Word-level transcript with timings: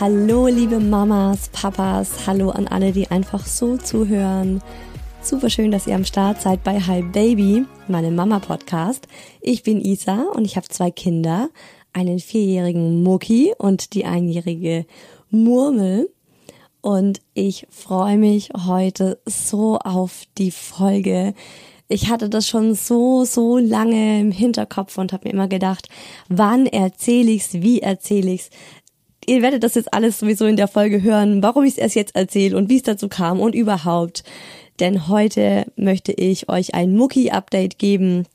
Hallo, 0.00 0.48
liebe 0.48 0.80
Mamas, 0.80 1.50
Papas, 1.50 2.26
hallo 2.26 2.50
an 2.50 2.66
alle, 2.66 2.90
die 2.90 3.12
einfach 3.12 3.46
so 3.46 3.76
zuhören. 3.76 4.60
Super 5.22 5.50
schön, 5.50 5.70
dass 5.70 5.86
ihr 5.86 5.94
am 5.94 6.04
Start 6.04 6.42
seid 6.42 6.64
bei 6.64 6.80
Hi 6.80 7.00
Baby, 7.00 7.64
meinem 7.86 8.16
Mama-Podcast. 8.16 9.06
Ich 9.40 9.62
bin 9.62 9.80
Isa 9.80 10.22
und 10.34 10.46
ich 10.46 10.56
habe 10.56 10.66
zwei 10.68 10.90
Kinder, 10.90 11.48
einen 11.92 12.18
vierjährigen 12.18 13.04
Mucki 13.04 13.54
und 13.56 13.94
die 13.94 14.04
einjährige 14.04 14.84
Murmel. 15.30 16.10
Und 16.80 17.20
ich 17.32 17.64
freue 17.70 18.18
mich 18.18 18.50
heute 18.66 19.20
so 19.26 19.78
auf 19.78 20.24
die 20.38 20.50
Folge. 20.50 21.34
Ich 21.86 22.10
hatte 22.10 22.28
das 22.28 22.48
schon 22.48 22.74
so, 22.74 23.24
so 23.24 23.58
lange 23.58 24.18
im 24.18 24.32
Hinterkopf 24.32 24.98
und 24.98 25.12
habe 25.12 25.28
mir 25.28 25.34
immer 25.34 25.48
gedacht, 25.48 25.88
wann 26.28 26.66
erzähle 26.66 27.30
ich's, 27.30 27.52
wie 27.54 27.80
erzähle 27.80 28.32
ich's 28.32 28.50
ihr 29.26 29.42
werdet 29.42 29.62
das 29.62 29.74
jetzt 29.74 29.92
alles 29.92 30.18
sowieso 30.18 30.46
in 30.46 30.56
der 30.56 30.68
Folge 30.68 31.02
hören, 31.02 31.42
warum 31.42 31.64
ich 31.64 31.72
es 31.72 31.78
erst 31.78 31.94
jetzt 31.94 32.16
erzähle 32.16 32.56
und 32.56 32.68
wie 32.68 32.76
es 32.76 32.82
dazu 32.82 33.08
kam 33.08 33.40
und 33.40 33.54
überhaupt. 33.54 34.24
Denn 34.80 35.08
heute 35.08 35.66
möchte 35.76 36.12
ich 36.12 36.48
euch 36.48 36.74
ein 36.74 36.96
Mucki-Update 36.96 37.78
geben. 37.78 38.26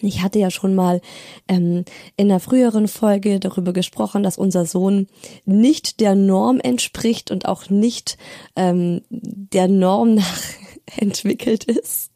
Ich 0.00 0.22
hatte 0.22 0.38
ja 0.38 0.50
schon 0.50 0.74
mal 0.74 1.00
ähm, 1.48 1.84
in 2.16 2.30
einer 2.30 2.40
früheren 2.40 2.86
Folge 2.86 3.40
darüber 3.40 3.72
gesprochen, 3.72 4.22
dass 4.22 4.38
unser 4.38 4.64
Sohn 4.64 5.08
nicht 5.44 6.00
der 6.00 6.14
Norm 6.14 6.60
entspricht 6.60 7.30
und 7.30 7.46
auch 7.46 7.68
nicht 7.68 8.16
ähm, 8.54 9.02
der 9.10 9.66
Norm 9.66 10.14
nach 10.16 10.42
entwickelt 10.96 11.64
ist. 11.64 12.07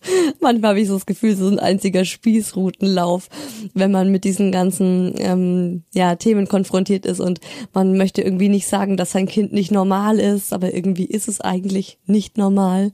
Manchmal 0.40 0.70
habe 0.70 0.80
ich 0.80 0.88
so 0.88 0.94
das 0.94 1.06
Gefühl, 1.06 1.36
so 1.36 1.48
ein 1.48 1.58
einziger 1.58 2.04
Spießrutenlauf, 2.04 3.28
wenn 3.74 3.90
man 3.90 4.10
mit 4.10 4.24
diesen 4.24 4.52
ganzen 4.52 5.14
ähm, 5.18 5.82
ja, 5.94 6.16
Themen 6.16 6.48
konfrontiert 6.48 7.06
ist 7.06 7.20
und 7.20 7.40
man 7.72 7.96
möchte 7.96 8.22
irgendwie 8.22 8.48
nicht 8.48 8.66
sagen, 8.66 8.96
dass 8.96 9.12
sein 9.12 9.26
Kind 9.26 9.52
nicht 9.52 9.70
normal 9.70 10.18
ist, 10.18 10.52
aber 10.52 10.74
irgendwie 10.74 11.06
ist 11.06 11.28
es 11.28 11.40
eigentlich 11.40 11.98
nicht 12.06 12.38
normal. 12.38 12.92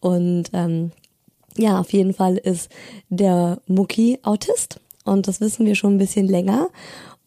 Und 0.00 0.50
ähm, 0.52 0.92
ja, 1.56 1.78
auf 1.80 1.92
jeden 1.92 2.14
Fall 2.14 2.36
ist 2.36 2.70
der 3.08 3.60
Mucki 3.66 4.18
Autist 4.22 4.80
und 5.04 5.26
das 5.26 5.40
wissen 5.40 5.66
wir 5.66 5.74
schon 5.74 5.94
ein 5.94 5.98
bisschen 5.98 6.28
länger. 6.28 6.68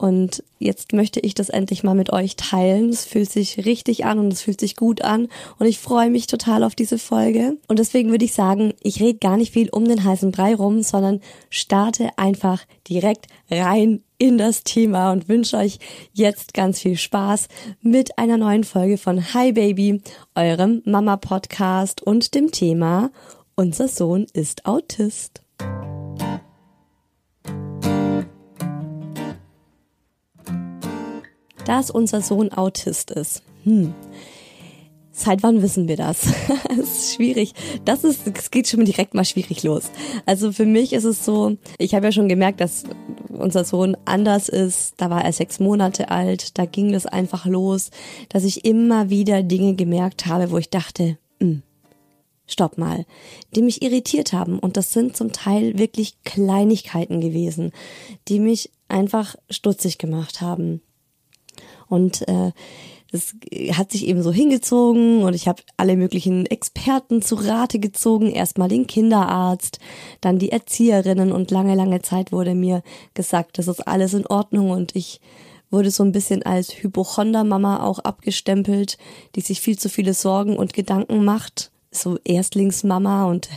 Und 0.02 0.44
jetzt 0.58 0.94
möchte 0.94 1.20
ich 1.20 1.36
das 1.36 1.50
endlich 1.50 1.84
mal 1.84 1.94
mit 1.94 2.12
euch 2.12 2.36
teilen. 2.36 2.90
Es 2.90 3.06
fühlt 3.06 3.30
sich 3.30 3.68
richtig 3.68 4.04
an 4.04 4.18
und 4.18 4.34
es 4.34 4.42
fühlt 4.42 4.60
sich 4.60 4.76
gut 4.76 5.04
an. 5.04 5.28
Und 5.60 5.68
ich 5.68 5.78
freue 5.78 6.10
mich 6.10 6.26
total 6.26 6.64
auf 6.64 6.74
diese 6.74 6.98
Folge. 6.98 7.58
Und 7.68 7.78
deswegen 7.78 8.10
würde 8.10 8.26
ich 8.26 8.34
sagen, 8.34 8.74
ich 8.82 9.00
rede 9.00 9.20
gar 9.20 9.38
nicht 9.38 9.54
viel 9.54 9.70
um 9.70 9.86
den 9.86 10.04
heißen 10.04 10.32
Brei 10.32 10.56
rum, 10.56 10.82
sondern 10.82 11.22
starte 11.52 12.18
einfach 12.18 12.64
direkt 12.90 13.28
rein 13.52 14.02
in 14.18 14.40
das 14.40 14.64
Thema 14.64 15.12
und 15.12 15.30
wünsche 15.30 15.58
euch 15.58 15.78
jetzt 16.14 16.56
ganz 16.56 16.80
viel 16.80 16.98
Spaß 16.98 17.48
mit 17.84 18.18
einer 18.18 18.38
neuen 18.38 18.64
Folge 18.64 18.98
von 18.98 19.36
Hi 19.36 19.52
Baby, 19.52 20.02
eurem 20.34 20.82
Mama 20.84 21.18
Podcast 21.18 22.02
und 22.02 22.34
dem 22.34 22.52
Thema 22.52 23.12
Unser 23.54 23.88
Sohn 23.88 24.26
ist 24.34 24.66
Autist. 24.66 25.44
Dass 31.66 31.92
unser 31.92 32.22
Sohn 32.22 32.52
Autist 32.52 33.12
ist. 33.12 33.44
Hm. 33.64 33.94
Seit 35.14 35.44
wann 35.44 35.62
wissen 35.62 35.88
wir 35.88 35.98
das? 35.98 36.22
das 36.70 36.78
ist 36.78 37.16
schwierig. 37.16 37.54
Das 37.86 38.04
ist, 38.04 38.22
es 38.26 38.50
geht 38.50 38.68
schon 38.68 38.86
direkt 38.86 39.14
mal 39.14 39.26
schwierig 39.26 39.62
los. 39.64 39.92
Also 40.26 40.52
für 40.52 40.66
mich 40.66 40.94
ist 40.94 41.04
es 41.04 41.26
so, 41.26 41.58
ich 41.78 41.94
habe 41.94 42.06
ja 42.06 42.12
schon 42.12 42.30
gemerkt, 42.30 42.62
dass 42.62 42.84
unser 43.30 43.66
Sohn 43.66 43.98
anders 44.06 44.48
ist. 44.48 44.96
Da 44.98 45.10
war 45.10 45.24
er 45.24 45.34
sechs 45.34 45.60
Monate 45.60 46.10
alt. 46.10 46.58
Da 46.58 46.66
ging 46.66 46.94
das 46.94 47.06
einfach 47.06 47.46
los, 47.46 47.92
dass 48.30 48.46
ich 48.46 48.66
immer 48.66 49.10
wieder 49.10 49.44
Dinge 49.44 49.76
gemerkt 49.76 50.28
habe, 50.28 50.50
wo 50.50 50.58
ich 50.58 50.70
dachte, 50.70 51.18
hm, 51.40 51.62
stopp 52.48 52.78
mal, 52.78 53.06
die 53.56 53.62
mich 53.62 53.82
irritiert 53.82 54.32
haben. 54.32 54.60
Und 54.60 54.78
das 54.78 54.94
sind 54.94 55.18
zum 55.18 55.34
Teil 55.34 55.78
wirklich 55.78 56.24
Kleinigkeiten 56.24 57.20
gewesen, 57.20 57.72
die 58.28 58.40
mich 58.40 58.72
einfach 58.88 59.36
stutzig 59.50 59.98
gemacht 59.98 60.42
haben. 60.42 60.82
Und 61.92 62.28
äh, 62.28 62.52
das 63.12 63.36
hat 63.74 63.92
sich 63.92 64.08
eben 64.08 64.24
so 64.24 64.32
hingezogen 64.32 65.24
und 65.24 65.34
ich 65.34 65.50
habe 65.50 65.62
alle 65.76 65.98
möglichen 65.98 66.46
Experten 66.46 67.22
zu 67.22 67.36
Rate 67.36 67.78
gezogen. 67.80 68.32
Erstmal 68.32 68.70
den 68.70 68.88
Kinderarzt, 68.88 69.80
dann 70.22 70.40
die 70.40 70.52
Erzieherinnen 70.52 71.34
und 71.34 71.52
lange, 71.52 71.76
lange 71.76 72.02
Zeit 72.02 72.32
wurde 72.32 72.56
mir 72.56 72.84
gesagt, 73.14 73.58
das 73.58 73.68
ist 73.68 73.86
alles 73.86 74.14
in 74.14 74.26
Ordnung 74.26 74.70
und 74.70 74.96
ich 74.96 75.20
wurde 75.70 75.92
so 75.92 76.04
ein 76.04 76.14
bisschen 76.14 76.44
als 76.44 76.72
Hypochondermama 76.72 77.84
auch 77.84 78.00
abgestempelt, 78.00 78.98
die 79.36 79.42
sich 79.42 79.60
viel 79.60 79.78
zu 79.78 79.90
viele 79.90 80.14
Sorgen 80.14 80.56
und 80.56 80.74
Gedanken 80.74 81.26
macht. 81.26 81.72
So 81.92 82.18
Erstlingsmama 82.24 83.26
und 83.26 83.50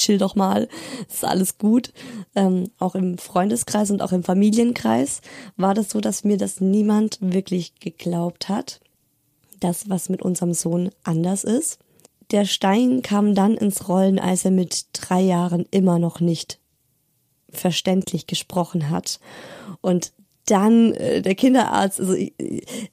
chill 0.00 0.18
doch 0.18 0.34
mal, 0.34 0.68
ist 1.08 1.24
alles 1.24 1.58
gut. 1.58 1.92
Ähm, 2.34 2.70
auch 2.78 2.94
im 2.94 3.18
Freundeskreis 3.18 3.90
und 3.90 4.02
auch 4.02 4.12
im 4.12 4.22
Familienkreis 4.22 5.20
war 5.56 5.74
das 5.74 5.90
so, 5.90 6.00
dass 6.00 6.24
mir 6.24 6.36
das 6.36 6.60
niemand 6.60 7.18
wirklich 7.20 7.74
geglaubt 7.80 8.48
hat. 8.48 8.80
das, 9.60 9.88
was 9.90 10.08
mit 10.08 10.22
unserem 10.22 10.54
Sohn 10.54 10.90
anders 11.04 11.44
ist. 11.44 11.78
Der 12.30 12.46
Stein 12.46 13.02
kam 13.02 13.34
dann 13.34 13.56
ins 13.56 13.88
Rollen, 13.88 14.18
als 14.18 14.44
er 14.44 14.50
mit 14.50 14.86
drei 14.92 15.20
Jahren 15.20 15.66
immer 15.70 15.98
noch 15.98 16.20
nicht 16.20 16.58
verständlich 17.50 18.26
gesprochen 18.26 18.88
hat. 18.90 19.20
Und 19.80 20.12
dann 20.46 20.94
äh, 20.94 21.22
der 21.22 21.34
Kinderarzt, 21.34 22.00
also 22.00 22.14
ich, 22.14 22.32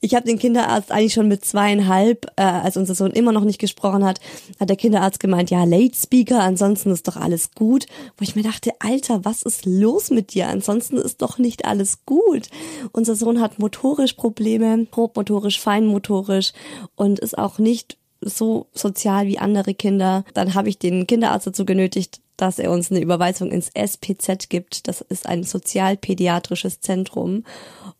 ich 0.00 0.14
habe 0.14 0.26
den 0.26 0.38
Kinderarzt 0.38 0.92
eigentlich 0.92 1.14
schon 1.14 1.28
mit 1.28 1.44
zweieinhalb, 1.44 2.26
äh, 2.36 2.42
als 2.42 2.76
unser 2.76 2.94
Sohn 2.94 3.10
immer 3.10 3.32
noch 3.32 3.44
nicht 3.44 3.58
gesprochen 3.58 4.04
hat, 4.04 4.20
hat 4.60 4.68
der 4.68 4.76
Kinderarzt 4.76 5.20
gemeint, 5.20 5.50
ja, 5.50 5.64
Late 5.64 5.96
Speaker, 5.96 6.40
ansonsten 6.40 6.90
ist 6.90 7.08
doch 7.08 7.16
alles 7.16 7.52
gut. 7.52 7.86
Wo 8.16 8.22
ich 8.22 8.36
mir 8.36 8.42
dachte, 8.42 8.72
Alter, 8.78 9.24
was 9.24 9.42
ist 9.42 9.66
los 9.66 10.10
mit 10.10 10.34
dir? 10.34 10.48
Ansonsten 10.48 10.96
ist 10.96 11.22
doch 11.22 11.38
nicht 11.38 11.64
alles 11.64 12.04
gut. 12.06 12.48
Unser 12.92 13.16
Sohn 13.16 13.40
hat 13.40 13.58
motorisch 13.58 14.14
Probleme, 14.14 14.86
grobmotorisch, 14.90 15.60
feinmotorisch 15.60 16.52
und 16.94 17.18
ist 17.18 17.36
auch 17.36 17.58
nicht 17.58 17.98
so 18.20 18.66
sozial 18.72 19.26
wie 19.26 19.38
andere 19.38 19.74
Kinder. 19.74 20.24
Dann 20.34 20.54
habe 20.54 20.68
ich 20.68 20.78
den 20.78 21.06
Kinderarzt 21.06 21.46
dazu 21.46 21.64
genötigt, 21.64 22.20
dass 22.38 22.58
er 22.58 22.70
uns 22.70 22.90
eine 22.90 23.00
Überweisung 23.00 23.50
ins 23.50 23.70
SPZ 23.74 24.48
gibt. 24.48 24.88
Das 24.88 25.02
ist 25.02 25.26
ein 25.26 25.42
sozialpädiatrisches 25.42 26.80
Zentrum. 26.80 27.44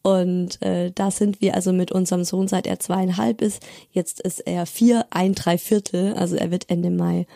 Und 0.02 0.62
äh, 0.62 0.93
da 0.94 1.11
sind 1.11 1.40
wir 1.43 1.55
also 1.55 1.73
mit 1.73 1.93
unserem 1.93 2.25
Sohn, 2.25 2.49
seit 2.49 2.67
er 2.67 2.79
zweieinhalb 2.79 3.43
ist. 3.43 3.62
Jetzt 3.90 4.20
ist 4.20 4.40
er 4.40 4.64
vier, 4.64 5.06
ein, 5.11 5.35
drei 5.35 5.58
Viertel. 5.58 6.14
Also 6.14 6.37
er 6.37 6.50
wird 6.50 6.70
Ende 6.70 6.90
Mai, 6.90 7.26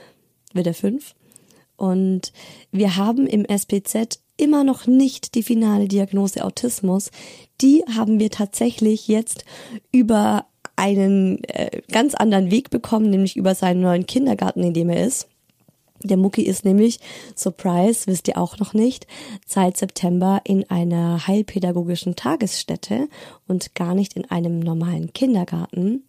wird 0.55 0.69
er 0.69 0.75
fünf. 0.75 1.15
Und 1.77 2.33
wir 2.71 2.97
haben 2.97 3.27
im 3.27 3.45
SPZ 3.45 4.21
immer 4.37 4.63
noch 4.63 4.87
nicht 4.87 5.35
die 5.35 5.43
finale 5.43 5.89
Diagnose 5.89 6.45
Autismus. 6.45 7.11
Die 7.61 7.85
haben 7.95 8.21
wir 8.21 8.31
tatsächlich 8.31 9.09
jetzt 9.09 9.45
über 9.91 10.47
einen 10.77 11.43
äh, 11.45 11.83
ganz 11.91 12.15
anderen 12.15 12.51
Weg 12.53 12.71
bekommen, 12.71 13.11
nämlich 13.11 13.37
über 13.37 13.57
seinen 13.57 13.81
neuen 13.81 14.07
Kindergarten, 14.07 14.63
in 14.63 14.73
dem 14.73 14.89
er 14.89 15.05
ist. 15.05 15.29
Der 16.05 16.17
Mucki 16.17 16.43
ist 16.43 16.65
nämlich, 16.65 17.01
Surprise, 17.35 18.07
wisst 18.07 18.29
ihr 18.29 18.39
auch 18.39 18.59
noch 18.59 18.75
nicht, 18.75 19.07
seit 19.47 19.77
September 19.77 20.41
in 20.45 20.69
einer 20.71 21.27
heilpädagogischen 21.27 22.17
Tagesstätte 22.17 23.09
und 23.47 23.75
gar 23.75 23.95
nicht 23.95 24.15
in 24.15 24.31
einem 24.31 24.61
normalen 24.61 25.13
Kindergarten. 25.13 26.05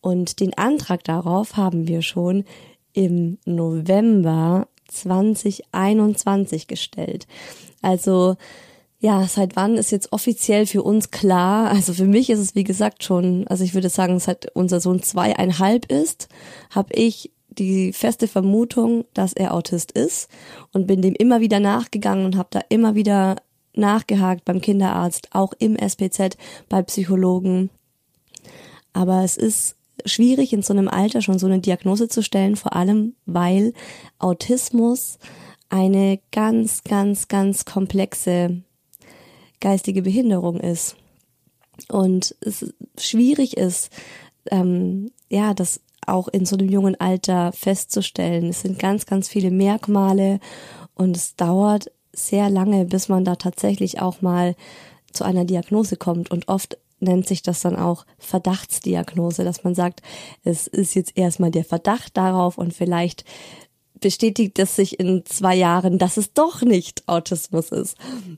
Und 0.00 0.40
den 0.40 0.56
Antrag 0.56 1.04
darauf 1.04 1.56
haben 1.56 1.88
wir 1.88 2.02
schon 2.02 2.44
im 2.92 3.38
November 3.44 4.68
2021 4.88 6.66
gestellt. 6.66 7.26
Also 7.82 8.36
ja, 8.98 9.26
seit 9.28 9.56
wann 9.56 9.76
ist 9.76 9.92
jetzt 9.92 10.12
offiziell 10.12 10.66
für 10.66 10.82
uns 10.82 11.10
klar? 11.10 11.70
Also 11.70 11.92
für 11.92 12.06
mich 12.06 12.30
ist 12.30 12.38
es 12.38 12.54
wie 12.54 12.64
gesagt 12.64 13.04
schon, 13.04 13.46
also 13.48 13.62
ich 13.62 13.74
würde 13.74 13.90
sagen, 13.90 14.18
seit 14.18 14.50
unser 14.54 14.80
Sohn 14.80 15.02
zweieinhalb 15.02 15.90
ist, 15.92 16.28
habe 16.70 16.94
ich 16.94 17.30
die 17.58 17.92
feste 17.92 18.28
Vermutung, 18.28 19.04
dass 19.14 19.32
er 19.32 19.54
Autist 19.54 19.92
ist 19.92 20.28
und 20.72 20.86
bin 20.86 21.02
dem 21.02 21.14
immer 21.14 21.40
wieder 21.40 21.60
nachgegangen 21.60 22.24
und 22.24 22.36
habe 22.36 22.48
da 22.50 22.60
immer 22.68 22.94
wieder 22.94 23.36
nachgehakt 23.74 24.44
beim 24.44 24.60
Kinderarzt, 24.60 25.28
auch 25.32 25.52
im 25.58 25.76
SPZ, 25.76 26.36
bei 26.68 26.82
Psychologen. 26.82 27.70
Aber 28.92 29.22
es 29.22 29.36
ist 29.36 29.76
schwierig 30.04 30.52
in 30.52 30.62
so 30.62 30.72
einem 30.72 30.88
Alter 30.88 31.22
schon 31.22 31.38
so 31.38 31.46
eine 31.46 31.60
Diagnose 31.60 32.08
zu 32.08 32.22
stellen, 32.22 32.56
vor 32.56 32.74
allem 32.74 33.14
weil 33.26 33.72
Autismus 34.18 35.18
eine 35.68 36.20
ganz, 36.32 36.84
ganz, 36.84 37.28
ganz 37.28 37.64
komplexe 37.64 38.62
geistige 39.60 40.02
Behinderung 40.02 40.60
ist. 40.60 40.96
Und 41.88 42.34
es 42.40 42.72
schwierig 42.98 43.56
ist, 43.56 43.90
ähm, 44.50 45.10
ja, 45.28 45.54
das 45.54 45.80
auch 46.06 46.28
in 46.28 46.46
so 46.46 46.56
einem 46.56 46.68
jungen 46.68 46.98
Alter 47.00 47.52
festzustellen. 47.52 48.50
Es 48.50 48.62
sind 48.62 48.78
ganz, 48.78 49.06
ganz 49.06 49.28
viele 49.28 49.50
Merkmale 49.50 50.40
und 50.94 51.16
es 51.16 51.36
dauert 51.36 51.90
sehr 52.12 52.48
lange, 52.48 52.84
bis 52.86 53.08
man 53.08 53.24
da 53.24 53.36
tatsächlich 53.36 54.00
auch 54.00 54.22
mal 54.22 54.54
zu 55.12 55.24
einer 55.24 55.44
Diagnose 55.44 55.96
kommt 55.96 56.30
und 56.30 56.48
oft 56.48 56.78
nennt 56.98 57.26
sich 57.26 57.42
das 57.42 57.60
dann 57.60 57.76
auch 57.76 58.06
Verdachtsdiagnose, 58.18 59.44
dass 59.44 59.64
man 59.64 59.74
sagt, 59.74 60.02
es 60.44 60.66
ist 60.66 60.94
jetzt 60.94 61.16
erstmal 61.16 61.50
der 61.50 61.64
Verdacht 61.64 62.16
darauf 62.16 62.56
und 62.56 62.72
vielleicht 62.72 63.24
bestätigt 64.00 64.58
es 64.58 64.76
sich 64.76 65.00
in 65.00 65.24
zwei 65.24 65.54
Jahren, 65.54 65.98
dass 65.98 66.16
es 66.16 66.32
doch 66.32 66.62
nicht 66.62 67.02
Autismus 67.06 67.70
ist. 67.70 67.96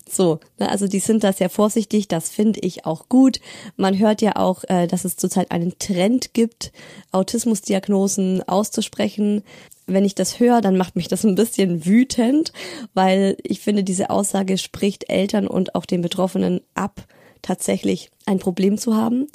So, 0.09 0.41
ne, 0.59 0.71
also 0.71 0.87
die 0.87 1.01
sind 1.01 1.25
da 1.25 1.33
sehr 1.33 1.51
vorsichtig, 1.51 2.09
das 2.09 2.29
finde 2.29 2.61
ich 2.61 2.87
auch 2.87 3.09
gut. 3.09 3.41
Man 3.77 3.99
hört 3.99 4.23
ja 4.23 4.37
auch, 4.37 4.65
äh, 4.69 4.87
dass 4.87 5.05
es 5.05 5.17
zurzeit 5.17 5.51
einen 5.51 5.79
Trend 5.79 6.35
gibt, 6.35 6.73
Autismusdiagnosen 7.13 8.47
auszusprechen. 8.49 9.43
Wenn 9.87 10.05
ich 10.05 10.15
das 10.15 10.39
höre, 10.39 10.61
dann 10.61 10.77
macht 10.77 10.97
mich 10.97 11.09
das 11.09 11.25
ein 11.25 11.35
bisschen 11.35 11.87
wütend, 11.87 12.53
weil 12.95 13.37
ich 13.43 13.61
finde, 13.61 13.85
diese 13.85 14.11
Aussage 14.11 14.59
spricht 14.59 15.09
Eltern 15.09 15.47
und 15.47 15.75
auch 15.75 15.87
den 15.87 16.03
Betroffenen 16.03 16.61
ab, 16.75 17.07
tatsächlich 17.43 18.11
ein 18.26 18.38
Problem 18.38 18.79
zu 18.79 18.96
haben. 18.96 19.26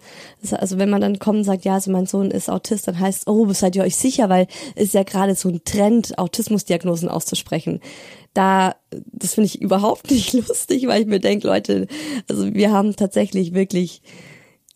Also 0.51 0.77
wenn 0.77 0.89
man 0.89 1.01
dann 1.01 1.19
kommt 1.19 1.39
und 1.39 1.43
sagt, 1.43 1.65
ja, 1.65 1.75
also 1.75 1.91
mein 1.91 2.05
Sohn 2.05 2.31
ist 2.31 2.49
Autist, 2.49 2.87
dann 2.87 2.99
heißt, 2.99 3.27
oh, 3.27 3.51
seid 3.53 3.75
ihr 3.75 3.83
euch 3.83 3.95
sicher, 3.95 4.29
weil 4.29 4.47
es 4.75 4.85
ist 4.85 4.93
ja 4.93 5.03
gerade 5.03 5.35
so 5.35 5.49
ein 5.49 5.61
Trend, 5.65 6.17
Autismusdiagnosen 6.17 7.09
auszusprechen. 7.09 7.79
Da, 8.33 8.75
das 9.11 9.35
finde 9.35 9.47
ich 9.47 9.61
überhaupt 9.61 10.11
nicht 10.11 10.33
lustig, 10.33 10.87
weil 10.87 11.01
ich 11.01 11.07
mir 11.07 11.19
denke, 11.19 11.47
Leute, 11.47 11.87
also 12.29 12.53
wir 12.53 12.71
haben 12.71 12.95
tatsächlich 12.95 13.53
wirklich 13.53 14.01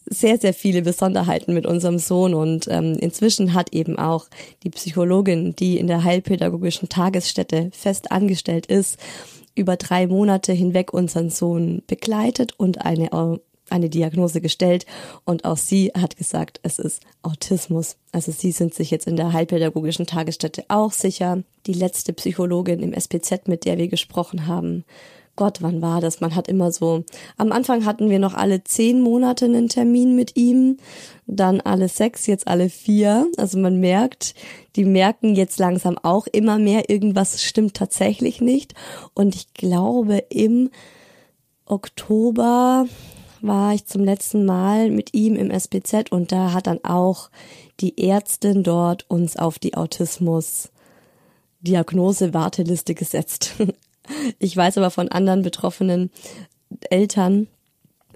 sehr, 0.10 0.38
sehr 0.38 0.54
viele 0.54 0.82
Besonderheiten 0.82 1.54
mit 1.54 1.66
unserem 1.66 2.00
Sohn 2.00 2.34
und 2.34 2.68
ähm, 2.70 2.94
inzwischen 3.00 3.54
hat 3.54 3.74
eben 3.74 4.00
auch 4.00 4.28
die 4.64 4.70
Psychologin, 4.70 5.56
die 5.56 5.78
in 5.78 5.88
der 5.88 6.04
heilpädagogischen 6.04 6.90
Tagesstätte 6.90 7.70
fest 7.74 8.12
angestellt 8.12 8.68
ist, 8.68 8.98
über 9.58 9.76
drei 9.76 10.08
Monate 10.08 10.54
hinweg 10.54 10.94
unseren 10.94 11.30
Sohn 11.30 11.84
begleitet 11.88 12.54
und 12.58 12.86
eine, 12.86 13.40
eine 13.70 13.90
Diagnose 13.90 14.42
gestellt. 14.42 14.86
Und 15.26 15.46
auch 15.46 15.58
sie 15.58 15.92
hat 15.98 16.18
gesagt, 16.18 16.60
es 16.64 16.80
ist 16.80 17.02
Autismus. 17.24 17.98
Also 18.12 18.32
sie 18.32 18.52
sind 18.52 18.74
sich 18.74 18.92
jetzt 18.92 19.08
in 19.08 19.16
der 19.16 19.34
heilpädagogischen 19.34 20.06
Tagesstätte 20.06 20.66
auch 20.68 20.92
sicher. 20.92 21.44
Die 21.66 21.74
letzte 21.74 22.14
Psychologin 22.14 22.82
im 22.82 22.94
SPZ, 22.94 23.48
mit 23.48 23.66
der 23.66 23.78
wir 23.78 23.88
gesprochen 23.88 24.48
haben, 24.48 24.86
Gott, 25.38 25.62
wann 25.62 25.84
war 25.84 26.02
das? 26.02 26.20
Man 26.20 26.36
hat 26.36 26.48
immer 26.50 26.72
so, 26.72 27.06
am 27.38 27.52
Anfang 27.52 27.86
hatten 27.86 28.10
wir 28.10 28.18
noch 28.18 28.34
alle 28.34 28.64
zehn 28.64 29.00
Monate 29.02 29.46
einen 29.46 29.70
Termin 29.70 30.16
mit 30.16 30.36
ihm, 30.36 30.78
dann 31.28 31.62
alle 31.62 31.88
sechs, 31.88 32.26
jetzt 32.26 32.48
alle 32.48 32.70
vier. 32.70 33.28
Also 33.38 33.60
man 33.60 33.80
merkt, 33.80 34.34
die 34.76 34.84
merken 34.84 35.36
jetzt 35.36 35.60
langsam 35.60 35.98
auch 36.00 36.26
immer 36.26 36.58
mehr, 36.58 36.90
irgendwas 36.90 37.44
stimmt 37.44 37.76
tatsächlich 37.76 38.42
nicht. 38.42 38.74
Und 39.14 39.36
ich 39.36 39.54
glaube, 39.54 40.24
im 40.30 40.72
Oktober 41.66 42.88
war 43.42 43.74
ich 43.76 43.86
zum 43.86 44.04
letzten 44.04 44.44
Mal 44.44 44.90
mit 44.90 45.14
ihm 45.14 45.36
im 45.36 45.52
SPZ 45.52 46.12
und 46.12 46.32
da 46.32 46.52
hat 46.52 46.66
dann 46.66 46.84
auch 46.84 47.30
die 47.80 48.10
Ärztin 48.10 48.64
dort 48.64 49.06
uns 49.08 49.38
auf 49.38 49.60
die 49.60 49.76
Autismus 49.76 50.72
Diagnose 51.62 52.34
Warteliste 52.34 52.96
gesetzt. 52.96 53.54
Ich 54.40 54.56
weiß 54.56 54.78
aber 54.78 54.92
von 54.92 55.10
anderen 55.10 55.42
betroffenen 55.42 56.12
Eltern, 56.90 57.48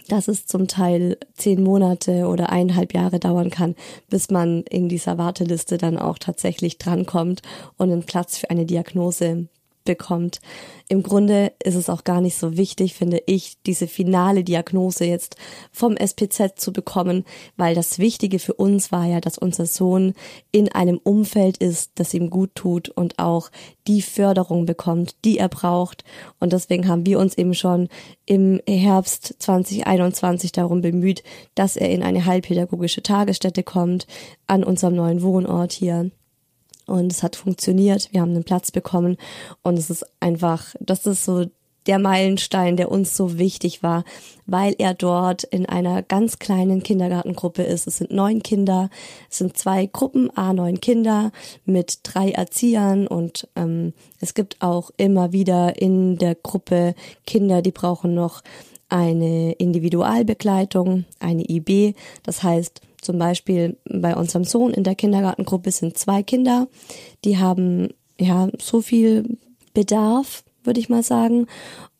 dass 0.07 0.27
es 0.27 0.45
zum 0.45 0.67
Teil 0.67 1.17
zehn 1.33 1.63
Monate 1.63 2.27
oder 2.27 2.49
eineinhalb 2.49 2.93
Jahre 2.93 3.19
dauern 3.19 3.49
kann, 3.49 3.75
bis 4.09 4.29
man 4.29 4.63
in 4.63 4.89
dieser 4.89 5.17
Warteliste 5.17 5.77
dann 5.77 5.97
auch 5.97 6.17
tatsächlich 6.17 6.77
drankommt 6.77 7.41
und 7.77 7.91
einen 7.91 8.03
Platz 8.03 8.37
für 8.37 8.49
eine 8.49 8.65
Diagnose 8.65 9.47
bekommt. 9.83 10.39
Im 10.87 11.03
Grunde 11.03 11.53
ist 11.63 11.75
es 11.75 11.89
auch 11.89 12.03
gar 12.03 12.21
nicht 12.21 12.37
so 12.37 12.57
wichtig, 12.57 12.95
finde 12.95 13.23
ich, 13.25 13.57
diese 13.65 13.87
finale 13.87 14.43
Diagnose 14.43 15.05
jetzt 15.05 15.35
vom 15.71 15.95
SPZ 15.95 16.59
zu 16.59 16.73
bekommen, 16.73 17.25
weil 17.57 17.75
das 17.75 17.99
Wichtige 17.99 18.39
für 18.39 18.53
uns 18.53 18.91
war 18.91 19.05
ja, 19.05 19.21
dass 19.21 19.37
unser 19.37 19.65
Sohn 19.65 20.13
in 20.51 20.71
einem 20.71 20.99
Umfeld 21.01 21.57
ist, 21.57 21.91
das 21.95 22.13
ihm 22.13 22.29
gut 22.29 22.55
tut 22.55 22.89
und 22.89 23.19
auch 23.19 23.51
die 23.87 24.01
Förderung 24.01 24.65
bekommt, 24.65 25.15
die 25.25 25.37
er 25.37 25.49
braucht. 25.49 26.03
Und 26.39 26.53
deswegen 26.53 26.87
haben 26.87 27.05
wir 27.05 27.19
uns 27.19 27.37
eben 27.37 27.53
schon 27.53 27.87
im 28.25 28.61
Herbst 28.67 29.35
2021 29.39 30.51
darum 30.51 30.81
bemüht, 30.81 31.23
dass 31.55 31.77
er 31.77 31.89
in 31.89 32.03
eine 32.03 32.25
heilpädagogische 32.25 33.03
Tagesstätte 33.03 33.63
kommt, 33.63 34.07
an 34.47 34.63
unserem 34.63 34.95
neuen 34.95 35.21
Wohnort 35.21 35.71
hier 35.71 36.11
und 36.91 37.11
es 37.11 37.23
hat 37.23 37.35
funktioniert. 37.35 38.09
Wir 38.11 38.21
haben 38.21 38.31
einen 38.31 38.43
Platz 38.43 38.71
bekommen 38.71 39.17
und 39.63 39.79
es 39.79 39.89
ist 39.89 40.05
einfach, 40.19 40.75
das 40.79 41.05
ist 41.05 41.23
so 41.23 41.45
der 41.87 41.97
Meilenstein, 41.97 42.77
der 42.77 42.91
uns 42.91 43.17
so 43.17 43.39
wichtig 43.39 43.81
war, 43.81 44.03
weil 44.45 44.75
er 44.77 44.93
dort 44.93 45.43
in 45.43 45.65
einer 45.65 46.03
ganz 46.03 46.37
kleinen 46.37 46.83
Kindergartengruppe 46.83 47.63
ist. 47.63 47.87
Es 47.87 47.97
sind 47.97 48.11
neun 48.11 48.43
Kinder, 48.43 48.89
es 49.31 49.39
sind 49.39 49.57
zwei 49.57 49.87
Gruppen, 49.87 50.29
a 50.37 50.53
neun 50.53 50.79
Kinder 50.79 51.31
mit 51.65 51.99
drei 52.03 52.31
Erziehern 52.31 53.07
und 53.07 53.47
ähm, 53.55 53.93
es 54.19 54.33
gibt 54.33 54.61
auch 54.61 54.91
immer 54.97 55.31
wieder 55.31 55.81
in 55.81 56.17
der 56.17 56.35
Gruppe 56.35 56.93
Kinder, 57.25 57.63
die 57.63 57.71
brauchen 57.71 58.13
noch 58.13 58.43
eine 58.89 59.53
Individualbegleitung, 59.53 61.05
eine 61.19 61.49
IB. 61.49 61.95
Das 62.23 62.43
heißt, 62.43 62.81
zum 63.01 63.17
Beispiel 63.17 63.77
bei 63.85 64.15
unserem 64.15 64.43
Sohn 64.43 64.71
in 64.71 64.83
der 64.83 64.95
Kindergartengruppe 64.95 65.71
sind 65.71 65.97
zwei 65.97 66.23
Kinder, 66.23 66.67
die 67.25 67.37
haben 67.37 67.89
ja 68.19 68.49
so 68.59 68.81
viel 68.81 69.37
Bedarf, 69.73 70.43
würde 70.63 70.79
ich 70.79 70.89
mal 70.89 71.03
sagen. 71.03 71.47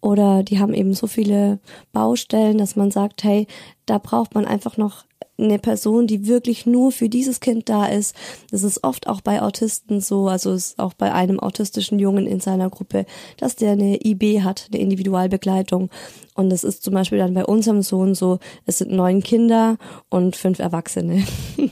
Oder 0.01 0.43
die 0.43 0.60
haben 0.60 0.74
eben 0.74 0.93
so 0.93 1.08
viele 1.08 1.60
Baustellen, 1.91 2.58
dass 2.58 2.75
man 2.75 2.91
sagt, 2.91 3.24
hey, 3.24 3.48
da 3.86 3.98
braucht 3.98 4.34
man 4.34 4.46
einfach 4.46 4.77
noch 4.77 5.05
eine 5.38 5.60
Person, 5.60 6.08
die 6.08 6.28
wirklich 6.28 6.66
nur 6.66 6.92
für 6.92 7.10
dieses 7.10 7.40
Kind 7.40 7.70
da 7.70 7.86
ist. 7.86 8.16
Das 8.52 8.64
ist 8.64 8.84
oft 8.84 9.08
auch 9.08 9.22
bei 9.22 9.42
Autisten 9.42 10.02
so, 10.02 10.28
also 10.28 10.52
ist 10.52 10.78
auch 10.80 10.94
bei 10.94 11.14
einem 11.14 11.40
autistischen 11.40 12.00
Jungen 12.00 12.28
in 12.28 12.40
seiner 12.40 12.70
Gruppe, 12.70 13.06
dass 13.38 13.56
der 13.56 13.72
eine 13.72 14.06
IB 14.06 14.42
hat, 14.42 14.68
eine 14.72 14.82
Individualbegleitung. 14.82 15.90
Und 16.36 16.50
das 16.50 16.64
ist 16.64 16.84
zum 16.84 16.94
Beispiel 16.94 17.18
dann 17.18 17.34
bei 17.34 17.46
unserem 17.46 17.82
Sohn 17.82 18.14
so, 18.14 18.40
es 18.66 18.78
sind 18.78 18.92
neun 18.92 19.24
Kinder 19.24 19.78
und 20.10 20.36
fünf 20.36 20.60
Erwachsene. 20.60 21.24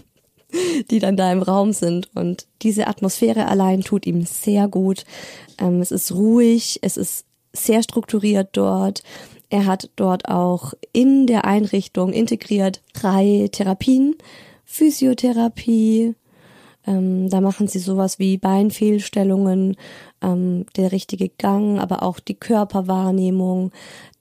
die 0.89 0.99
dann 0.99 1.15
da 1.15 1.31
im 1.31 1.41
Raum 1.41 1.73
sind. 1.73 2.09
Und 2.15 2.47
diese 2.61 2.87
Atmosphäre 2.87 3.47
allein 3.47 3.81
tut 3.81 4.07
ihm 4.07 4.25
sehr 4.25 4.67
gut. 4.67 5.05
Ähm, 5.59 5.81
es 5.81 5.91
ist 5.91 6.11
ruhig, 6.11 6.79
es 6.81 6.97
ist 6.97 7.25
sehr 7.53 7.83
strukturiert 7.83 8.49
dort. 8.53 9.03
Er 9.49 9.65
hat 9.65 9.89
dort 9.95 10.27
auch 10.29 10.73
in 10.93 11.25
der 11.27 11.45
Einrichtung 11.45 12.13
integriert 12.13 12.81
drei 12.93 13.49
Therapien, 13.51 14.15
Physiotherapie, 14.65 16.15
ähm, 16.89 17.29
da 17.29 17.41
machen 17.41 17.67
sie 17.67 17.79
sowas 17.79 18.19
wie 18.19 18.37
Beinfehlstellungen, 18.37 19.75
ähm, 20.21 20.65
der 20.75 20.91
richtige 20.91 21.29
Gang, 21.29 21.79
aber 21.79 22.03
auch 22.03 22.19
die 22.19 22.35
Körperwahrnehmung. 22.35 23.71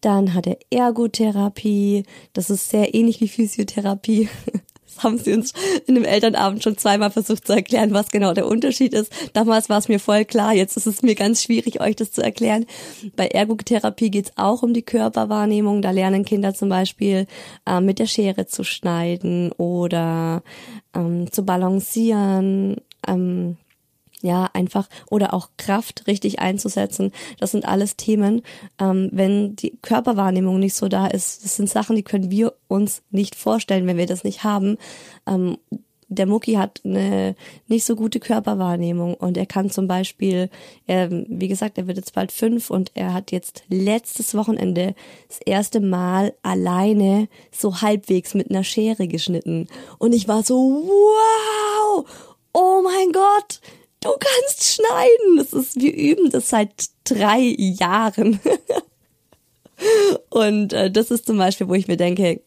Dann 0.00 0.34
hat 0.34 0.46
er 0.46 0.58
Ergotherapie, 0.70 2.04
das 2.32 2.50
ist 2.50 2.68
sehr 2.68 2.94
ähnlich 2.94 3.20
wie 3.20 3.28
Physiotherapie. 3.28 4.28
haben 5.02 5.18
sie 5.18 5.32
uns 5.32 5.52
in 5.86 5.94
dem 5.94 6.04
Elternabend 6.04 6.62
schon 6.62 6.76
zweimal 6.76 7.10
versucht 7.10 7.46
zu 7.46 7.52
erklären, 7.52 7.92
was 7.92 8.10
genau 8.10 8.34
der 8.34 8.46
Unterschied 8.46 8.94
ist. 8.94 9.12
Damals 9.32 9.68
war 9.68 9.78
es 9.78 9.88
mir 9.88 10.00
voll 10.00 10.24
klar, 10.24 10.54
jetzt 10.54 10.76
ist 10.76 10.86
es 10.86 11.02
mir 11.02 11.14
ganz 11.14 11.42
schwierig, 11.42 11.80
euch 11.80 11.96
das 11.96 12.12
zu 12.12 12.22
erklären. 12.22 12.66
Bei 13.16 13.26
Ergotherapie 13.26 14.10
geht 14.10 14.26
es 14.26 14.32
auch 14.36 14.62
um 14.62 14.74
die 14.74 14.82
Körperwahrnehmung. 14.82 15.82
Da 15.82 15.90
lernen 15.90 16.24
Kinder 16.24 16.54
zum 16.54 16.68
Beispiel 16.68 17.26
äh, 17.66 17.80
mit 17.80 17.98
der 17.98 18.06
Schere 18.06 18.46
zu 18.46 18.64
schneiden 18.64 19.52
oder 19.52 20.42
ähm, 20.94 21.30
zu 21.30 21.44
balancieren. 21.44 22.76
Ähm, 23.06 23.56
ja, 24.22 24.50
einfach 24.52 24.88
oder 25.10 25.32
auch 25.34 25.50
Kraft 25.56 26.06
richtig 26.06 26.40
einzusetzen. 26.40 27.12
Das 27.38 27.52
sind 27.52 27.64
alles 27.64 27.96
Themen. 27.96 28.42
Ähm, 28.80 29.10
wenn 29.12 29.56
die 29.56 29.78
Körperwahrnehmung 29.82 30.58
nicht 30.58 30.74
so 30.74 30.88
da 30.88 31.06
ist, 31.06 31.44
das 31.44 31.56
sind 31.56 31.68
Sachen, 31.68 31.96
die 31.96 32.02
können 32.02 32.30
wir 32.30 32.54
uns 32.66 33.02
nicht 33.10 33.36
vorstellen, 33.36 33.86
wenn 33.86 33.96
wir 33.96 34.06
das 34.06 34.24
nicht 34.24 34.44
haben. 34.44 34.76
Ähm, 35.26 35.58
der 36.08 36.26
Mucki 36.26 36.54
hat 36.54 36.80
eine 36.84 37.36
nicht 37.66 37.84
so 37.84 37.94
gute 37.94 38.18
Körperwahrnehmung 38.18 39.14
und 39.14 39.36
er 39.36 39.44
kann 39.46 39.70
zum 39.70 39.86
Beispiel, 39.86 40.48
er, 40.86 41.10
wie 41.10 41.48
gesagt, 41.48 41.76
er 41.76 41.86
wird 41.86 41.98
jetzt 41.98 42.14
bald 42.14 42.32
fünf 42.32 42.70
und 42.70 42.90
er 42.94 43.12
hat 43.12 43.30
jetzt 43.30 43.62
letztes 43.68 44.34
Wochenende 44.34 44.94
das 45.28 45.38
erste 45.44 45.80
Mal 45.80 46.32
alleine 46.42 47.28
so 47.52 47.82
halbwegs 47.82 48.32
mit 48.32 48.50
einer 48.50 48.64
Schere 48.64 49.06
geschnitten 49.06 49.68
und 49.98 50.14
ich 50.14 50.28
war 50.28 50.42
so, 50.42 50.54
wow, 50.54 52.06
oh 52.54 52.82
mein 52.82 53.12
Gott, 53.12 53.60
du 54.00 54.10
kannst 54.10 54.64
schneiden. 54.64 55.36
Das 55.36 55.52
ist, 55.52 55.80
wir 55.80 55.94
üben 55.94 56.30
das 56.30 56.50
seit 56.50 56.86
drei 57.04 57.40
Jahren. 57.40 58.40
Und 60.30 60.72
äh, 60.72 60.90
das 60.90 61.10
ist 61.10 61.26
zum 61.26 61.38
Beispiel, 61.38 61.68
wo 61.68 61.74
ich 61.74 61.88
mir 61.88 61.96
denke, 61.96 62.40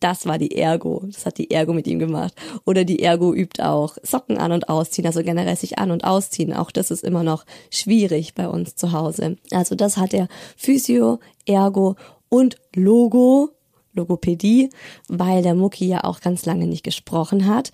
das 0.00 0.26
war 0.26 0.38
die 0.38 0.56
Ergo. 0.56 1.02
Das 1.06 1.26
hat 1.26 1.38
die 1.38 1.50
Ergo 1.50 1.72
mit 1.72 1.86
ihm 1.86 1.98
gemacht. 1.98 2.32
Oder 2.64 2.84
die 2.84 3.02
Ergo 3.02 3.34
übt 3.34 3.62
auch 3.62 3.96
Socken 4.02 4.38
an 4.38 4.52
und 4.52 4.68
ausziehen, 4.68 5.06
also 5.06 5.22
generell 5.22 5.56
sich 5.56 5.78
an 5.78 5.90
und 5.90 6.04
ausziehen. 6.04 6.52
Auch 6.52 6.70
das 6.70 6.90
ist 6.90 7.02
immer 7.04 7.24
noch 7.24 7.44
schwierig 7.70 8.34
bei 8.34 8.48
uns 8.48 8.76
zu 8.76 8.92
Hause. 8.92 9.36
Also 9.50 9.74
das 9.74 9.96
hat 9.96 10.14
er 10.14 10.28
Physio, 10.56 11.18
Ergo 11.46 11.96
und 12.28 12.56
Logo, 12.74 13.50
Logopädie, 13.92 14.70
weil 15.08 15.42
der 15.42 15.54
Mucki 15.54 15.86
ja 15.86 16.04
auch 16.04 16.20
ganz 16.20 16.46
lange 16.46 16.66
nicht 16.66 16.84
gesprochen 16.84 17.46
hat. 17.46 17.72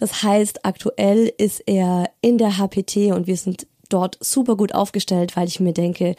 Das 0.00 0.22
heißt, 0.22 0.64
aktuell 0.64 1.30
ist 1.36 1.62
er 1.66 2.08
in 2.22 2.38
der 2.38 2.56
HPT 2.56 3.12
und 3.12 3.26
wir 3.26 3.36
sind 3.36 3.66
dort 3.90 4.16
super 4.22 4.56
gut 4.56 4.74
aufgestellt, 4.74 5.36
weil 5.36 5.46
ich 5.46 5.60
mir 5.60 5.74
denke, 5.74 6.16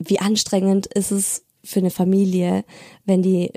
wie 0.00 0.18
anstrengend 0.18 0.86
ist 0.86 1.12
es 1.12 1.44
für 1.62 1.78
eine 1.78 1.90
Familie, 1.90 2.64
wenn 3.04 3.22
die 3.22 3.52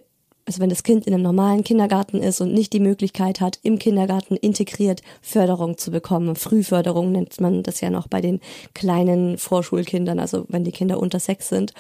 also 0.46 0.62
wenn 0.62 0.70
das 0.70 0.82
Kind 0.82 1.06
in 1.06 1.14
einem 1.14 1.22
normalen 1.22 1.64
Kindergarten 1.64 2.24
ist 2.24 2.42
und 2.42 2.54
nicht 2.54 2.74
die 2.74 2.80
Möglichkeit 2.80 3.40
hat, 3.40 3.60
im 3.62 3.78
Kindergarten 3.78 4.36
integriert 4.36 5.04
Förderung 5.22 5.78
zu 5.78 5.92
bekommen. 5.92 6.36
Frühförderung 6.36 7.12
nennt 7.12 7.40
man 7.40 7.62
das 7.62 7.82
ja 7.82 7.92
noch 7.92 8.08
bei 8.08 8.20
den 8.20 8.42
kleinen 8.74 9.38
Vorschulkindern, 9.38 10.20
also 10.20 10.46
wenn 10.50 10.64
die 10.64 10.72
Kinder 10.72 11.00
unter 11.00 11.20
sechs 11.20 11.50
sind. 11.50 11.74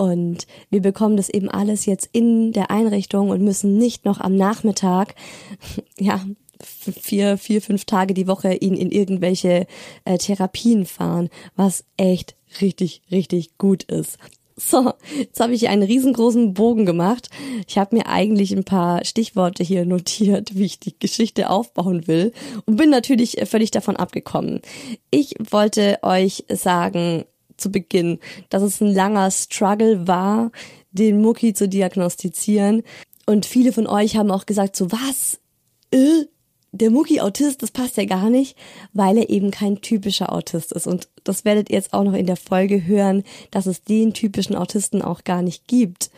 Und 0.00 0.46
wir 0.70 0.80
bekommen 0.80 1.18
das 1.18 1.28
eben 1.28 1.50
alles 1.50 1.84
jetzt 1.84 2.08
in 2.12 2.52
der 2.52 2.70
Einrichtung 2.70 3.28
und 3.28 3.42
müssen 3.42 3.76
nicht 3.76 4.06
noch 4.06 4.18
am 4.18 4.34
Nachmittag, 4.34 5.14
ja, 5.98 6.24
vier, 6.58 7.36
vier, 7.36 7.60
fünf 7.60 7.84
Tage 7.84 8.14
die 8.14 8.26
Woche 8.26 8.54
ihn 8.54 8.76
in 8.76 8.90
irgendwelche 8.90 9.66
äh, 10.06 10.16
Therapien 10.16 10.86
fahren, 10.86 11.28
was 11.54 11.84
echt 11.98 12.34
richtig, 12.62 13.02
richtig 13.10 13.58
gut 13.58 13.82
ist. 13.82 14.16
So, 14.56 14.94
jetzt 15.18 15.38
habe 15.38 15.52
ich 15.52 15.60
hier 15.60 15.70
einen 15.70 15.82
riesengroßen 15.82 16.54
Bogen 16.54 16.86
gemacht. 16.86 17.28
Ich 17.68 17.76
habe 17.76 17.94
mir 17.94 18.06
eigentlich 18.06 18.52
ein 18.52 18.64
paar 18.64 19.04
Stichworte 19.04 19.62
hier 19.62 19.84
notiert, 19.84 20.54
wie 20.54 20.64
ich 20.64 20.80
die 20.80 20.98
Geschichte 20.98 21.50
aufbauen 21.50 22.06
will 22.06 22.32
und 22.64 22.76
bin 22.76 22.88
natürlich 22.88 23.36
völlig 23.44 23.70
davon 23.70 23.96
abgekommen. 23.96 24.62
Ich 25.10 25.34
wollte 25.50 25.98
euch 26.02 26.46
sagen, 26.48 27.26
zu 27.60 27.70
Beginn, 27.70 28.18
dass 28.48 28.62
es 28.62 28.80
ein 28.80 28.92
langer 28.92 29.30
Struggle 29.30 30.06
war, 30.06 30.50
den 30.92 31.20
Mucki 31.20 31.54
zu 31.54 31.68
diagnostizieren. 31.68 32.82
Und 33.26 33.46
viele 33.46 33.72
von 33.72 33.86
euch 33.86 34.16
haben 34.16 34.30
auch 34.30 34.46
gesagt, 34.46 34.76
so 34.76 34.90
was? 34.90 35.38
Äh, 35.92 36.24
der 36.72 36.90
Mucki 36.90 37.20
Autist, 37.20 37.62
das 37.62 37.72
passt 37.72 37.96
ja 37.96 38.04
gar 38.04 38.30
nicht, 38.30 38.56
weil 38.92 39.18
er 39.18 39.28
eben 39.28 39.50
kein 39.50 39.80
typischer 39.80 40.32
Autist 40.32 40.72
ist. 40.72 40.86
Und 40.86 41.08
das 41.24 41.44
werdet 41.44 41.68
ihr 41.68 41.76
jetzt 41.76 41.92
auch 41.92 42.04
noch 42.04 42.14
in 42.14 42.26
der 42.26 42.36
Folge 42.36 42.86
hören, 42.86 43.24
dass 43.50 43.66
es 43.66 43.82
den 43.82 44.14
typischen 44.14 44.54
Autisten 44.54 45.02
auch 45.02 45.24
gar 45.24 45.42
nicht 45.42 45.66
gibt. 45.66 46.10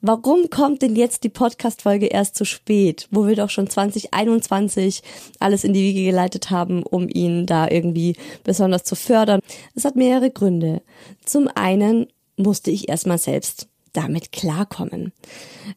Warum 0.00 0.50
kommt 0.50 0.82
denn 0.82 0.96
jetzt 0.96 1.22
die 1.22 1.28
Podcast-Folge 1.28 2.06
erst 2.06 2.34
zu 2.34 2.44
spät, 2.44 3.06
wo 3.10 3.26
wir 3.26 3.36
doch 3.36 3.50
schon 3.50 3.70
2021 3.70 5.02
alles 5.38 5.62
in 5.62 5.74
die 5.74 5.82
Wiege 5.82 6.04
geleitet 6.04 6.50
haben, 6.50 6.82
um 6.82 7.08
ihn 7.08 7.46
da 7.46 7.68
irgendwie 7.68 8.16
besonders 8.42 8.82
zu 8.82 8.96
fördern? 8.96 9.40
Es 9.76 9.84
hat 9.84 9.94
mehrere 9.94 10.30
Gründe. 10.30 10.82
Zum 11.24 11.48
einen 11.54 12.08
musste 12.36 12.72
ich 12.72 12.88
erstmal 12.88 13.18
selbst 13.18 13.68
damit 13.92 14.32
klarkommen. 14.32 15.12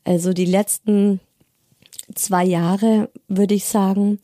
Also 0.04 0.34
die 0.34 0.46
letzten 0.46 1.20
zwei 2.16 2.44
Jahre, 2.44 3.10
würde 3.28 3.54
ich 3.54 3.66
sagen, 3.66 4.20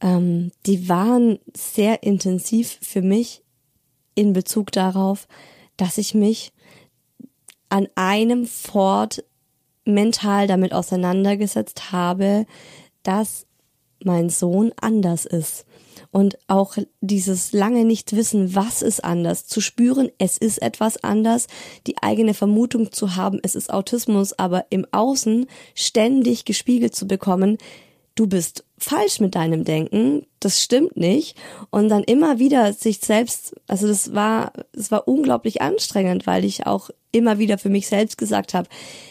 ähm, 0.00 0.52
die 0.66 0.88
waren 0.88 1.38
sehr 1.56 2.02
intensiv 2.02 2.78
für 2.80 3.02
mich 3.02 3.42
in 4.14 4.32
Bezug 4.32 4.72
darauf, 4.72 5.26
dass 5.76 5.98
ich 5.98 6.14
mich 6.14 6.52
an 7.68 7.88
einem 7.94 8.46
Fort 8.46 9.24
mental 9.84 10.46
damit 10.46 10.72
auseinandergesetzt 10.72 11.92
habe, 11.92 12.46
dass 13.02 13.46
mein 14.02 14.30
Sohn 14.30 14.72
anders 14.80 15.26
ist 15.26 15.66
und 16.10 16.38
auch 16.46 16.76
dieses 17.00 17.52
lange 17.52 17.84
nicht 17.84 18.14
wissen, 18.14 18.54
was 18.54 18.82
ist 18.82 19.04
anders, 19.04 19.46
zu 19.46 19.60
spüren, 19.60 20.10
es 20.18 20.38
ist 20.38 20.62
etwas 20.62 21.02
anders, 21.02 21.46
die 21.86 21.96
eigene 22.02 22.34
Vermutung 22.34 22.92
zu 22.92 23.16
haben, 23.16 23.40
es 23.42 23.54
ist 23.54 23.72
Autismus, 23.72 24.32
aber 24.38 24.66
im 24.70 24.86
Außen 24.92 25.46
ständig 25.74 26.44
gespiegelt 26.44 26.94
zu 26.94 27.06
bekommen, 27.06 27.58
du 28.14 28.26
bist 28.26 28.64
falsch 28.78 29.20
mit 29.20 29.34
deinem 29.34 29.64
Denken, 29.64 30.26
das 30.40 30.62
stimmt 30.62 30.96
nicht 30.96 31.36
und 31.70 31.88
dann 31.88 32.04
immer 32.04 32.38
wieder 32.38 32.72
sich 32.72 32.98
selbst, 32.98 33.54
also 33.66 33.88
das 33.88 34.14
war 34.14 34.52
es 34.72 34.90
war 34.90 35.08
unglaublich 35.08 35.62
anstrengend, 35.62 36.26
weil 36.26 36.44
ich 36.44 36.66
auch 36.66 36.90
immer 37.12 37.38
wieder 37.38 37.58
für 37.58 37.70
mich 37.70 37.86
selbst 37.86 38.18
gesagt 38.18 38.54
habe, 38.54 38.68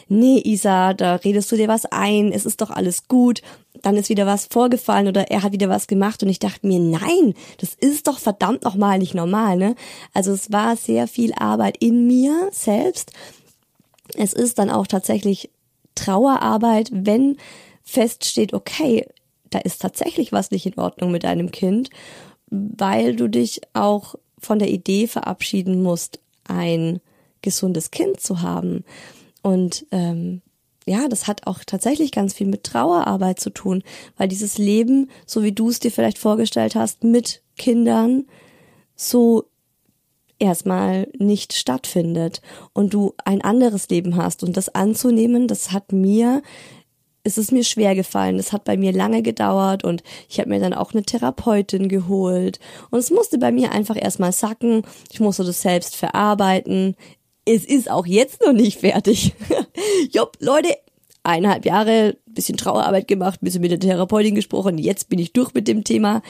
nee 0.08 0.40
Isa, 0.44 0.94
da 0.94 1.16
redest 1.16 1.52
du 1.52 1.56
dir 1.56 1.68
was 1.68 1.86
ein, 1.86 2.32
es 2.32 2.46
ist 2.46 2.62
doch 2.62 2.70
alles 2.70 3.08
gut 3.08 3.42
dann 3.84 3.98
ist 3.98 4.10
wieder 4.10 4.26
was 4.26 4.46
vorgefallen 4.46 5.08
oder 5.08 5.30
er 5.30 5.44
hat 5.44 5.52
wieder 5.52 5.70
was 5.70 5.88
gemacht 5.88 6.24
und 6.24 6.30
ich 6.30 6.40
dachte 6.40 6.66
mir, 6.66 6.80
nein, 6.80 7.36
das 7.60 7.74
ist 7.74 8.08
doch 8.08 8.18
verdammt 8.18 8.64
nochmal 8.64 8.98
nicht 8.98 9.14
normal, 9.14 9.58
ne? 9.58 9.76
Also 10.14 10.32
es 10.32 10.52
war 10.52 10.76
sehr 10.78 11.08
viel 11.08 11.34
Arbeit 11.34 11.78
in 11.78 12.08
mir 12.08 12.50
selbst. 12.52 13.12
Es 14.16 14.34
ist 14.34 14.58
dann 14.58 14.70
auch 14.70 14.88
tatsächlich 14.88 15.50
Trauerarbeit, 15.96 16.90
wenn 16.94 17.38
feststeht, 17.84 18.54
okay, 18.54 19.08
da 19.50 19.60
ist 19.60 19.82
tatsächlich 19.82 20.32
was 20.32 20.52
nicht 20.52 20.66
in 20.66 20.78
Ordnung 20.78 21.12
mit 21.12 21.24
deinem 21.24 21.52
Kind, 21.52 21.90
weil 22.50 23.16
du 23.16 23.28
dich 23.28 23.62
auch 23.74 24.16
von 24.40 24.60
der 24.60 24.70
Idee 24.70 25.08
verabschieden 25.08 25.82
musst, 25.82 26.20
ein 26.46 27.00
gesundes 27.42 27.92
Kind 27.92 28.20
zu 28.20 28.42
haben. 28.42 28.84
Und 29.42 29.86
ähm, 29.92 30.42
ja, 30.86 31.08
das 31.08 31.28
hat 31.28 31.48
auch 31.48 31.60
tatsächlich 31.66 32.12
ganz 32.12 32.34
viel 32.34 32.48
mit 32.48 32.64
Trauerarbeit 32.64 33.40
zu 33.40 33.50
tun, 33.50 33.84
weil 34.18 34.28
dieses 34.28 34.58
Leben, 34.58 35.10
so 35.26 35.44
wie 35.44 35.52
du 35.52 35.70
es 35.70 35.80
dir 35.80 35.92
vielleicht 35.92 36.18
vorgestellt 36.18 36.76
hast, 36.76 37.04
mit 37.04 37.42
Kindern 37.58 38.26
so 38.96 39.46
erstmal 40.40 41.08
nicht 41.18 41.54
stattfindet 41.54 42.42
und 42.74 42.94
du 42.94 43.14
ein 43.24 43.42
anderes 43.42 43.88
Leben 43.90 44.18
hast 44.18 44.44
und 44.44 44.58
das 44.58 44.70
anzunehmen, 44.70 45.48
das 45.48 45.72
hat 45.72 45.94
mir 45.94 46.42
es 47.24 47.38
ist 47.38 47.52
mir 47.52 47.64
schwer 47.64 47.96
gefallen. 47.96 48.38
Es 48.38 48.52
hat 48.52 48.66
bei 48.66 48.76
mir 48.78 48.92
lange 48.92 49.22
gedauert 49.22 49.84
und 49.84 50.04
ich 50.30 50.40
habe 50.40 50.50
mir 50.50 50.60
dann 50.60 50.74
auch 50.74 50.94
eine 50.94 51.04
Therapeutin 51.04 51.88
geholt. 51.88 52.60
Und 52.92 53.00
es 53.00 53.12
musste 53.12 53.38
bei 53.38 53.52
mir 53.52 53.72
einfach 53.72 53.96
erstmal 53.96 54.34
sacken. 54.34 54.84
Ich 55.12 55.20
musste 55.20 55.44
das 55.44 55.62
selbst 55.62 55.96
verarbeiten. 55.96 56.96
Es 57.46 57.66
ist 57.66 57.90
auch 57.90 58.06
jetzt 58.06 58.42
noch 58.46 58.54
nicht 58.54 58.82
fertig. 58.82 59.34
Jupp, 60.12 60.38
Leute, 60.40 60.78
eineinhalb 61.24 61.66
Jahre 61.66 62.18
bisschen 62.34 62.58
Trauerarbeit 62.58 63.08
gemacht, 63.08 63.40
bisschen 63.42 63.62
mit 63.62 63.72
der 63.72 63.80
Therapeutin 63.80 64.36
gesprochen, 64.36 64.78
jetzt 64.78 65.10
bin 65.10 65.20
ich 65.20 65.34
durch 65.34 65.54
mit 65.54 65.68
dem 65.68 65.84
Thema. 65.84 66.22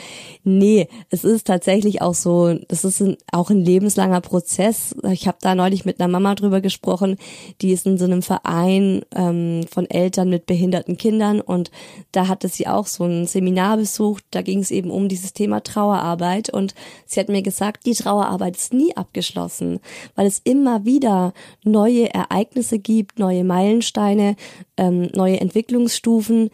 Nee, 0.42 0.88
es 1.10 1.24
ist 1.24 1.46
tatsächlich 1.46 2.02
auch 2.02 2.14
so, 2.14 2.54
das 2.68 2.84
ist 2.84 3.00
ein, 3.00 3.16
auch 3.32 3.50
ein 3.50 3.64
lebenslanger 3.64 4.20
Prozess. 4.20 4.94
Ich 5.10 5.26
habe 5.26 5.38
da 5.40 5.54
neulich 5.54 5.84
mit 5.84 6.00
einer 6.00 6.08
Mama 6.08 6.34
drüber 6.34 6.60
gesprochen, 6.60 7.16
die 7.60 7.72
ist 7.72 7.86
in 7.86 7.98
so 7.98 8.04
einem 8.04 8.22
Verein 8.22 9.02
ähm, 9.14 9.64
von 9.70 9.88
Eltern 9.88 10.28
mit 10.28 10.46
behinderten 10.46 10.96
Kindern 10.96 11.40
und 11.40 11.70
da 12.12 12.28
hatte 12.28 12.48
sie 12.48 12.66
auch 12.66 12.86
so 12.86 13.04
ein 13.04 13.26
Seminar 13.26 13.76
besucht, 13.76 14.24
da 14.30 14.42
ging 14.42 14.60
es 14.60 14.70
eben 14.70 14.90
um 14.90 15.08
dieses 15.08 15.32
Thema 15.32 15.62
Trauerarbeit 15.62 16.50
und 16.50 16.74
sie 17.06 17.20
hat 17.20 17.28
mir 17.28 17.42
gesagt, 17.42 17.86
die 17.86 17.94
Trauerarbeit 17.94 18.56
ist 18.56 18.74
nie 18.74 18.96
abgeschlossen, 18.96 19.80
weil 20.14 20.26
es 20.26 20.40
immer 20.44 20.84
wieder 20.84 21.32
neue 21.64 22.12
Ereignisse 22.12 22.78
gibt, 22.78 23.18
neue 23.18 23.44
Meilensteine, 23.44 24.36
ähm, 24.76 25.08
neue 25.14 25.40
Entwicklungs 25.40 25.93
Entwicklungsstufen, 25.94 26.50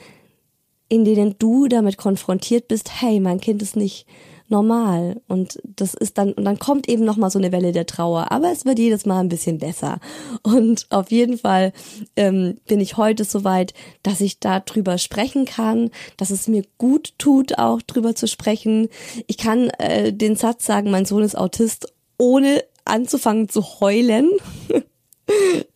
in 0.88 1.04
denen 1.04 1.36
du 1.38 1.68
damit 1.68 1.96
konfrontiert 1.96 2.68
bist, 2.68 3.00
hey, 3.00 3.20
mein 3.20 3.40
Kind 3.40 3.62
ist 3.62 3.76
nicht 3.76 4.06
normal 4.48 5.20
und 5.28 5.60
das 5.62 5.94
ist 5.94 6.18
dann 6.18 6.32
und 6.32 6.44
dann 6.44 6.58
kommt 6.58 6.88
eben 6.88 7.04
noch 7.04 7.16
mal 7.16 7.30
so 7.30 7.38
eine 7.38 7.52
Welle 7.52 7.70
der 7.70 7.86
Trauer, 7.86 8.32
aber 8.32 8.50
es 8.50 8.64
wird 8.64 8.80
jedes 8.80 9.06
Mal 9.06 9.20
ein 9.20 9.28
bisschen 9.28 9.58
besser 9.58 10.00
und 10.42 10.86
auf 10.90 11.12
jeden 11.12 11.38
Fall 11.38 11.72
ähm, 12.16 12.56
bin 12.66 12.80
ich 12.80 12.96
heute 12.96 13.22
soweit, 13.22 13.74
dass 14.02 14.20
ich 14.20 14.40
da 14.40 14.58
drüber 14.58 14.98
sprechen 14.98 15.44
kann, 15.44 15.92
dass 16.16 16.30
es 16.30 16.48
mir 16.48 16.64
gut 16.78 17.14
tut, 17.16 17.58
auch 17.58 17.80
drüber 17.80 18.16
zu 18.16 18.26
sprechen. 18.26 18.88
Ich 19.28 19.38
kann 19.38 19.70
äh, 19.78 20.12
den 20.12 20.34
Satz 20.34 20.66
sagen, 20.66 20.90
mein 20.90 21.04
Sohn 21.04 21.22
ist 21.22 21.38
Autist, 21.38 21.94
ohne 22.18 22.64
anzufangen 22.84 23.48
zu 23.48 23.62
heulen. 23.78 24.28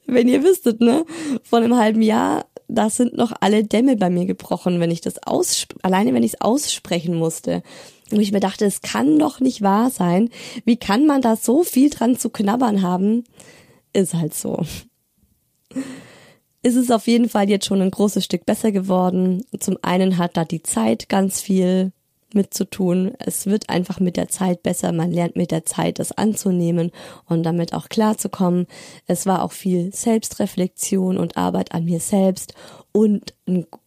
Wenn 0.07 0.27
ihr 0.27 0.43
wüsstet, 0.43 0.81
ne? 0.81 1.05
Vor 1.45 1.61
einem 1.61 1.77
halben 1.77 2.03
Jahr 2.03 2.47
da 2.69 2.91
sind 2.91 3.17
noch 3.17 3.33
alle 3.41 3.65
Dämme 3.65 3.97
bei 3.97 4.11
mir 4.11 4.27
gebrochen, 4.27 4.81
wenn 4.81 4.91
ich 4.91 5.01
das 5.01 5.23
aus, 5.27 5.67
alleine 5.83 6.15
wenn 6.15 6.23
ich 6.23 6.35
es 6.35 6.41
aussprechen 6.41 7.15
musste. 7.15 7.63
Und 8.11 8.21
ich 8.21 8.33
mir 8.33 8.41
dachte, 8.41 8.65
es 8.65 8.81
kann 8.81 9.19
doch 9.19 9.41
nicht 9.41 9.63
wahr 9.63 9.91
sein. 9.91 10.31
Wie 10.65 10.77
kann 10.77 11.07
man 11.07 11.23
da 11.23 11.37
so 11.37 11.63
viel 11.63 11.91
dran 11.91 12.17
zu 12.17 12.31
knabbern 12.31 12.83
haben? 12.83 13.25
Ist 13.93 14.15
halt 14.15 14.35
so. 14.35 14.65
Ist 16.63 16.77
es 16.77 16.91
auf 16.91 17.07
jeden 17.07 17.29
Fall 17.29 17.49
jetzt 17.49 17.67
schon 17.67 17.83
ein 17.83 17.91
großes 17.91 18.25
Stück 18.25 18.47
besser 18.47 18.73
geworden. 18.73 19.45
Zum 19.59 19.79
einen 19.83 20.19
hat 20.19 20.37
da 20.37 20.45
die 20.45 20.63
Zeit 20.63 21.09
ganz 21.09 21.41
viel 21.41 21.93
mitzutun. 22.35 23.13
Es 23.19 23.47
wird 23.47 23.71
einfach 23.71 24.01
mit 24.01 24.17
der 24.17 24.29
Zeit 24.29 24.63
besser. 24.63 24.93
Man 24.93 25.11
lernt 25.11 25.37
mit 25.37 25.51
der 25.51 25.65
Zeit 25.65 25.99
das 25.99 26.13
anzunehmen 26.13 26.91
und 27.27 27.43
damit 27.43 27.75
auch 27.75 27.89
klarzukommen. 27.89 28.67
Es 29.07 29.27
war 29.27 29.43
auch 29.43 29.53
viel 29.53 29.95
Selbstreflexion 29.95 31.19
und 31.19 31.37
Arbeit 31.37 31.73
an 31.73 31.85
mir 31.85 32.01
selbst 32.01 32.55
und 32.93 33.35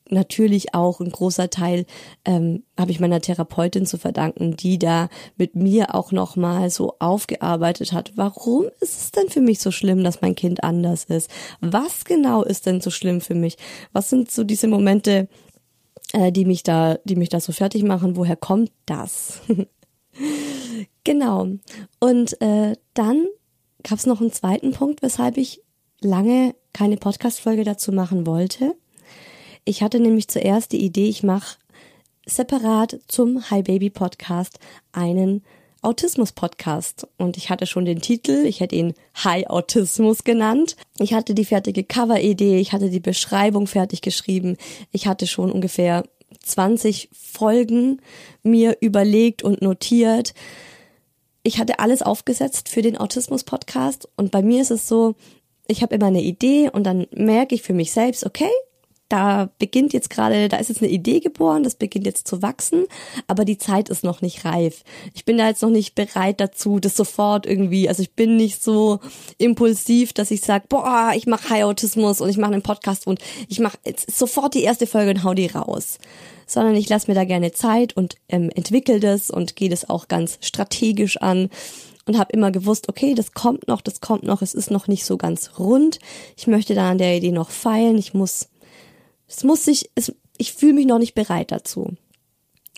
natürlich 0.09 0.73
auch 0.73 0.99
ein 0.99 1.11
großer 1.11 1.49
Teil 1.49 1.85
ähm, 2.25 2.63
habe 2.77 2.91
ich 2.91 2.99
meiner 2.99 3.21
Therapeutin 3.21 3.85
zu 3.85 3.97
verdanken, 3.97 4.55
die 4.55 4.77
da 4.77 5.09
mit 5.37 5.55
mir 5.55 5.95
auch 5.95 6.11
noch 6.11 6.35
mal 6.35 6.69
so 6.69 6.95
aufgearbeitet 6.99 7.93
hat. 7.93 8.11
Warum 8.15 8.65
ist 8.81 9.01
es 9.01 9.11
denn 9.11 9.29
für 9.29 9.41
mich 9.41 9.59
so 9.59 9.71
schlimm, 9.71 10.03
dass 10.03 10.21
mein 10.21 10.35
Kind 10.35 10.63
anders 10.63 11.05
ist? 11.05 11.31
Was 11.61 12.05
genau 12.05 12.43
ist 12.43 12.65
denn 12.65 12.81
so 12.81 12.89
schlimm 12.89 13.21
für 13.21 13.35
mich? 13.35 13.57
Was 13.93 14.09
sind 14.09 14.29
so 14.29 14.43
diese 14.43 14.67
Momente, 14.67 15.27
äh, 16.13 16.31
die 16.31 16.45
mich 16.45 16.63
da, 16.63 16.97
die 17.03 17.15
mich 17.15 17.29
da 17.29 17.39
so 17.39 17.51
fertig 17.51 17.83
machen. 17.83 18.15
Woher 18.15 18.35
kommt 18.35 18.71
das? 18.85 19.41
genau. 21.03 21.47
Und 21.99 22.41
äh, 22.41 22.75
dann 22.93 23.27
gab 23.83 23.99
es 23.99 24.05
noch 24.05 24.21
einen 24.21 24.31
zweiten 24.31 24.71
Punkt, 24.71 25.01
weshalb 25.01 25.37
ich 25.37 25.61
lange 26.01 26.55
keine 26.73 26.97
Podcast-Folge 26.97 27.63
dazu 27.63 27.91
machen 27.91 28.27
wollte. 28.27 28.75
Ich 29.65 29.81
hatte 29.81 29.99
nämlich 29.99 30.27
zuerst 30.27 30.71
die 30.71 30.83
Idee, 30.83 31.09
ich 31.09 31.23
mache 31.23 31.57
separat 32.25 32.99
zum 33.07 33.49
Hi 33.49 33.63
Baby 33.63 33.89
Podcast 33.89 34.59
einen 34.91 35.43
Autismus-Podcast. 35.81 37.07
Und 37.17 37.37
ich 37.37 37.49
hatte 37.49 37.65
schon 37.65 37.85
den 37.85 38.01
Titel, 38.01 38.45
ich 38.45 38.59
hätte 38.59 38.75
ihn 38.75 38.93
High 39.23 39.47
Autismus 39.47 40.23
genannt. 40.23 40.75
Ich 40.99 41.13
hatte 41.13 41.33
die 41.33 41.45
fertige 41.45 41.83
Cover-Idee, 41.83 42.59
ich 42.59 42.73
hatte 42.73 42.89
die 42.89 42.99
Beschreibung 42.99 43.67
fertig 43.67 44.01
geschrieben. 44.01 44.57
Ich 44.91 45.07
hatte 45.07 45.27
schon 45.27 45.51
ungefähr 45.51 46.03
20 46.43 47.09
Folgen 47.13 48.01
mir 48.43 48.77
überlegt 48.81 49.43
und 49.43 49.61
notiert. 49.61 50.33
Ich 51.43 51.59
hatte 51.59 51.79
alles 51.79 52.01
aufgesetzt 52.01 52.69
für 52.69 52.81
den 52.81 52.97
Autismus-Podcast 52.97 54.09
und 54.17 54.31
bei 54.31 54.41
mir 54.41 54.61
ist 54.61 54.71
es 54.71 54.87
so, 54.87 55.15
ich 55.67 55.81
habe 55.81 55.95
immer 55.95 56.07
eine 56.07 56.21
Idee 56.21 56.69
und 56.69 56.83
dann 56.83 57.07
merke 57.11 57.55
ich 57.55 57.61
für 57.61 57.73
mich 57.73 57.91
selbst, 57.91 58.25
okay, 58.25 58.49
da 59.09 59.49
beginnt 59.59 59.93
jetzt 59.93 60.09
gerade, 60.09 60.49
da 60.49 60.57
ist 60.57 60.69
jetzt 60.69 60.81
eine 60.81 60.91
Idee 60.91 61.19
geboren, 61.19 61.63
das 61.63 61.75
beginnt 61.75 62.05
jetzt 62.05 62.27
zu 62.27 62.41
wachsen, 62.41 62.85
aber 63.27 63.45
die 63.45 63.57
Zeit 63.57 63.89
ist 63.89 64.03
noch 64.03 64.21
nicht 64.21 64.43
reif. 64.45 64.83
Ich 65.13 65.25
bin 65.25 65.37
da 65.37 65.47
jetzt 65.47 65.61
noch 65.61 65.69
nicht 65.69 65.95
bereit 65.95 66.39
dazu, 66.39 66.79
das 66.79 66.95
sofort 66.95 67.45
irgendwie, 67.45 67.87
also 67.87 68.01
ich 68.01 68.13
bin 68.13 68.35
nicht 68.37 68.61
so 68.61 68.99
impulsiv, 69.37 70.13
dass 70.13 70.31
ich 70.31 70.41
sage, 70.41 70.65
boah, 70.67 71.13
ich 71.15 71.27
mache 71.27 71.49
High 71.49 71.63
Autismus 71.63 72.21
und 72.21 72.29
ich 72.29 72.37
mache 72.37 72.53
einen 72.53 72.61
Podcast 72.61 73.07
und 73.07 73.19
ich 73.47 73.59
mache 73.59 73.77
jetzt 73.85 74.11
sofort 74.17 74.53
die 74.53 74.63
erste 74.63 74.87
Folge 74.87 75.11
und 75.11 75.23
hau 75.23 75.33
die 75.33 75.47
raus. 75.47 75.99
Sondern 76.45 76.75
ich 76.75 76.87
lasse 76.87 77.11
mir 77.11 77.15
da 77.15 77.25
gerne 77.25 77.51
Zeit 77.51 77.97
und 77.97 78.15
ähm, 78.29 78.49
entwickle 78.55 79.01
das 79.01 79.29
und 79.29 79.57
gehe 79.57 79.69
das 79.69 79.89
auch 79.89 80.07
ganz 80.07 80.37
strategisch 80.41 81.17
an 81.17 81.49
und 82.07 82.17
habe 82.17 82.31
immer 82.31 82.51
gewusst, 82.51 82.89
okay, 82.89 83.13
das 83.13 83.33
kommt 83.33 83.67
noch, 83.67 83.81
das 83.81 84.01
kommt 84.01 84.23
noch, 84.23 84.41
es 84.41 84.53
ist 84.53 84.71
noch 84.71 84.87
nicht 84.87 85.05
so 85.05 85.17
ganz 85.17 85.59
rund. 85.59 85.99
Ich 86.37 86.47
möchte 86.47 86.73
da 86.73 86.91
an 86.91 86.97
der 86.97 87.17
Idee 87.17 87.31
noch 87.31 87.49
feilen, 87.49 87.97
ich 87.97 88.13
muss 88.13 88.47
es 89.27 89.43
muss 89.43 89.65
sich, 89.65 89.89
es, 89.95 90.13
ich 90.37 90.53
fühle 90.53 90.73
mich 90.73 90.85
noch 90.85 90.99
nicht 90.99 91.15
bereit 91.15 91.51
dazu. 91.51 91.93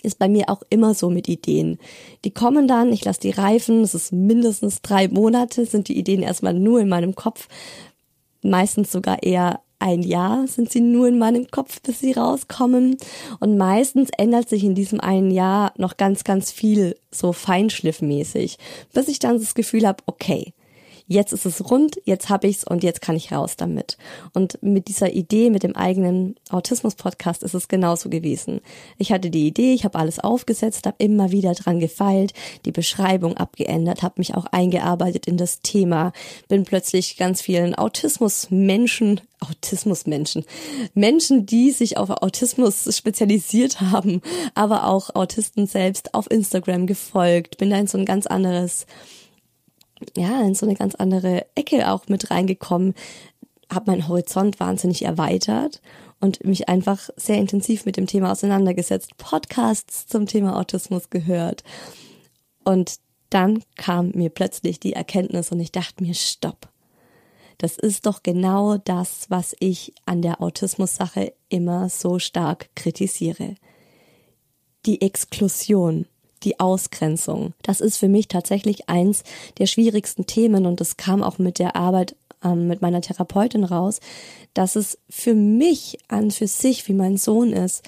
Ist 0.02 0.18
bei 0.18 0.28
mir 0.28 0.48
auch 0.48 0.62
immer 0.70 0.94
so 0.94 1.10
mit 1.10 1.28
Ideen. 1.28 1.78
Die 2.24 2.32
kommen 2.32 2.66
dann, 2.66 2.92
ich 2.92 3.04
lasse 3.04 3.20
die 3.20 3.30
reifen, 3.30 3.82
es 3.82 3.94
ist 3.94 4.12
mindestens 4.12 4.80
drei 4.80 5.08
Monate, 5.08 5.66
sind 5.66 5.88
die 5.88 5.98
Ideen 5.98 6.22
erstmal 6.22 6.54
nur 6.54 6.80
in 6.80 6.88
meinem 6.88 7.14
Kopf. 7.14 7.48
Meistens 8.42 8.90
sogar 8.90 9.22
eher 9.22 9.60
ein 9.78 10.02
Jahr 10.02 10.46
sind 10.46 10.70
sie 10.70 10.80
nur 10.80 11.08
in 11.08 11.18
meinem 11.18 11.50
Kopf, 11.50 11.80
bis 11.82 12.00
sie 12.00 12.12
rauskommen. 12.12 12.96
Und 13.40 13.56
meistens 13.56 14.10
ändert 14.16 14.48
sich 14.48 14.64
in 14.64 14.74
diesem 14.74 15.00
einen 15.00 15.30
Jahr 15.30 15.72
noch 15.76 15.96
ganz, 15.96 16.24
ganz 16.24 16.50
viel 16.50 16.96
so 17.10 17.32
feinschliffmäßig, 17.32 18.58
bis 18.92 19.08
ich 19.08 19.18
dann 19.18 19.38
das 19.38 19.54
Gefühl 19.54 19.86
habe, 19.86 20.02
okay, 20.06 20.54
jetzt 21.10 21.32
ist 21.32 21.44
es 21.44 21.68
rund, 21.70 22.00
jetzt 22.04 22.28
habe 22.28 22.46
ich's 22.46 22.62
und 22.62 22.84
jetzt 22.84 23.02
kann 23.02 23.16
ich 23.16 23.32
raus 23.32 23.56
damit. 23.56 23.98
Und 24.32 24.62
mit 24.62 24.86
dieser 24.86 25.12
Idee, 25.12 25.50
mit 25.50 25.64
dem 25.64 25.74
eigenen 25.74 26.36
Autismus-Podcast 26.50 27.42
ist 27.42 27.54
es 27.54 27.66
genauso 27.66 28.08
gewesen. 28.08 28.60
Ich 28.96 29.10
hatte 29.10 29.28
die 29.28 29.48
Idee, 29.48 29.74
ich 29.74 29.84
habe 29.84 29.98
alles 29.98 30.20
aufgesetzt, 30.20 30.86
habe 30.86 30.94
immer 30.98 31.32
wieder 31.32 31.52
dran 31.54 31.80
gefeilt, 31.80 32.32
die 32.64 32.70
Beschreibung 32.70 33.36
abgeändert, 33.36 34.02
habe 34.02 34.14
mich 34.18 34.36
auch 34.36 34.46
eingearbeitet 34.46 35.26
in 35.26 35.36
das 35.36 35.62
Thema, 35.62 36.12
bin 36.46 36.62
plötzlich 36.62 37.16
ganz 37.16 37.42
vielen 37.42 37.74
Autismus-Menschen 37.74 39.20
Autismusmenschen. 39.40 40.44
Menschen, 40.92 41.46
die 41.46 41.70
sich 41.70 41.96
auf 41.96 42.10
Autismus 42.10 42.94
spezialisiert 42.94 43.80
haben, 43.80 44.20
aber 44.54 44.86
auch 44.86 45.14
Autisten 45.14 45.66
selbst 45.66 46.12
auf 46.12 46.30
Instagram 46.30 46.86
gefolgt. 46.86 47.56
Bin 47.56 47.70
da 47.70 47.78
in 47.78 47.86
so 47.86 47.96
ein 47.96 48.04
ganz 48.04 48.26
anderes 48.26 48.84
ja, 50.16 50.42
in 50.42 50.54
so 50.54 50.66
eine 50.66 50.74
ganz 50.74 50.94
andere 50.94 51.46
Ecke 51.54 51.90
auch 51.90 52.08
mit 52.08 52.30
reingekommen, 52.30 52.94
habe 53.72 53.90
meinen 53.90 54.08
Horizont 54.08 54.60
wahnsinnig 54.60 55.04
erweitert 55.04 55.80
und 56.20 56.44
mich 56.44 56.68
einfach 56.68 57.08
sehr 57.16 57.38
intensiv 57.38 57.86
mit 57.86 57.96
dem 57.96 58.06
Thema 58.06 58.32
auseinandergesetzt, 58.32 59.16
Podcasts 59.16 60.06
zum 60.06 60.26
Thema 60.26 60.58
Autismus 60.58 61.10
gehört. 61.10 61.64
Und 62.64 62.96
dann 63.30 63.62
kam 63.76 64.10
mir 64.10 64.28
plötzlich 64.28 64.80
die 64.80 64.92
Erkenntnis 64.92 65.52
und 65.52 65.60
ich 65.60 65.72
dachte 65.72 66.02
mir, 66.02 66.14
stopp. 66.14 66.68
Das 67.58 67.76
ist 67.76 68.06
doch 68.06 68.22
genau 68.22 68.78
das, 68.78 69.26
was 69.28 69.54
ich 69.60 69.94
an 70.06 70.22
der 70.22 70.40
Autismus-Sache 70.40 71.34
immer 71.48 71.88
so 71.88 72.18
stark 72.18 72.70
kritisiere. 72.74 73.54
Die 74.86 75.02
Exklusion 75.02 76.06
die 76.42 76.60
Ausgrenzung. 76.60 77.54
Das 77.62 77.80
ist 77.80 77.96
für 77.96 78.08
mich 78.08 78.28
tatsächlich 78.28 78.88
eins 78.88 79.22
der 79.58 79.66
schwierigsten 79.66 80.26
Themen 80.26 80.66
und 80.66 80.80
das 80.80 80.96
kam 80.96 81.22
auch 81.22 81.38
mit 81.38 81.58
der 81.58 81.76
Arbeit 81.76 82.16
ähm, 82.42 82.66
mit 82.66 82.82
meiner 82.82 83.00
Therapeutin 83.00 83.64
raus, 83.64 84.00
dass 84.54 84.76
es 84.76 84.98
für 85.08 85.34
mich 85.34 85.98
an 86.08 86.30
für 86.30 86.46
sich, 86.46 86.88
wie 86.88 86.94
mein 86.94 87.16
Sohn 87.16 87.52
ist, 87.52 87.82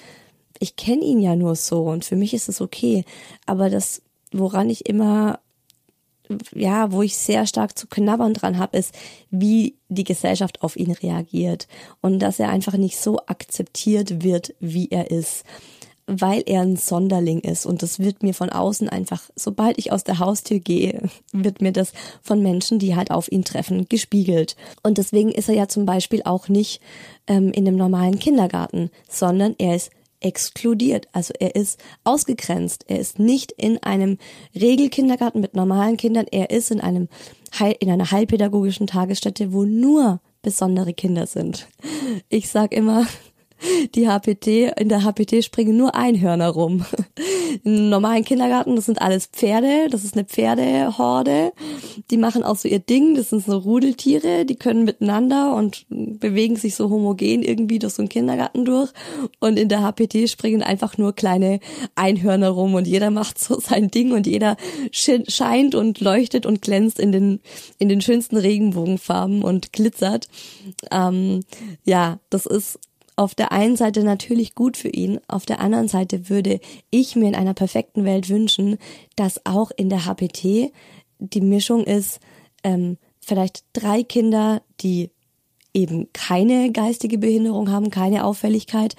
ich 0.59 0.75
kenne 0.75 1.03
ihn 1.03 1.19
ja 1.19 1.35
nur 1.35 1.55
so 1.55 1.83
und 1.83 2.05
für 2.05 2.15
mich 2.15 2.33
ist 2.33 2.47
es 2.47 2.61
okay. 2.61 3.03
Aber 3.45 3.69
das, 3.69 4.01
woran 4.31 4.69
ich 4.69 4.87
immer 4.87 5.39
ja, 6.53 6.91
wo 6.91 7.01
ich 7.01 7.17
sehr 7.17 7.45
stark 7.45 7.77
zu 7.77 7.87
knabbern 7.87 8.33
dran 8.33 8.57
habe, 8.57 8.77
ist, 8.77 8.93
wie 9.29 9.75
die 9.89 10.03
Gesellschaft 10.03 10.61
auf 10.61 10.75
ihn 10.77 10.91
reagiert 10.91 11.67
und 12.01 12.19
dass 12.19 12.39
er 12.39 12.49
einfach 12.49 12.77
nicht 12.77 12.97
so 12.97 13.19
akzeptiert 13.25 14.23
wird, 14.23 14.55
wie 14.59 14.89
er 14.89 15.11
ist, 15.11 15.43
weil 16.05 16.43
er 16.45 16.61
ein 16.61 16.75
Sonderling 16.75 17.39
ist 17.39 17.65
und 17.65 17.81
das 17.81 17.99
wird 17.99 18.23
mir 18.23 18.33
von 18.33 18.49
außen 18.49 18.89
einfach, 18.89 19.23
sobald 19.35 19.77
ich 19.77 19.91
aus 19.91 20.03
der 20.03 20.19
Haustür 20.19 20.59
gehe, 20.59 21.09
wird 21.31 21.61
mir 21.61 21.71
das 21.71 21.93
von 22.21 22.41
Menschen, 22.41 22.79
die 22.79 22.95
halt 22.95 23.11
auf 23.11 23.31
ihn 23.31 23.43
treffen, 23.43 23.87
gespiegelt. 23.87 24.55
Und 24.83 24.97
deswegen 24.97 25.31
ist 25.31 25.49
er 25.49 25.55
ja 25.55 25.67
zum 25.67 25.85
Beispiel 25.85 26.21
auch 26.23 26.49
nicht 26.49 26.81
ähm, 27.27 27.51
in 27.51 27.67
einem 27.67 27.77
normalen 27.77 28.19
Kindergarten, 28.19 28.89
sondern 29.09 29.55
er 29.57 29.75
ist 29.75 29.91
exkludiert. 30.23 31.07
Also 31.11 31.33
er 31.39 31.55
ist 31.55 31.79
ausgegrenzt. 32.03 32.85
Er 32.87 32.99
ist 32.99 33.19
nicht 33.19 33.51
in 33.51 33.81
einem 33.83 34.17
Regelkindergarten 34.55 35.41
mit 35.41 35.53
normalen 35.53 35.97
Kindern. 35.97 36.25
Er 36.31 36.49
ist 36.49 36.71
in 36.71 36.81
einem 36.81 37.07
in 37.79 37.91
einer 37.91 38.09
heilpädagogischen 38.09 38.87
Tagesstätte, 38.87 39.53
wo 39.53 39.63
nur 39.63 40.21
besondere 40.41 40.93
Kinder 40.93 41.27
sind. 41.27 41.67
Ich 42.29 42.49
sag 42.49 42.73
immer, 42.73 43.05
die 43.95 44.07
HPT, 44.07 44.79
in 44.79 44.89
der 44.89 45.03
HPT 45.03 45.43
springen 45.43 45.77
nur 45.77 45.95
Einhörner 45.95 46.49
rum. 46.49 46.85
Im 47.63 47.89
normalen 47.89 48.25
Kindergarten, 48.25 48.75
das 48.75 48.85
sind 48.85 49.01
alles 49.01 49.27
Pferde, 49.27 49.87
das 49.89 50.03
ist 50.03 50.15
eine 50.15 50.25
Pferdehorde. 50.25 51.53
Die 52.09 52.17
machen 52.17 52.43
auch 52.43 52.55
so 52.55 52.67
ihr 52.67 52.79
Ding, 52.79 53.15
das 53.15 53.29
sind 53.29 53.45
so 53.45 53.57
Rudeltiere, 53.57 54.45
die 54.45 54.55
können 54.55 54.83
miteinander 54.83 55.55
und 55.55 55.85
bewegen 55.89 56.55
sich 56.55 56.75
so 56.75 56.89
homogen 56.89 57.43
irgendwie 57.43 57.79
durch 57.79 57.93
so 57.93 58.01
einen 58.01 58.09
Kindergarten 58.09 58.65
durch. 58.65 58.91
Und 59.39 59.57
in 59.57 59.69
der 59.69 59.81
HPT 59.81 60.29
springen 60.29 60.63
einfach 60.63 60.97
nur 60.97 61.13
kleine 61.13 61.59
Einhörner 61.95 62.49
rum 62.49 62.73
und 62.73 62.87
jeder 62.87 63.11
macht 63.11 63.39
so 63.39 63.59
sein 63.59 63.89
Ding 63.91 64.11
und 64.13 64.27
jeder 64.27 64.57
scheint 64.91 65.75
und 65.75 65.99
leuchtet 65.99 66.45
und 66.45 66.61
glänzt 66.61 66.99
in 66.99 67.11
den, 67.11 67.39
in 67.77 67.89
den 67.89 68.01
schönsten 68.01 68.37
Regenbogenfarben 68.37 69.43
und 69.43 69.73
glitzert. 69.73 70.27
Ähm, 70.91 71.41
ja, 71.83 72.19
das 72.29 72.45
ist 72.45 72.79
auf 73.15 73.35
der 73.35 73.51
einen 73.51 73.75
Seite 73.75 74.03
natürlich 74.03 74.55
gut 74.55 74.77
für 74.77 74.89
ihn, 74.89 75.19
auf 75.27 75.45
der 75.45 75.59
anderen 75.59 75.87
Seite 75.87 76.29
würde 76.29 76.59
ich 76.89 77.15
mir 77.15 77.27
in 77.27 77.35
einer 77.35 77.53
perfekten 77.53 78.05
Welt 78.05 78.29
wünschen, 78.29 78.77
dass 79.15 79.45
auch 79.45 79.71
in 79.75 79.89
der 79.89 80.05
HPT 80.05 80.71
die 81.19 81.41
Mischung 81.41 81.83
ist, 81.83 82.19
ähm, 82.63 82.97
vielleicht 83.19 83.63
drei 83.73 84.03
Kinder, 84.03 84.61
die 84.81 85.11
eben 85.73 86.11
keine 86.13 86.71
geistige 86.71 87.17
Behinderung 87.17 87.71
haben, 87.71 87.89
keine 87.89 88.25
Auffälligkeit, 88.25 88.95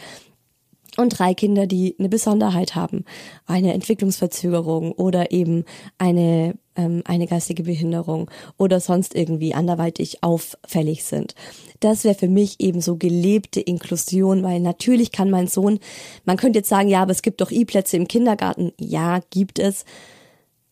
und 0.97 1.19
drei 1.19 1.35
Kinder, 1.35 1.67
die 1.67 1.97
eine 1.99 2.09
Besonderheit 2.09 2.75
haben, 2.75 3.05
eine 3.47 3.75
Entwicklungsverzögerung 3.75 4.93
oder 4.93 5.33
eben 5.33 5.65
eine 5.99 6.55
ähm, 6.77 7.03
eine 7.05 7.27
geistige 7.27 7.63
Behinderung 7.65 8.31
oder 8.57 8.81
sonst 8.81 9.15
irgendwie 9.15 9.55
anderweitig 9.55 10.23
auffällig 10.23 11.05
sind. 11.05 11.35
Das 11.81 12.05
wäre 12.05 12.15
für 12.15 12.29
mich 12.29 12.61
eben 12.61 12.81
so 12.81 12.97
gelebte 12.97 13.61
Inklusion, 13.61 14.43
weil 14.43 14.61
natürlich 14.61 15.13
kann 15.13 15.31
mein 15.31 15.47
Sohn, 15.47 15.79
man 16.25 16.37
könnte 16.37 16.61
jetzt 16.61 16.69
sagen, 16.69 16.89
ja, 16.89 17.03
aber 17.03 17.13
es 17.13 17.23
gibt 17.23 17.41
doch 17.41 17.51
E-Plätze 17.51 17.97
im 17.97 18.09
Kindergarten. 18.09 18.73
Ja, 18.79 19.21
gibt 19.31 19.59
es. 19.59 19.85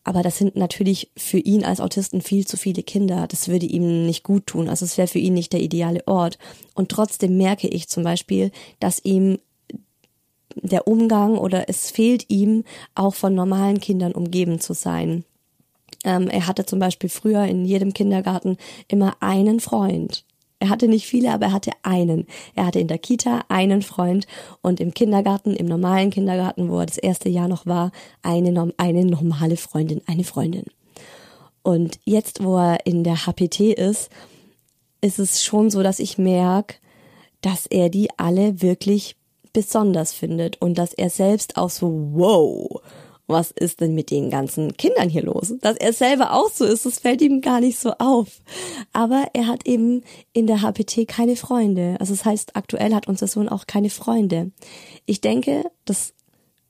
Aber 0.05 0.21
das 0.21 0.37
sind 0.37 0.57
natürlich 0.57 1.11
für 1.15 1.37
ihn 1.37 1.63
als 1.63 1.79
Autisten 1.79 2.21
viel 2.21 2.45
zu 2.45 2.57
viele 2.57 2.83
Kinder. 2.83 3.25
Das 3.27 3.47
würde 3.47 3.65
ihm 3.65 4.05
nicht 4.05 4.23
gut 4.23 4.47
tun. 4.47 4.67
Also 4.67 4.83
es 4.83 4.97
wäre 4.97 5.07
für 5.07 5.19
ihn 5.19 5.33
nicht 5.33 5.53
der 5.53 5.61
ideale 5.61 6.05
Ort. 6.07 6.37
Und 6.73 6.89
trotzdem 6.89 7.37
merke 7.37 7.69
ich 7.69 7.87
zum 7.87 8.03
Beispiel, 8.03 8.51
dass 8.81 8.99
ihm 9.05 9.39
der 10.55 10.87
Umgang 10.87 11.37
oder 11.37 11.69
es 11.69 11.91
fehlt 11.91 12.25
ihm 12.29 12.63
auch 12.95 13.15
von 13.15 13.35
normalen 13.35 13.79
Kindern 13.79 14.13
umgeben 14.13 14.59
zu 14.59 14.73
sein. 14.73 15.23
Ähm, 16.03 16.27
er 16.27 16.47
hatte 16.47 16.65
zum 16.65 16.79
Beispiel 16.79 17.09
früher 17.09 17.45
in 17.45 17.65
jedem 17.65 17.93
Kindergarten 17.93 18.57
immer 18.87 19.15
einen 19.19 19.59
Freund. 19.59 20.25
Er 20.59 20.69
hatte 20.69 20.87
nicht 20.87 21.05
viele, 21.05 21.33
aber 21.33 21.47
er 21.47 21.51
hatte 21.51 21.71
einen. 21.83 22.25
Er 22.55 22.65
hatte 22.65 22.79
in 22.79 22.87
der 22.87 22.97
Kita 22.97 23.43
einen 23.49 23.81
Freund 23.81 24.27
und 24.61 24.79
im 24.79 24.93
Kindergarten, 24.93 25.55
im 25.55 25.65
normalen 25.65 26.09
Kindergarten, 26.09 26.69
wo 26.69 26.79
er 26.79 26.85
das 26.85 26.97
erste 26.97 27.27
Jahr 27.27 27.49
noch 27.49 27.65
war, 27.65 27.91
eine, 28.21 28.71
eine 28.77 29.05
normale 29.05 29.57
Freundin, 29.57 30.01
eine 30.05 30.23
Freundin. 30.23 30.63
Und 31.63 31.99
jetzt, 32.05 32.43
wo 32.43 32.57
er 32.57 32.85
in 32.85 33.03
der 33.03 33.25
HPT 33.25 33.59
ist, 33.59 34.09
ist 35.01 35.19
es 35.19 35.43
schon 35.43 35.69
so, 35.69 35.83
dass 35.83 35.99
ich 35.99 36.17
merke, 36.17 36.75
dass 37.41 37.65
er 37.65 37.89
die 37.89 38.09
alle 38.17 38.61
wirklich 38.61 39.17
besonders 39.53 40.13
findet 40.13 40.61
und 40.61 40.77
dass 40.77 40.93
er 40.93 41.09
selbst 41.09 41.57
auch 41.57 41.69
so, 41.69 42.09
wow, 42.13 42.81
was 43.27 43.51
ist 43.51 43.79
denn 43.79 43.95
mit 43.95 44.11
den 44.11 44.29
ganzen 44.29 44.75
Kindern 44.75 45.09
hier 45.09 45.23
los? 45.23 45.53
Dass 45.61 45.77
er 45.77 45.93
selber 45.93 46.33
auch 46.33 46.49
so 46.49 46.65
ist, 46.65 46.85
das 46.85 46.99
fällt 46.99 47.21
ihm 47.21 47.41
gar 47.41 47.61
nicht 47.61 47.79
so 47.79 47.93
auf. 47.99 48.41
Aber 48.91 49.27
er 49.33 49.47
hat 49.47 49.65
eben 49.65 50.03
in 50.33 50.47
der 50.47 50.61
HPT 50.61 51.07
keine 51.07 51.35
Freunde. 51.35 51.95
Also 51.99 52.13
das 52.13 52.25
heißt, 52.25 52.55
aktuell 52.55 52.93
hat 52.93 53.07
unser 53.07 53.27
Sohn 53.27 53.47
auch 53.47 53.65
keine 53.65 53.89
Freunde. 53.89 54.51
Ich 55.05 55.21
denke, 55.21 55.63
das 55.85 56.13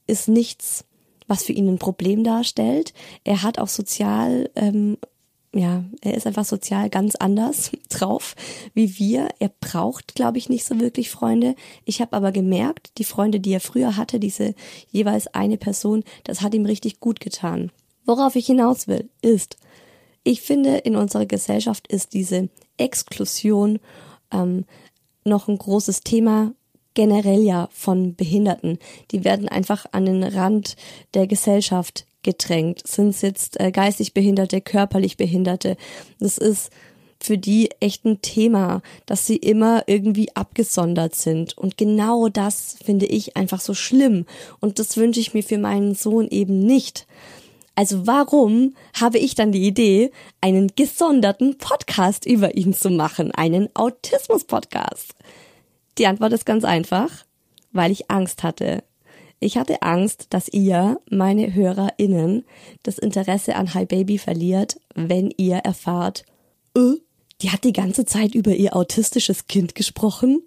ist 0.06 0.28
nichts, 0.28 0.86
was 1.28 1.44
für 1.44 1.54
ihn 1.54 1.68
ein 1.68 1.80
Problem 1.80 2.24
darstellt. 2.24 2.94
Er 3.24 3.42
hat 3.42 3.58
auch 3.58 3.68
sozial 3.68 4.50
ähm, 4.56 4.98
ja, 5.54 5.84
er 6.02 6.16
ist 6.16 6.26
einfach 6.26 6.46
sozial 6.46 6.90
ganz 6.90 7.16
anders 7.16 7.72
drauf 7.90 8.36
wie 8.74 8.98
wir. 8.98 9.30
Er 9.40 9.50
braucht, 9.50 10.16
glaube 10.16 10.38
ich, 10.40 10.50
nicht 10.50 10.66
so 10.66 10.80
wirklich 10.80 11.10
Freunde. 11.10 11.56
Ich 11.86 12.02
habe 12.02 12.16
aber 12.16 12.32
gemerkt, 12.32 12.98
die 12.98 13.04
Freunde, 13.04 13.40
die 13.40 13.54
er 13.54 13.60
früher 13.60 13.96
hatte, 13.96 14.20
diese 14.20 14.56
jeweils 14.92 15.28
eine 15.28 15.58
Person, 15.58 16.04
das 16.24 16.42
hat 16.42 16.54
ihm 16.54 16.66
richtig 16.66 17.00
gut 17.00 17.20
getan. 17.20 17.72
Worauf 18.06 18.36
ich 18.36 18.48
hinaus 18.48 18.88
will, 18.88 19.10
ist, 19.22 19.58
ich 20.24 20.42
finde, 20.42 20.78
in 20.78 20.96
unserer 20.96 21.26
Gesellschaft 21.26 21.88
ist 21.88 22.14
diese 22.14 22.50
Exklusion 22.78 23.80
ähm, 24.32 24.66
noch 25.24 25.48
ein 25.48 25.58
großes 25.58 26.02
Thema 26.02 26.54
generell 26.94 27.44
ja 27.44 27.70
von 27.72 28.16
Behinderten. 28.16 28.80
Die 29.12 29.24
werden 29.24 29.50
einfach 29.50 29.86
an 29.92 30.06
den 30.06 30.24
Rand 30.24 30.76
der 31.14 31.28
Gesellschaft 31.28 32.06
gedrängt. 32.24 32.86
Sind 32.88 33.10
es 33.10 33.22
jetzt 33.22 33.60
äh, 33.60 33.72
geistig 33.72 34.14
Behinderte, 34.14 34.62
körperlich 34.62 35.18
Behinderte? 35.18 35.78
Das 36.20 36.38
ist 36.38 36.72
für 37.24 37.38
die 37.38 37.70
echt 37.80 38.04
ein 38.06 38.22
Thema, 38.22 38.82
dass 39.06 39.26
sie 39.26 39.38
immer 39.38 39.84
irgendwie 39.88 40.36
abgesondert 40.36 41.16
sind. 41.16 41.58
Und 41.58 41.78
genau 41.78 42.28
das 42.28 42.76
finde 42.84 43.06
ich 43.06 43.38
einfach 43.38 43.62
so 43.62 43.74
schlimm. 43.74 44.26
Und 44.60 44.78
das 44.78 44.98
wünsche 44.98 45.22
ich 45.22 45.34
mir 45.34 45.44
für 45.44 45.58
meinen 45.58 45.96
Sohn 45.96 46.28
eben 46.28 46.60
nicht. 46.60 47.08
Also 47.76 48.06
warum 48.06 48.76
habe 48.94 49.18
ich 49.18 49.36
dann 49.36 49.52
die 49.52 49.66
Idee, 49.66 50.12
einen 50.42 50.74
gesonderten 50.76 51.58
Podcast 51.58 52.26
über 52.26 52.56
ihn 52.56 52.74
zu 52.74 52.90
machen, 52.90 53.32
einen 53.32 53.70
Autismus-Podcast? 53.74 55.16
Die 55.98 56.08
Antwort 56.08 56.34
ist 56.34 56.46
ganz 56.46 56.66
einfach, 56.66 57.10
weil 57.72 57.92
ich 57.92 58.12
Angst 58.12 58.44
hatte. 58.44 58.84
Ich 59.44 59.58
hatte 59.58 59.82
Angst, 59.82 60.28
dass 60.30 60.48
ihr, 60.48 61.02
meine 61.10 61.54
HörerInnen, 61.54 62.46
das 62.84 62.98
Interesse 62.98 63.56
an 63.56 63.74
Hi 63.74 63.86
Baby 63.86 64.18
verliert, 64.18 64.80
wenn 64.96 65.34
ihr 65.36 65.58
erfahrt, 65.58 66.24
äh, 66.78 66.94
die 67.42 67.50
hat 67.50 67.66
die 67.66 67.74
ganze 67.74 68.06
Zeit 68.06 68.36
über 68.36 68.56
ihr 68.56 68.74
autistisches 68.74 69.48
Kind 69.48 69.76
gesprochen. 69.76 70.44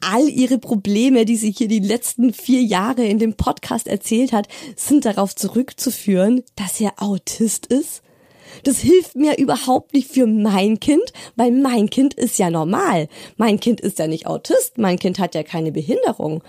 All 0.00 0.28
ihre 0.28 0.58
Probleme, 0.58 1.24
die 1.24 1.36
sie 1.36 1.52
hier 1.52 1.68
die 1.68 1.78
letzten 1.78 2.32
vier 2.32 2.62
Jahre 2.62 3.04
in 3.04 3.20
dem 3.20 3.34
Podcast 3.34 3.86
erzählt 3.86 4.32
hat, 4.32 4.48
sind 4.74 5.04
darauf 5.04 5.36
zurückzuführen, 5.36 6.42
dass 6.56 6.80
er 6.80 7.00
Autist 7.00 7.66
ist. 7.66 8.02
Das 8.64 8.78
hilft 8.78 9.14
mir 9.14 9.38
überhaupt 9.38 9.94
nicht 9.94 10.10
für 10.10 10.26
mein 10.26 10.80
Kind, 10.80 11.12
weil 11.36 11.52
mein 11.52 11.88
Kind 11.88 12.14
ist 12.14 12.40
ja 12.40 12.50
normal. 12.50 13.08
Mein 13.36 13.60
Kind 13.60 13.80
ist 13.80 14.00
ja 14.00 14.08
nicht 14.08 14.26
Autist, 14.26 14.78
mein 14.78 14.98
Kind 14.98 15.20
hat 15.20 15.36
ja 15.36 15.44
keine 15.44 15.70
Behinderung 15.70 16.42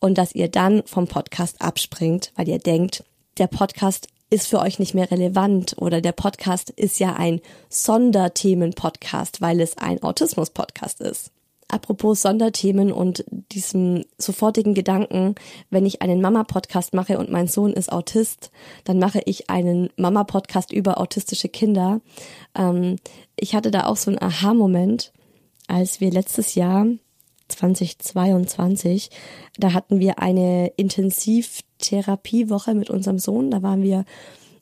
und 0.00 0.18
dass 0.18 0.34
ihr 0.34 0.48
dann 0.48 0.82
vom 0.86 1.06
Podcast 1.06 1.60
abspringt, 1.60 2.32
weil 2.36 2.48
ihr 2.48 2.58
denkt, 2.58 3.04
der 3.38 3.46
Podcast 3.46 4.08
ist 4.30 4.46
für 4.46 4.60
euch 4.60 4.78
nicht 4.78 4.94
mehr 4.94 5.10
relevant 5.10 5.76
oder 5.78 6.00
der 6.00 6.12
Podcast 6.12 6.70
ist 6.70 7.00
ja 7.00 7.14
ein 7.14 7.40
Sonderthemen-Podcast, 7.70 9.40
weil 9.40 9.60
es 9.60 9.78
ein 9.78 10.02
Autismus-Podcast 10.02 11.00
ist. 11.00 11.32
Apropos 11.70 12.22
Sonderthemen 12.22 12.92
und 12.92 13.24
diesem 13.52 14.04
sofortigen 14.16 14.72
Gedanken, 14.72 15.34
wenn 15.68 15.84
ich 15.84 16.00
einen 16.00 16.22
Mama-Podcast 16.22 16.94
mache 16.94 17.18
und 17.18 17.30
mein 17.30 17.46
Sohn 17.46 17.74
ist 17.74 17.92
Autist, 17.92 18.50
dann 18.84 18.98
mache 18.98 19.20
ich 19.26 19.50
einen 19.50 19.90
Mama-Podcast 19.96 20.72
über 20.72 20.98
autistische 20.98 21.50
Kinder. 21.50 22.00
Ähm, 22.54 22.96
ich 23.36 23.54
hatte 23.54 23.70
da 23.70 23.84
auch 23.84 23.96
so 23.96 24.10
einen 24.10 24.20
Aha-Moment, 24.20 25.12
als 25.66 26.00
wir 26.00 26.10
letztes 26.10 26.54
Jahr 26.54 26.86
2022. 27.48 29.10
Da 29.58 29.72
hatten 29.72 30.00
wir 30.00 30.18
eine 30.18 30.68
Intensivtherapiewoche 30.76 32.74
mit 32.74 32.90
unserem 32.90 33.18
Sohn. 33.18 33.50
Da 33.50 33.62
waren 33.62 33.82
wir 33.82 34.04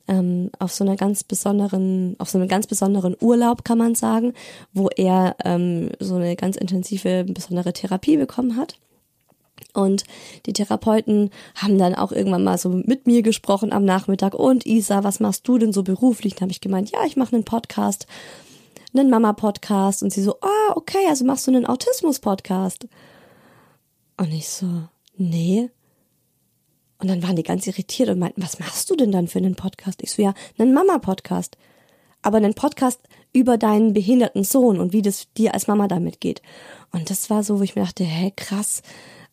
ähm, 0.09 0.51
auf 0.59 0.72
so 0.72 0.85
einer 0.85 0.96
ganz 0.96 1.25
besonderen, 1.25 2.16
auf 2.18 2.31
so 2.31 2.38
einem 2.38 2.49
ganz 2.49 2.66
besonderen 2.66 3.16
Urlaub, 3.20 3.64
kann 3.64 3.79
man 3.79 3.94
sagen, 3.94 4.35
wo 4.72 4.88
er 4.88 5.37
ähm, 5.44 5.90
so 5.99 6.16
eine 6.16 6.37
ganz 6.37 6.57
intensive, 6.57 7.25
besondere 7.25 7.72
Therapie 7.72 8.16
bekommen 8.16 8.57
hat. 8.57 8.79
Und 9.72 10.05
die 10.46 10.53
Therapeuten 10.53 11.31
haben 11.55 11.79
dann 11.79 11.94
auch 11.94 12.12
irgendwann 12.12 12.44
mal 12.44 12.59
so 12.59 12.68
mit 12.68 13.07
mir 13.07 13.22
gesprochen 13.22 13.72
am 13.72 13.85
Nachmittag. 13.85 14.35
Und 14.35 14.66
Isa, 14.66 15.05
was 15.05 15.20
machst 15.20 15.46
du 15.49 15.59
denn 15.59 15.72
so 15.72 15.83
beruflich? 15.83 16.35
Dann 16.35 16.42
habe 16.42 16.53
ich 16.53 16.61
gemeint, 16.61 16.90
ja, 16.90 17.01
ich 17.07 17.16
mache 17.16 17.35
einen 17.35 17.44
Podcast, 17.44 18.07
einen 18.98 19.11
Mama-Podcast. 19.11 20.02
Und 20.02 20.12
sie 20.12 20.22
so, 20.22 20.38
ah, 20.40 20.72
okay, 20.74 21.06
also 21.09 21.24
machst 21.24 21.46
du 21.46 21.50
einen 21.50 21.66
Autismus-Podcast. 21.66 22.87
Und 24.16 24.32
ich 24.32 24.48
so, 24.48 24.66
nee. 25.16 25.70
Und 26.98 27.09
dann 27.09 27.22
waren 27.22 27.37
die 27.37 27.42
ganz 27.42 27.66
irritiert 27.66 28.09
und 28.09 28.18
meinten, 28.18 28.42
was 28.42 28.59
machst 28.59 28.90
du 28.90 28.96
denn 28.96 29.12
dann 29.12 29.28
für 29.28 29.38
einen 29.38 29.56
Podcast? 29.56 30.02
Ich 30.02 30.12
so, 30.12 30.22
ja, 30.22 30.35
einen 30.59 30.72
Mama-Podcast. 30.72 31.56
Aber 32.22 32.38
einen 32.38 32.54
Podcast 32.54 33.00
über 33.32 33.59
deinen 33.59 33.92
behinderten 33.92 34.42
Sohn 34.42 34.80
und 34.80 34.92
wie 34.92 35.02
das 35.02 35.32
dir 35.35 35.54
als 35.54 35.66
Mama 35.66 35.88
damit 35.88 36.20
geht. 36.20 36.40
Und 36.90 37.11
das 37.11 37.28
war 37.28 37.42
so, 37.42 37.59
wo 37.59 37.62
ich 37.62 37.76
mir 37.76 37.85
dachte, 37.85 38.04
hä, 38.04 38.32
krass. 38.35 38.82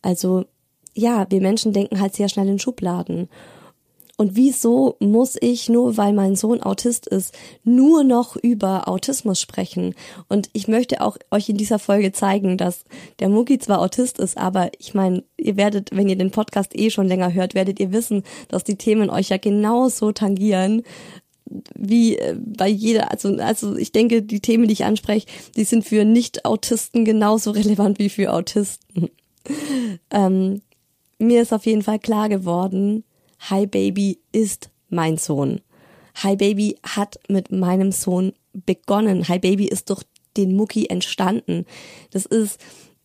Also, 0.02 0.44
ja, 0.94 1.26
wir 1.30 1.40
Menschen 1.40 1.72
denken 1.72 2.00
halt 2.00 2.14
sehr 2.14 2.28
schnell 2.28 2.48
in 2.48 2.58
Schubladen. 2.58 3.28
Und 4.16 4.36
wieso 4.36 4.96
muss 5.00 5.36
ich, 5.40 5.68
nur 5.68 5.96
weil 5.96 6.12
mein 6.12 6.36
Sohn 6.36 6.62
Autist 6.62 7.06
ist, 7.06 7.34
nur 7.64 8.04
noch 8.04 8.36
über 8.36 8.86
Autismus 8.86 9.40
sprechen? 9.40 9.94
Und 10.28 10.50
ich 10.52 10.68
möchte 10.68 11.00
auch 11.00 11.16
euch 11.32 11.48
in 11.48 11.56
dieser 11.56 11.80
Folge 11.80 12.12
zeigen, 12.12 12.56
dass 12.56 12.84
der 13.18 13.28
Muki 13.28 13.58
zwar 13.58 13.80
Autist 13.80 14.20
ist, 14.20 14.38
aber 14.38 14.70
ich 14.78 14.94
meine, 14.94 15.24
ihr 15.36 15.56
werdet, 15.56 15.90
wenn 15.92 16.08
ihr 16.08 16.16
den 16.16 16.30
Podcast 16.30 16.78
eh 16.78 16.90
schon 16.90 17.08
länger 17.08 17.34
hört, 17.34 17.54
werdet 17.54 17.80
ihr 17.80 17.92
wissen, 17.92 18.22
dass 18.48 18.62
die 18.62 18.76
Themen 18.76 19.10
euch 19.10 19.30
ja 19.30 19.36
genauso 19.36 20.12
tangieren 20.12 20.82
wie 21.74 22.16
äh, 22.16 22.36
bei 22.38 22.68
jeder, 22.68 23.10
also, 23.10 23.36
also 23.36 23.76
ich 23.76 23.92
denke, 23.92 24.22
die 24.22 24.40
Themen, 24.40 24.66
die 24.66 24.72
ich 24.72 24.84
anspreche, 24.84 25.26
die 25.56 25.64
sind 25.64 25.84
für 25.84 26.04
Nicht-Autisten 26.04 27.04
genauso 27.04 27.50
relevant 27.50 27.98
wie 27.98 28.08
für 28.08 28.32
Autisten. 28.32 29.10
ähm, 30.10 30.62
mir 31.18 31.42
ist 31.42 31.52
auf 31.52 31.66
jeden 31.66 31.82
Fall 31.82 31.98
klar 31.98 32.28
geworden, 32.28 33.04
Hi 33.50 33.66
Baby 33.66 34.20
ist 34.32 34.70
mein 34.88 35.18
Sohn. 35.18 35.60
Hi 36.22 36.34
Baby 36.34 36.78
hat 36.82 37.18
mit 37.28 37.52
meinem 37.52 37.92
Sohn 37.92 38.32
begonnen. 38.54 39.28
Hi 39.28 39.38
Baby 39.38 39.66
ist 39.66 39.90
durch 39.90 40.02
den 40.38 40.56
Mucki 40.56 40.86
entstanden. 40.86 41.66
Das 42.10 42.24
ist 42.24 42.58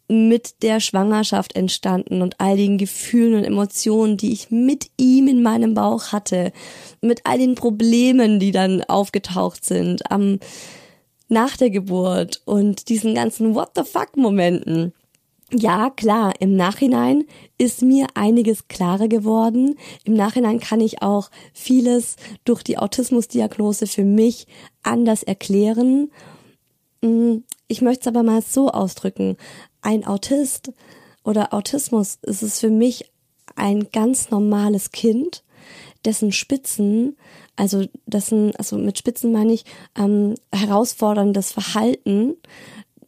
mit 0.07 0.63
der 0.63 0.79
Schwangerschaft 0.79 1.57
entstanden 1.57 2.21
und 2.21 2.39
all 2.39 2.55
den 2.55 2.77
Gefühlen 2.77 3.35
und 3.35 3.43
Emotionen, 3.43 4.15
die 4.15 4.31
ich 4.31 4.49
mit 4.49 4.89
ihm 4.95 5.27
in 5.27 5.43
meinem 5.43 5.73
Bauch 5.73 6.13
hatte, 6.13 6.53
mit 7.01 7.21
all 7.25 7.37
den 7.37 7.55
Problemen, 7.55 8.39
die 8.39 8.51
dann 8.51 8.81
aufgetaucht 8.83 9.65
sind 9.65 10.09
am 10.09 10.39
nach 11.27 11.57
der 11.57 11.69
Geburt 11.69 12.41
und 12.45 12.89
diesen 12.89 13.13
ganzen 13.13 13.55
What 13.55 13.71
the 13.75 13.83
fuck 13.83 14.15
Momenten. 14.15 14.93
Ja, 15.51 15.89
klar, 15.89 16.33
im 16.39 16.55
Nachhinein 16.55 17.25
ist 17.57 17.81
mir 17.81 18.07
einiges 18.13 18.67
klarer 18.67 19.07
geworden. 19.07 19.77
Im 20.03 20.13
Nachhinein 20.13 20.59
kann 20.59 20.79
ich 20.79 21.01
auch 21.01 21.31
vieles 21.53 22.17
durch 22.45 22.61
die 22.61 22.77
Autismusdiagnose 22.77 23.87
für 23.87 24.03
mich 24.03 24.45
anders 24.83 25.23
erklären. 25.23 26.11
Mm, 27.01 27.37
ich 27.67 27.81
möchte 27.81 28.01
es 28.01 28.07
aber 28.07 28.21
mal 28.21 28.43
so 28.43 28.69
ausdrücken. 28.69 29.37
Ein 29.81 30.05
Autist 30.05 30.71
oder 31.23 31.53
Autismus 31.53 32.19
ist 32.21 32.43
es 32.43 32.59
für 32.59 32.69
mich 32.69 33.11
ein 33.55 33.89
ganz 33.91 34.29
normales 34.29 34.91
Kind, 34.91 35.43
dessen 36.05 36.31
Spitzen, 36.31 37.17
also 37.55 37.85
dessen, 38.05 38.55
also 38.55 38.77
mit 38.77 38.97
Spitzen 38.97 39.31
meine 39.31 39.53
ich 39.53 39.65
ähm, 39.97 40.35
herausforderndes 40.53 41.51
Verhalten, 41.51 42.35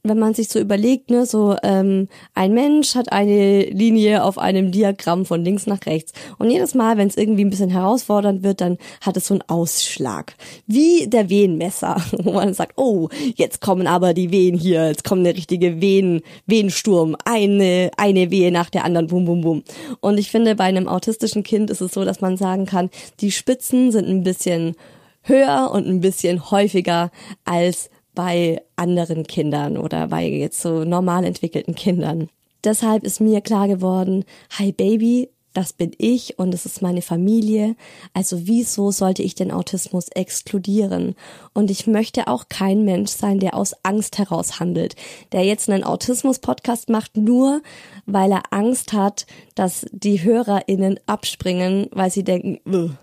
wenn 0.04 0.18
man 0.18 0.34
sich 0.34 0.50
so 0.50 0.60
überlegt, 0.60 1.12
ne, 1.12 1.26
so 1.26 1.56
ähm, 1.62 2.08
ein 2.34 2.54
Mensch 2.54 2.96
hat 2.96 3.12
eine 3.12 3.66
Linie 3.66 4.24
auf 4.24 4.40
einem 4.40 4.72
Diagramm 4.72 5.26
von 5.26 5.44
links 5.44 5.68
nach 5.68 5.86
rechts. 5.86 6.14
Und 6.40 6.50
jedes 6.50 6.74
Mal, 6.74 6.98
wenn 6.98 7.08
es 7.08 7.18
irgendwie 7.18 7.46
ein 7.46 7.52
bisschen 7.52 7.70
herausfordernd 7.70 8.42
wird, 8.44 8.62
dann 8.62 8.78
hat 9.02 9.16
es 9.18 9.28
so 9.28 9.36
einen 9.36 9.44
Ausschlag. 9.48 10.36
Wie 10.66 11.08
der 11.08 11.30
Wehenmesser, 11.30 12.02
wo 12.24 12.34
man 12.34 12.54
sagt, 12.54 12.74
oh, 12.78 13.10
jetzt 13.36 13.62
kommen 13.62 13.86
aber 13.86 14.14
die 14.14 14.32
Wehen 14.32 14.58
hier, 14.58 14.88
jetzt 14.88 15.04
kommt 15.04 15.20
eine 15.20 15.36
richtige 15.36 15.82
Wehen, 15.82 16.22
Wehensturm, 16.48 17.16
eine, 17.26 17.92
eine 17.98 18.32
Wehe 18.32 18.52
nach 18.52 18.72
der 18.72 18.86
anderen, 18.86 19.08
bum, 19.08 19.26
bum, 19.26 19.42
bum. 19.42 19.64
Und 20.00 20.18
ich 20.18 20.32
finde, 20.32 20.56
bei 20.56 20.64
einem 20.64 20.88
autistischen 20.88 21.44
Kind 21.44 21.70
ist 21.70 21.82
es 21.82 21.94
so, 21.94 22.06
dass 22.06 22.22
man 22.22 22.38
sagen 22.38 22.66
kann, 22.66 22.90
die 23.20 23.32
Spitzen 23.32 23.92
sind 23.92 24.08
ein 24.08 24.24
bisschen 24.24 24.76
höher 25.24 25.70
und 25.72 25.86
ein 25.88 26.02
bisschen 26.02 26.50
häufiger 26.50 27.12
als 27.46 27.92
bei 28.14 28.62
anderen 28.76 29.26
Kindern 29.26 29.78
oder 29.78 30.08
bei 30.08 30.28
jetzt 30.28 30.62
so 30.62 30.84
normal 30.84 31.24
entwickelten 31.24 31.76
Kindern. 31.76 32.30
Deshalb 32.64 33.04
ist 33.04 33.22
mir 33.22 33.42
klar 33.42 33.68
geworden, 33.68 34.26
hi 34.58 34.72
Baby, 34.72 35.30
das 35.54 35.74
bin 35.74 35.92
ich 35.98 36.40
und 36.40 36.54
es 36.54 36.66
ist 36.66 36.82
meine 36.82 37.02
Familie. 37.02 37.76
Also 38.14 38.48
wieso 38.48 38.92
sollte 38.92 39.22
ich 39.22 39.36
den 39.36 39.52
Autismus 39.52 40.08
exkludieren? 40.10 41.16
Und 41.54 41.70
ich 41.70 41.88
möchte 41.88 42.28
auch 42.28 42.46
kein 42.48 42.86
Mensch 42.86 43.12
sein, 43.12 43.40
der 43.40 43.56
aus 43.56 43.74
Angst 43.84 44.18
heraus 44.18 44.60
handelt, 44.60 44.96
der 45.34 45.44
jetzt 45.44 45.70
einen 45.70 45.84
Autismus-Podcast 45.84 46.90
macht, 46.90 47.18
nur 47.18 47.62
weil 48.06 48.32
er 48.32 48.44
Angst 48.52 48.94
hat, 48.94 49.26
dass 49.56 49.86
die 49.92 50.24
HörerInnen 50.24 51.00
abspringen, 51.06 51.88
weil 51.92 52.12
sie 52.12 52.24
denken, 52.24 52.98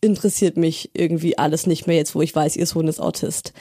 interessiert 0.00 0.56
mich 0.56 0.90
irgendwie 0.94 1.36
alles 1.36 1.66
nicht 1.66 1.86
mehr 1.86 1.96
jetzt, 1.96 2.14
wo 2.14 2.22
ich 2.22 2.34
weiß, 2.34 2.56
ihr 2.56 2.66
Sohn 2.66 2.88
ist 2.88 3.00
Autist. 3.00 3.52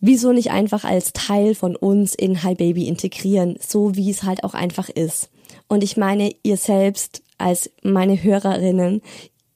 Wieso 0.00 0.32
nicht 0.32 0.50
einfach 0.50 0.84
als 0.84 1.12
Teil 1.12 1.54
von 1.54 1.74
uns 1.74 2.14
in 2.14 2.42
Hi 2.42 2.54
Baby 2.54 2.86
integrieren, 2.86 3.58
so 3.60 3.96
wie 3.96 4.10
es 4.10 4.22
halt 4.22 4.44
auch 4.44 4.54
einfach 4.54 4.88
ist. 4.88 5.28
Und 5.68 5.82
ich 5.82 5.96
meine, 5.96 6.32
ihr 6.42 6.56
selbst 6.56 7.22
als 7.36 7.70
meine 7.82 8.22
Hörerinnen, 8.22 9.02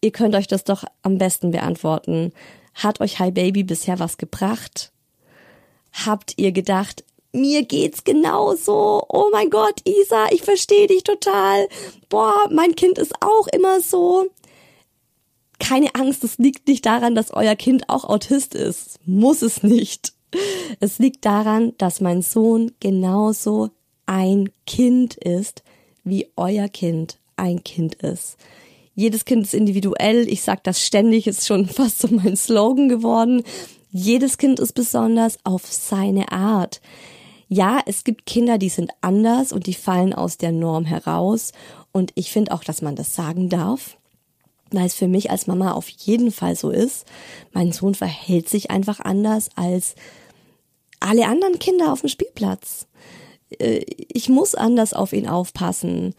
ihr 0.00 0.10
könnt 0.10 0.34
euch 0.34 0.46
das 0.46 0.64
doch 0.64 0.84
am 1.02 1.18
besten 1.18 1.52
beantworten. 1.52 2.32
Hat 2.74 3.00
euch 3.00 3.18
Hi 3.18 3.30
Baby 3.30 3.62
bisher 3.62 3.98
was 3.98 4.16
gebracht? 4.18 4.92
Habt 5.92 6.34
ihr 6.38 6.52
gedacht, 6.52 7.04
mir 7.32 7.64
geht's 7.64 8.04
genauso. 8.04 9.04
Oh 9.08 9.28
mein 9.32 9.50
Gott, 9.50 9.80
Isa, 9.84 10.26
ich 10.30 10.42
verstehe 10.42 10.86
dich 10.86 11.04
total. 11.04 11.68
Boah, 12.08 12.48
mein 12.50 12.74
Kind 12.74 12.98
ist 12.98 13.14
auch 13.20 13.46
immer 13.48 13.80
so. 13.80 14.26
Keine 15.58 15.94
Angst, 15.94 16.24
es 16.24 16.38
liegt 16.38 16.66
nicht 16.66 16.84
daran, 16.84 17.14
dass 17.14 17.32
euer 17.32 17.56
Kind 17.56 17.88
auch 17.88 18.04
Autist 18.04 18.54
ist. 18.54 18.98
Muss 19.06 19.42
es 19.42 19.62
nicht. 19.62 20.12
Es 20.80 20.98
liegt 20.98 21.24
daran, 21.24 21.72
dass 21.78 22.00
mein 22.00 22.22
Sohn 22.22 22.72
genauso 22.80 23.70
ein 24.06 24.50
Kind 24.66 25.14
ist, 25.14 25.62
wie 26.04 26.28
euer 26.36 26.68
Kind 26.68 27.18
ein 27.36 27.62
Kind 27.64 27.94
ist. 27.96 28.36
Jedes 28.94 29.24
Kind 29.24 29.44
ist 29.44 29.54
individuell. 29.54 30.28
Ich 30.28 30.42
sage 30.42 30.60
das 30.64 30.84
ständig, 30.84 31.26
ist 31.26 31.46
schon 31.46 31.66
fast 31.68 32.00
so 32.00 32.08
mein 32.08 32.36
Slogan 32.36 32.88
geworden. 32.88 33.42
Jedes 33.90 34.38
Kind 34.38 34.60
ist 34.60 34.72
besonders 34.72 35.38
auf 35.44 35.66
seine 35.66 36.32
Art. 36.32 36.80
Ja, 37.48 37.80
es 37.84 38.04
gibt 38.04 38.24
Kinder, 38.24 38.56
die 38.56 38.70
sind 38.70 38.90
anders 39.02 39.52
und 39.52 39.66
die 39.66 39.74
fallen 39.74 40.14
aus 40.14 40.38
der 40.38 40.52
Norm 40.52 40.86
heraus. 40.86 41.52
Und 41.92 42.12
ich 42.14 42.32
finde 42.32 42.52
auch, 42.52 42.64
dass 42.64 42.80
man 42.80 42.96
das 42.96 43.14
sagen 43.14 43.48
darf 43.48 43.98
weil 44.72 44.86
es 44.86 44.94
für 44.94 45.08
mich 45.08 45.30
als 45.30 45.46
Mama 45.46 45.72
auf 45.72 45.88
jeden 45.88 46.32
Fall 46.32 46.56
so 46.56 46.70
ist. 46.70 47.06
Mein 47.52 47.72
Sohn 47.72 47.94
verhält 47.94 48.48
sich 48.48 48.70
einfach 48.70 49.00
anders 49.00 49.50
als 49.54 49.94
alle 51.02 51.26
anderen 51.26 51.58
Kinder 51.58 51.92
auf 51.92 52.00
dem 52.00 52.08
Spielplatz. 52.08 52.86
Äh, 53.58 53.84
ich 54.08 54.28
muss 54.28 54.54
anders 54.54 54.94
auf 54.94 55.12
ihn 55.12 55.28
aufpassen 55.28 56.14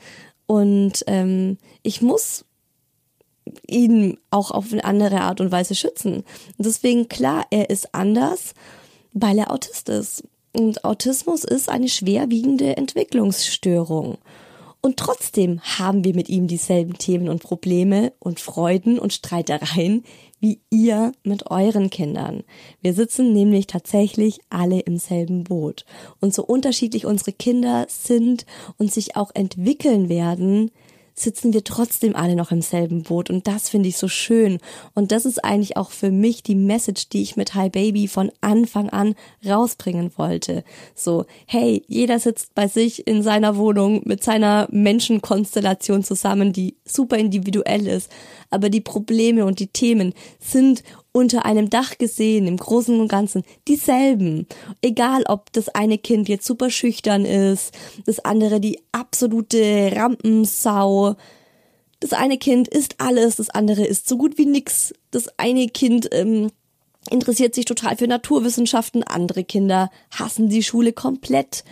und 0.45 1.03
ähm, 1.07 1.57
ich 1.81 2.01
muss 2.01 2.45
ihn 3.67 4.17
auch 4.29 4.51
auf 4.51 4.71
eine 4.71 4.85
andere 4.85 5.21
Art 5.21 5.41
und 5.41 5.51
Weise 5.51 5.75
schützen. 5.75 6.23
Und 6.57 6.65
deswegen 6.65 7.09
klar, 7.09 7.45
er 7.49 7.69
ist 7.69 7.93
anders, 7.93 8.53
weil 9.13 9.37
er 9.37 9.51
Autist 9.51 9.89
ist. 9.89 10.23
Und 10.55 10.85
Autismus 10.85 11.43
ist 11.43 11.69
eine 11.69 11.89
schwerwiegende 11.89 12.77
Entwicklungsstörung. 12.77 14.17
Und 14.81 14.97
trotzdem 14.97 15.61
haben 15.61 16.03
wir 16.03 16.13
mit 16.13 16.29
ihm 16.29 16.47
dieselben 16.47 16.97
Themen 16.97 17.29
und 17.29 17.41
Probleme 17.41 18.13
und 18.19 18.39
Freuden 18.39 18.99
und 18.99 19.13
Streitereien 19.13 20.03
wie 20.43 20.59
ihr 20.69 21.13
mit 21.23 21.49
euren 21.49 21.89
Kindern. 21.89 22.43
Wir 22.81 22.93
sitzen 22.93 23.31
nämlich 23.31 23.65
tatsächlich 23.65 24.41
alle 24.49 24.81
im 24.81 24.97
selben 24.97 25.45
Boot. 25.45 25.85
Und 26.19 26.33
so 26.33 26.43
unterschiedlich 26.43 27.05
unsere 27.05 27.31
Kinder 27.31 27.85
sind 27.87 28.45
und 28.77 28.91
sich 28.91 29.15
auch 29.15 29.31
entwickeln 29.33 30.09
werden, 30.09 30.69
sitzen 31.13 31.53
wir 31.53 31.63
trotzdem 31.63 32.15
alle 32.15 32.35
noch 32.35 32.51
im 32.51 32.61
selben 32.61 33.03
Boot. 33.03 33.29
Und 33.29 33.47
das 33.47 33.69
finde 33.69 33.89
ich 33.89 33.97
so 33.97 34.07
schön. 34.07 34.59
Und 34.93 35.11
das 35.11 35.25
ist 35.25 35.43
eigentlich 35.43 35.77
auch 35.77 35.91
für 35.91 36.11
mich 36.11 36.43
die 36.43 36.55
Message, 36.55 37.09
die 37.09 37.21
ich 37.21 37.35
mit 37.35 37.55
Hi 37.55 37.69
Baby 37.69 38.07
von 38.07 38.31
Anfang 38.41 38.89
an 38.89 39.15
rausbringen 39.45 40.11
wollte. 40.17 40.63
So, 40.95 41.25
hey, 41.45 41.83
jeder 41.87 42.19
sitzt 42.19 42.55
bei 42.55 42.67
sich 42.67 43.07
in 43.07 43.23
seiner 43.23 43.57
Wohnung 43.57 44.01
mit 44.05 44.23
seiner 44.23 44.67
Menschenkonstellation 44.71 46.03
zusammen, 46.03 46.53
die 46.53 46.75
super 46.85 47.17
individuell 47.17 47.87
ist, 47.87 48.11
aber 48.49 48.69
die 48.69 48.81
Probleme 48.81 49.45
und 49.45 49.59
die 49.59 49.67
Themen 49.67 50.13
sind 50.39 50.83
unter 51.13 51.45
einem 51.45 51.69
Dach 51.69 51.97
gesehen, 51.97 52.47
im 52.47 52.57
Großen 52.57 52.99
und 52.99 53.07
Ganzen, 53.07 53.43
dieselben. 53.67 54.47
Egal, 54.81 55.23
ob 55.27 55.53
das 55.53 55.69
eine 55.69 55.97
Kind 55.97 56.27
jetzt 56.27 56.45
super 56.45 56.69
schüchtern 56.69 57.23
ist, 57.23 57.73
das 58.05 58.19
andere 58.19 58.59
die 58.59 58.81
absolute 58.91 59.93
Rampensau. 59.95 61.15
Das 61.99 62.11
eine 62.11 62.37
Kind 62.37 62.67
ist 62.67 62.95
alles, 62.97 63.37
das 63.37 63.49
andere 63.49 63.85
ist 63.85 64.09
so 64.09 64.17
gut 64.17 64.37
wie 64.37 64.47
nix. 64.47 64.93
Das 65.11 65.29
eine 65.37 65.67
Kind 65.67 66.09
ähm, 66.11 66.49
interessiert 67.09 67.55
sich 67.55 67.65
total 67.65 67.95
für 67.95 68.07
Naturwissenschaften, 68.07 69.03
andere 69.03 69.43
Kinder 69.43 69.89
hassen 70.11 70.49
die 70.49 70.63
Schule 70.63 70.93
komplett. 70.93 71.63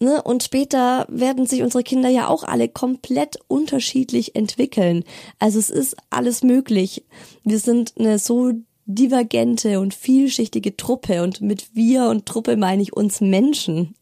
Ne? 0.00 0.22
Und 0.22 0.42
später 0.42 1.06
werden 1.08 1.46
sich 1.46 1.62
unsere 1.62 1.84
Kinder 1.84 2.08
ja 2.08 2.26
auch 2.28 2.42
alle 2.42 2.68
komplett 2.68 3.38
unterschiedlich 3.48 4.34
entwickeln. 4.34 5.04
Also 5.38 5.58
es 5.58 5.68
ist 5.68 5.96
alles 6.08 6.42
möglich. 6.42 7.04
Wir 7.44 7.58
sind 7.58 7.94
eine 7.98 8.18
so 8.18 8.52
divergente 8.94 9.80
und 9.80 9.94
vielschichtige 9.94 10.76
Truppe 10.76 11.22
und 11.22 11.40
mit 11.40 11.74
wir 11.74 12.08
und 12.08 12.26
Truppe 12.26 12.56
meine 12.56 12.82
ich 12.82 12.92
uns 12.92 13.20
Menschen. 13.20 13.94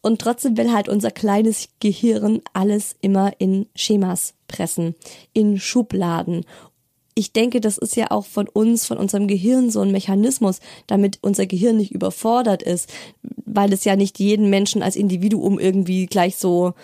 Und 0.00 0.20
trotzdem 0.20 0.56
will 0.56 0.72
halt 0.72 0.88
unser 0.88 1.10
kleines 1.10 1.68
Gehirn 1.80 2.40
alles 2.52 2.96
immer 3.00 3.32
in 3.38 3.66
Schemas 3.74 4.34
pressen, 4.46 4.94
in 5.32 5.58
Schubladen. 5.58 6.44
Ich 7.14 7.32
denke, 7.32 7.60
das 7.60 7.78
ist 7.78 7.96
ja 7.96 8.12
auch 8.12 8.26
von 8.26 8.48
uns, 8.48 8.86
von 8.86 8.96
unserem 8.96 9.26
Gehirn 9.26 9.70
so 9.70 9.80
ein 9.80 9.90
Mechanismus, 9.90 10.60
damit 10.86 11.18
unser 11.20 11.46
Gehirn 11.46 11.76
nicht 11.76 11.90
überfordert 11.90 12.62
ist, 12.62 12.88
weil 13.44 13.72
es 13.72 13.84
ja 13.84 13.96
nicht 13.96 14.20
jeden 14.20 14.50
Menschen 14.50 14.82
als 14.82 14.94
Individuum 14.94 15.58
irgendwie 15.58 16.06
gleich 16.06 16.36
so 16.36 16.74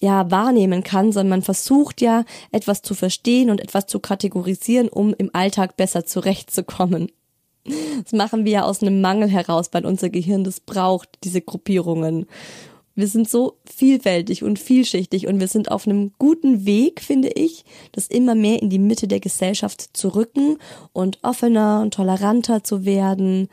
ja 0.00 0.30
wahrnehmen 0.30 0.82
kann, 0.82 1.12
sondern 1.12 1.30
man 1.30 1.42
versucht 1.42 2.00
ja 2.00 2.24
etwas 2.52 2.82
zu 2.82 2.94
verstehen 2.94 3.50
und 3.50 3.60
etwas 3.60 3.86
zu 3.86 3.98
kategorisieren, 4.00 4.88
um 4.88 5.14
im 5.14 5.30
Alltag 5.32 5.76
besser 5.76 6.04
zurechtzukommen. 6.04 7.10
Das 8.02 8.12
machen 8.12 8.44
wir 8.44 8.52
ja 8.52 8.62
aus 8.62 8.82
einem 8.82 9.00
Mangel 9.00 9.28
heraus, 9.28 9.68
weil 9.72 9.84
unser 9.84 10.08
Gehirn 10.08 10.44
das 10.44 10.60
braucht, 10.60 11.08
diese 11.24 11.42
Gruppierungen. 11.42 12.26
Wir 12.94 13.06
sind 13.06 13.28
so 13.28 13.58
vielfältig 13.64 14.42
und 14.42 14.58
vielschichtig 14.58 15.28
und 15.28 15.38
wir 15.38 15.46
sind 15.46 15.70
auf 15.70 15.86
einem 15.86 16.12
guten 16.18 16.66
Weg, 16.66 17.00
finde 17.00 17.28
ich, 17.28 17.64
das 17.92 18.08
immer 18.08 18.34
mehr 18.34 18.60
in 18.60 18.70
die 18.70 18.80
Mitte 18.80 19.06
der 19.06 19.20
Gesellschaft 19.20 19.96
zu 19.96 20.08
rücken 20.08 20.58
und 20.92 21.18
offener 21.22 21.80
und 21.80 21.94
toleranter 21.94 22.64
zu 22.64 22.84
werden. 22.84 23.48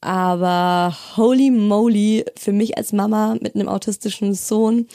Aber 0.00 0.96
holy 1.16 1.50
moly, 1.50 2.24
für 2.36 2.52
mich 2.52 2.78
als 2.78 2.92
Mama 2.92 3.36
mit 3.40 3.54
einem 3.54 3.68
autistischen 3.68 4.34
Sohn 4.34 4.86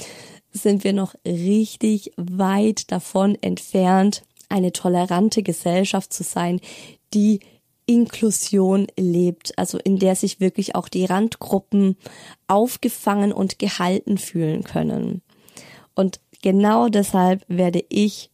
sind 0.52 0.84
wir 0.84 0.94
noch 0.94 1.16
richtig 1.26 2.12
weit 2.18 2.92
davon 2.92 3.38
entfernt, 3.42 4.24
eine 4.50 4.72
tolerante 4.74 5.44
Gesellschaft 5.44 6.12
zu 6.12 6.24
sein, 6.24 6.60
die 7.14 7.40
Inklusion 7.86 8.88
lebt, 8.98 9.58
also 9.58 9.78
in 9.78 9.98
der 9.98 10.16
sich 10.16 10.40
wirklich 10.40 10.76
auch 10.76 10.88
die 10.88 11.06
Randgruppen 11.06 11.98
aufgefangen 12.48 13.34
und 13.34 13.60
gehalten 13.60 14.18
fühlen 14.18 14.64
können. 14.64 15.22
Und 15.96 16.20
genau 16.42 16.88
deshalb 16.90 17.44
werde 17.48 17.84
ich 17.90 18.30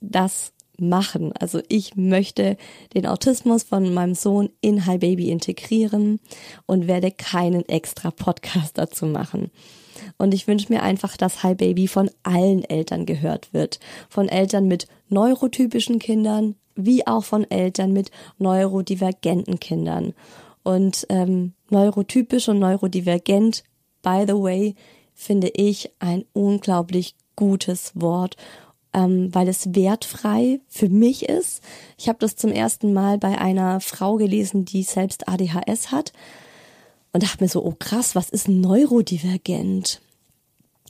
das 0.00 0.52
machen. 0.78 1.32
Also 1.38 1.60
ich 1.68 1.96
möchte 1.96 2.56
den 2.94 3.06
Autismus 3.06 3.64
von 3.64 3.92
meinem 3.92 4.14
Sohn 4.14 4.50
in 4.60 4.86
Hi 4.86 4.98
Baby 4.98 5.30
integrieren 5.30 6.20
und 6.66 6.86
werde 6.86 7.10
keinen 7.10 7.68
extra 7.68 8.10
Podcast 8.10 8.78
dazu 8.78 9.06
machen. 9.06 9.50
Und 10.20 10.34
ich 10.34 10.46
wünsche 10.46 10.70
mir 10.70 10.82
einfach, 10.82 11.16
dass 11.16 11.42
Hi 11.42 11.54
Baby 11.54 11.88
von 11.88 12.10
allen 12.24 12.62
Eltern 12.62 13.06
gehört 13.06 13.54
wird. 13.54 13.80
Von 14.10 14.28
Eltern 14.28 14.68
mit 14.68 14.86
neurotypischen 15.08 15.98
Kindern, 15.98 16.56
wie 16.74 17.06
auch 17.06 17.24
von 17.24 17.50
Eltern 17.50 17.94
mit 17.94 18.10
neurodivergenten 18.36 19.58
Kindern. 19.60 20.12
Und 20.62 21.06
ähm, 21.08 21.54
neurotypisch 21.70 22.50
und 22.50 22.58
neurodivergent, 22.58 23.64
by 24.02 24.24
the 24.26 24.34
way, 24.34 24.74
finde 25.14 25.48
ich 25.48 25.90
ein 26.00 26.26
unglaublich 26.34 27.14
gutes 27.34 27.92
Wort, 27.94 28.36
ähm, 28.92 29.34
weil 29.34 29.48
es 29.48 29.74
wertfrei 29.74 30.60
für 30.68 30.90
mich 30.90 31.30
ist. 31.30 31.62
Ich 31.96 32.10
habe 32.10 32.18
das 32.18 32.36
zum 32.36 32.52
ersten 32.52 32.92
Mal 32.92 33.16
bei 33.16 33.38
einer 33.38 33.80
Frau 33.80 34.16
gelesen, 34.16 34.66
die 34.66 34.82
selbst 34.82 35.28
ADHS 35.28 35.90
hat 35.90 36.12
und 37.12 37.22
dachte 37.22 37.42
mir 37.42 37.48
so, 37.48 37.64
oh 37.64 37.74
krass, 37.78 38.14
was 38.14 38.28
ist 38.28 38.48
neurodivergent? 38.48 40.02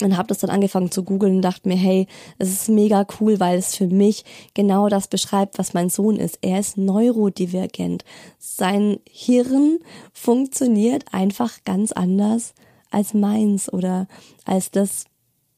Und 0.02 0.16
habe 0.16 0.28
das 0.28 0.38
dann 0.38 0.50
angefangen 0.50 0.90
zu 0.90 1.02
googeln 1.02 1.36
und 1.36 1.42
dachte 1.42 1.68
mir, 1.68 1.76
hey, 1.76 2.06
es 2.38 2.50
ist 2.50 2.68
mega 2.68 3.06
cool, 3.20 3.40
weil 3.40 3.58
es 3.58 3.74
für 3.74 3.86
mich 3.86 4.24
genau 4.54 4.88
das 4.88 5.08
beschreibt, 5.08 5.58
was 5.58 5.74
mein 5.74 5.90
Sohn 5.90 6.16
ist. 6.16 6.38
Er 6.42 6.60
ist 6.60 6.76
neurodivergent. 6.76 8.04
Sein 8.38 8.98
Hirn 9.08 9.78
funktioniert 10.12 11.04
einfach 11.12 11.64
ganz 11.64 11.92
anders 11.92 12.54
als 12.90 13.14
meins 13.14 13.72
oder 13.72 14.08
als 14.44 14.70
das, 14.70 15.04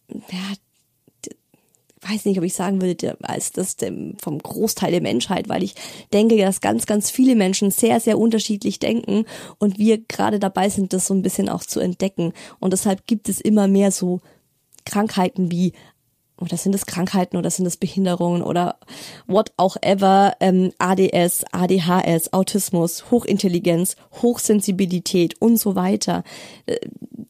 ja, 0.09 0.55
weiß 2.09 2.25
nicht, 2.25 2.38
ob 2.38 2.45
ich 2.45 2.55
sagen 2.55 2.83
würde, 2.83 3.17
als 3.23 3.53
das 3.53 3.77
vom 4.21 4.38
Großteil 4.38 4.91
der 4.91 5.01
Menschheit, 5.01 5.49
weil 5.49 5.62
ich 5.62 5.75
denke, 6.12 6.37
dass 6.37 6.61
ganz, 6.61 6.87
ganz 6.87 7.11
viele 7.11 7.37
Menschen 7.37 7.71
sehr, 7.71 8.01
sehr 8.01 8.19
unterschiedlich 8.19 8.79
denken 8.79 9.25
und 9.59 9.79
wir 9.79 9.99
gerade 9.99 10.38
dabei 10.38 10.69
sind, 10.69 10.93
das 10.93 11.07
so 11.07 11.15
ein 11.15 11.23
bisschen 11.23 11.49
auch 11.49 11.62
zu 11.62 11.81
entdecken. 11.81 12.33
Und 12.59 12.73
deshalb 12.73 13.07
gibt 13.07 13.29
es 13.29 13.41
immer 13.41 13.69
mehr 13.69 13.93
so 13.93 14.21
Krankheiten 14.85 15.51
wie 15.51 15.73
oder 16.42 16.57
sind 16.57 16.74
es 16.74 16.87
Krankheiten 16.87 17.37
oder 17.37 17.50
sind 17.50 17.66
es 17.66 17.76
Behinderungen 17.76 18.42
oder 18.42 18.76
what 19.26 19.52
auch 19.57 19.76
ever, 19.81 20.35
ähm, 20.40 20.72
ADS, 20.78 21.44
ADHS, 21.52 22.33
Autismus, 22.33 23.11
Hochintelligenz, 23.11 23.96
Hochsensibilität 24.20 25.40
und 25.40 25.59
so 25.59 25.74
weiter. 25.74 26.24
Äh, 26.66 26.76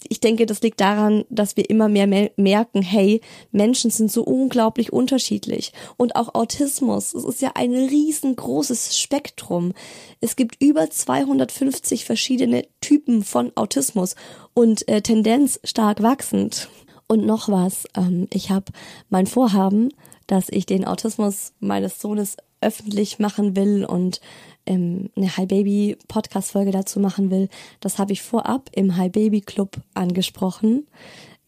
ich 0.08 0.20
denke, 0.20 0.46
das 0.46 0.62
liegt 0.62 0.80
daran, 0.80 1.24
dass 1.30 1.56
wir 1.56 1.68
immer 1.70 1.88
mehr 1.88 2.30
merken, 2.36 2.82
hey, 2.82 3.20
Menschen 3.50 3.90
sind 3.90 4.10
so 4.10 4.22
unglaublich 4.22 4.92
unterschiedlich. 4.92 5.72
Und 5.96 6.16
auch 6.16 6.34
Autismus, 6.34 7.14
es 7.14 7.24
ist 7.24 7.40
ja 7.42 7.52
ein 7.54 7.72
riesengroßes 7.72 8.98
Spektrum. 8.98 9.72
Es 10.20 10.36
gibt 10.36 10.62
über 10.62 10.90
250 10.90 12.04
verschiedene 12.04 12.66
Typen 12.80 13.22
von 13.22 13.52
Autismus 13.54 14.16
und 14.54 14.88
äh, 14.88 15.02
Tendenz 15.02 15.60
stark 15.64 16.02
wachsend. 16.02 16.68
Und 17.06 17.26
noch 17.26 17.48
was, 17.48 17.86
ähm, 17.96 18.28
ich 18.32 18.50
habe 18.50 18.72
mein 19.10 19.26
Vorhaben, 19.26 19.90
dass 20.26 20.48
ich 20.48 20.66
den 20.66 20.84
Autismus 20.86 21.52
meines 21.60 22.00
Sohnes 22.00 22.36
öffentlich 22.60 23.18
machen 23.18 23.56
will 23.56 23.84
und 23.84 24.20
ähm, 24.66 25.10
eine 25.16 25.36
Hi 25.36 25.46
Baby 25.46 25.98
Podcast 26.08 26.52
Folge 26.52 26.70
dazu 26.70 27.00
machen 27.00 27.30
will. 27.30 27.48
Das 27.80 27.98
habe 27.98 28.12
ich 28.12 28.22
vorab 28.22 28.70
im 28.72 28.96
Hi 28.96 29.08
Baby 29.08 29.40
Club 29.40 29.76
angesprochen. 29.94 30.86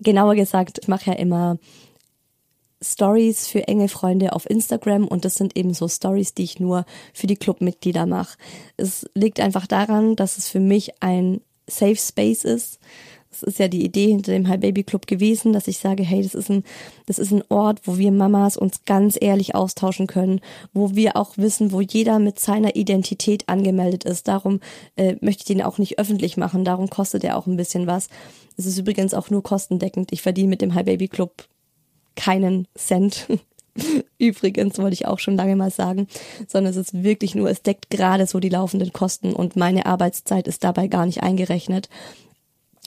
Genauer 0.00 0.34
gesagt, 0.34 0.80
ich 0.82 0.88
mache 0.88 1.10
ja 1.10 1.16
immer 1.16 1.58
Stories 2.82 3.46
für 3.46 3.66
enge 3.66 3.88
Freunde 3.88 4.32
auf 4.34 4.48
Instagram 4.48 5.06
und 5.06 5.24
das 5.24 5.36
sind 5.36 5.56
eben 5.56 5.72
so 5.72 5.88
Stories, 5.88 6.34
die 6.34 6.44
ich 6.44 6.60
nur 6.60 6.84
für 7.14 7.26
die 7.26 7.36
Clubmitglieder 7.36 8.04
mache. 8.04 8.36
Es 8.76 9.08
liegt 9.14 9.40
einfach 9.40 9.66
daran, 9.66 10.16
dass 10.16 10.36
es 10.36 10.48
für 10.48 10.60
mich 10.60 11.02
ein 11.02 11.40
Safe 11.66 11.96
Space 11.96 12.44
ist 12.44 12.78
das 13.34 13.42
ist 13.42 13.58
ja 13.58 13.66
die 13.66 13.84
Idee 13.84 14.08
hinter 14.08 14.32
dem 14.32 14.48
High 14.48 14.60
Baby 14.60 14.84
Club 14.84 15.06
gewesen, 15.06 15.52
dass 15.52 15.66
ich 15.66 15.78
sage, 15.78 16.04
hey, 16.04 16.22
das 16.22 16.34
ist 16.34 16.50
ein, 16.50 16.62
das 17.06 17.18
ist 17.18 17.32
ein 17.32 17.42
Ort, 17.48 17.80
wo 17.84 17.98
wir 17.98 18.12
Mamas 18.12 18.56
uns 18.56 18.84
ganz 18.84 19.18
ehrlich 19.20 19.54
austauschen 19.56 20.06
können, 20.06 20.40
wo 20.72 20.94
wir 20.94 21.16
auch 21.16 21.36
wissen, 21.36 21.72
wo 21.72 21.80
jeder 21.80 22.20
mit 22.20 22.38
seiner 22.38 22.76
Identität 22.76 23.48
angemeldet 23.48 24.04
ist. 24.04 24.28
Darum 24.28 24.60
äh, 24.96 25.16
möchte 25.20 25.40
ich 25.40 25.46
den 25.46 25.62
auch 25.62 25.78
nicht 25.78 25.98
öffentlich 25.98 26.36
machen. 26.36 26.64
Darum 26.64 26.88
kostet 26.88 27.24
er 27.24 27.36
auch 27.36 27.46
ein 27.46 27.56
bisschen 27.56 27.86
was. 27.88 28.08
Es 28.56 28.66
ist 28.66 28.78
übrigens 28.78 29.14
auch 29.14 29.30
nur 29.30 29.42
kostendeckend. 29.42 30.12
Ich 30.12 30.22
verdiene 30.22 30.48
mit 30.48 30.62
dem 30.62 30.74
High 30.74 30.84
Baby 30.84 31.08
Club 31.08 31.48
keinen 32.14 32.68
Cent. 32.76 33.26
Übrigens 34.18 34.78
wollte 34.78 34.94
ich 34.94 35.06
auch 35.06 35.18
schon 35.18 35.34
lange 35.34 35.56
mal 35.56 35.72
sagen, 35.72 36.06
sondern 36.46 36.70
es 36.70 36.76
ist 36.76 37.02
wirklich 37.02 37.34
nur, 37.34 37.50
es 37.50 37.62
deckt 37.62 37.90
gerade 37.90 38.28
so 38.28 38.38
die 38.38 38.48
laufenden 38.48 38.92
Kosten 38.92 39.32
und 39.32 39.56
meine 39.56 39.86
Arbeitszeit 39.86 40.46
ist 40.46 40.62
dabei 40.62 40.86
gar 40.86 41.06
nicht 41.06 41.24
eingerechnet 41.24 41.88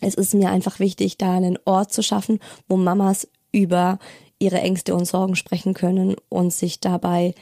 es 0.01 0.15
ist 0.15 0.33
mir 0.33 0.49
einfach 0.49 0.79
wichtig, 0.79 1.17
da 1.17 1.35
einen 1.35 1.57
Ort 1.65 1.91
zu 1.91 2.03
schaffen, 2.03 2.39
wo 2.67 2.77
Mamas 2.77 3.27
über 3.51 3.99
ihre 4.39 4.59
Ängste 4.61 4.95
und 4.95 5.05
Sorgen 5.05 5.35
sprechen 5.35 5.73
können 5.73 6.15
und 6.29 6.53
sich 6.53 6.79
dabei 6.79 7.33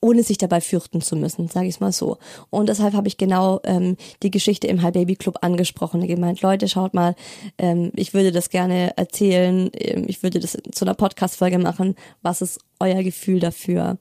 ohne 0.00 0.22
sich 0.22 0.38
dabei 0.38 0.60
fürchten 0.60 1.00
zu 1.00 1.16
müssen, 1.16 1.48
sage 1.48 1.68
ich 1.68 1.80
mal 1.80 1.92
so. 1.92 2.18
Und 2.50 2.68
deshalb 2.68 2.94
habe 2.94 3.08
ich 3.08 3.16
genau 3.16 3.60
ähm, 3.64 3.96
die 4.22 4.30
Geschichte 4.30 4.66
im 4.66 4.82
High 4.82 4.92
Baby 4.92 5.16
Club 5.16 5.38
angesprochen 5.40 6.02
und 6.02 6.06
gemeint, 6.06 6.42
Leute, 6.42 6.68
schaut 6.68 6.94
mal, 6.94 7.14
ähm, 7.58 7.92
ich 7.96 8.14
würde 8.14 8.32
das 8.32 8.50
gerne 8.50 8.96
erzählen, 8.96 9.70
ähm, 9.74 10.04
ich 10.06 10.22
würde 10.22 10.38
das 10.38 10.56
zu 10.72 10.84
einer 10.84 10.94
Podcast-Folge 10.94 11.58
machen, 11.58 11.94
was 12.22 12.42
ist 12.42 12.60
euer 12.78 13.02
Gefühl 13.02 13.40
dafür? 13.40 13.98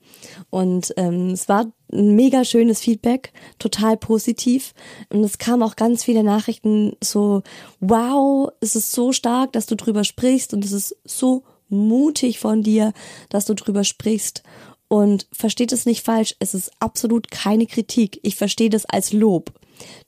Und 0.50 0.94
ähm, 0.98 1.30
es 1.30 1.48
war 1.48 1.72
ein 1.92 2.16
mega 2.16 2.44
schönes 2.44 2.82
Feedback, 2.82 3.32
total 3.58 3.96
positiv. 3.96 4.74
Und 5.10 5.24
es 5.24 5.38
kamen 5.38 5.64
auch 5.64 5.76
ganz 5.76 6.04
viele 6.04 6.24
Nachrichten 6.24 6.94
so, 7.02 7.42
wow, 7.80 8.52
es 8.60 8.76
ist 8.76 8.92
so 8.92 9.12
stark, 9.12 9.54
dass 9.54 9.66
du 9.66 9.76
drüber 9.76 10.04
sprichst 10.04 10.54
und 10.54 10.66
es 10.66 10.72
ist 10.72 10.98
so 11.06 11.44
mutig 11.70 12.40
von 12.40 12.62
dir, 12.62 12.94
dass 13.30 13.46
du 13.46 13.54
drüber 13.54 13.84
sprichst. 13.84 14.44
Und 14.88 15.28
versteht 15.32 15.72
es 15.72 15.86
nicht 15.86 16.06
falsch, 16.06 16.36
es 16.40 16.54
ist 16.54 16.72
absolut 16.80 17.32
keine 17.32 17.66
Kritik. 17.66 18.20
Ich 18.24 18.36
verstehe 18.36 18.70
das 18.70 18.86
als 18.86 19.14
Lob. 19.14 19.52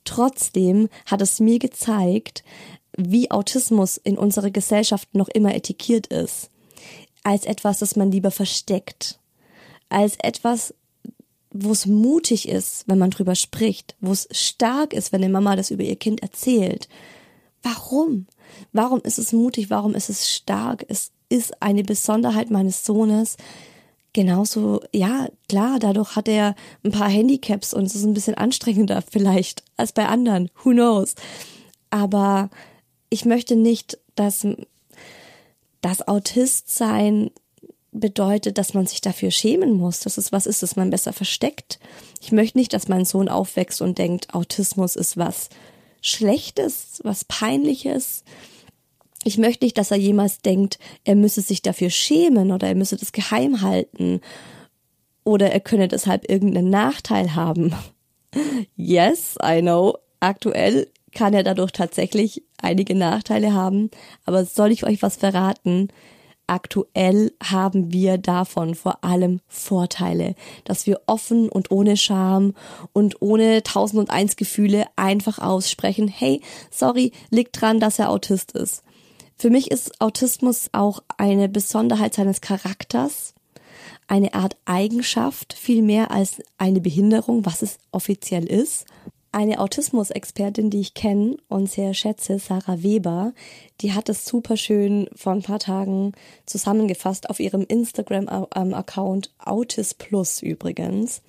Trotzdem 0.04 0.88
hat 1.06 1.20
es 1.20 1.40
mir 1.40 1.58
gezeigt, 1.58 2.44
wie 2.96 3.30
Autismus 3.30 3.96
in 3.96 4.16
unserer 4.16 4.50
Gesellschaft 4.50 5.14
noch 5.14 5.28
immer 5.28 5.54
etikiert 5.54 6.06
ist. 6.08 6.50
Als 7.22 7.44
etwas, 7.44 7.78
das 7.78 7.96
man 7.96 8.10
lieber 8.10 8.30
versteckt. 8.30 9.18
Als 9.88 10.16
etwas, 10.20 10.74
wo 11.50 11.72
es 11.72 11.86
mutig 11.86 12.48
ist, 12.48 12.84
wenn 12.86 12.98
man 12.98 13.10
drüber 13.10 13.34
spricht. 13.34 13.96
Wo 14.00 14.12
es 14.12 14.28
stark 14.30 14.92
ist, 14.92 15.12
wenn 15.12 15.22
eine 15.22 15.32
Mama 15.32 15.56
das 15.56 15.70
über 15.70 15.82
ihr 15.82 15.96
Kind 15.96 16.22
erzählt. 16.22 16.88
Warum? 17.62 18.26
Warum 18.72 19.00
ist 19.02 19.18
es 19.18 19.32
mutig? 19.32 19.70
Warum 19.70 19.94
ist 19.94 20.08
es 20.08 20.32
stark? 20.32 20.84
Es 20.88 21.10
ist 21.28 21.62
eine 21.62 21.84
Besonderheit 21.84 22.50
meines 22.50 22.84
Sohnes, 22.84 23.36
genauso, 24.18 24.80
ja, 24.92 25.28
klar, 25.48 25.78
dadurch 25.78 26.16
hat 26.16 26.26
er 26.26 26.56
ein 26.82 26.90
paar 26.90 27.08
Handicaps 27.08 27.72
und 27.72 27.84
es 27.84 27.94
ist 27.94 28.02
ein 28.02 28.14
bisschen 28.14 28.34
anstrengender 28.34 29.00
vielleicht 29.12 29.62
als 29.76 29.92
bei 29.92 30.06
anderen. 30.06 30.50
Who 30.64 30.70
knows? 30.70 31.14
Aber 31.90 32.50
ich 33.10 33.24
möchte 33.24 33.54
nicht, 33.54 33.96
dass 34.16 34.44
das 35.82 36.08
Autistsein 36.08 37.30
bedeutet, 37.92 38.58
dass 38.58 38.74
man 38.74 38.88
sich 38.88 39.00
dafür 39.00 39.30
schämen 39.30 39.74
muss. 39.74 40.00
Das 40.00 40.18
ist 40.18 40.32
was 40.32 40.46
ist, 40.46 40.64
das 40.64 40.74
man 40.74 40.90
besser 40.90 41.12
versteckt. 41.12 41.78
Ich 42.20 42.32
möchte 42.32 42.58
nicht, 42.58 42.72
dass 42.72 42.88
mein 42.88 43.04
Sohn 43.04 43.28
aufwächst 43.28 43.80
und 43.80 43.98
denkt, 43.98 44.34
Autismus 44.34 44.96
ist 44.96 45.16
was 45.16 45.48
Schlechtes, 46.00 47.00
was 47.04 47.24
Peinliches. 47.24 48.24
Ich 49.24 49.38
möchte 49.38 49.64
nicht, 49.64 49.78
dass 49.78 49.90
er 49.90 49.96
jemals 49.96 50.40
denkt, 50.40 50.78
er 51.04 51.16
müsse 51.16 51.40
sich 51.40 51.62
dafür 51.62 51.90
schämen 51.90 52.52
oder 52.52 52.68
er 52.68 52.74
müsse 52.74 52.96
das 52.96 53.12
geheim 53.12 53.62
halten 53.62 54.20
oder 55.24 55.50
er 55.50 55.60
könne 55.60 55.88
deshalb 55.88 56.28
irgendeinen 56.30 56.70
Nachteil 56.70 57.34
haben. 57.34 57.74
Yes, 58.76 59.36
I 59.42 59.62
know. 59.62 59.96
Aktuell 60.20 60.88
kann 61.12 61.32
er 61.32 61.42
dadurch 61.42 61.72
tatsächlich 61.72 62.42
einige 62.60 62.94
Nachteile 62.94 63.54
haben, 63.54 63.90
aber 64.26 64.44
soll 64.44 64.70
ich 64.70 64.84
euch 64.84 65.00
was 65.00 65.16
verraten? 65.16 65.88
Aktuell 66.46 67.32
haben 67.42 67.92
wir 67.92 68.16
davon 68.16 68.74
vor 68.74 69.04
allem 69.04 69.40
Vorteile, 69.48 70.34
dass 70.64 70.86
wir 70.86 71.00
offen 71.06 71.48
und 71.48 71.70
ohne 71.70 71.96
Scham 71.96 72.54
und 72.92 73.20
ohne 73.20 73.62
tausend 73.62 73.98
und 73.98 74.10
eins 74.10 74.36
Gefühle 74.36 74.86
einfach 74.96 75.38
aussprechen, 75.38 76.08
hey, 76.08 76.40
sorry, 76.70 77.12
liegt 77.30 77.60
dran, 77.60 77.80
dass 77.80 77.98
er 77.98 78.10
Autist 78.10 78.52
ist. 78.52 78.82
Für 79.40 79.50
mich 79.50 79.70
ist 79.70 80.00
Autismus 80.00 80.68
auch 80.72 81.00
eine 81.16 81.48
Besonderheit 81.48 82.12
seines 82.12 82.40
Charakters, 82.40 83.34
eine 84.08 84.34
Art 84.34 84.56
Eigenschaft, 84.64 85.52
viel 85.52 85.82
mehr 85.82 86.10
als 86.10 86.42
eine 86.56 86.80
Behinderung, 86.80 87.46
was 87.46 87.62
es 87.62 87.78
offiziell 87.92 88.46
ist. 88.46 88.86
Eine 89.30 89.60
Autismus-Expertin, 89.60 90.70
die 90.70 90.80
ich 90.80 90.94
kenne 90.94 91.36
und 91.48 91.70
sehr 91.70 91.92
schätze, 91.92 92.38
Sarah 92.38 92.82
Weber, 92.82 93.34
die 93.82 93.92
hat 93.92 94.08
es 94.08 94.24
super 94.24 94.56
schön 94.56 95.06
vor 95.14 95.32
ein 95.32 95.42
paar 95.42 95.58
Tagen 95.58 96.12
zusammengefasst 96.46 97.28
auf 97.28 97.38
ihrem 97.38 97.62
Instagram-Account 97.62 99.30
Autis 99.38 99.92
Plus 99.92 100.40
übrigens. 100.40 101.20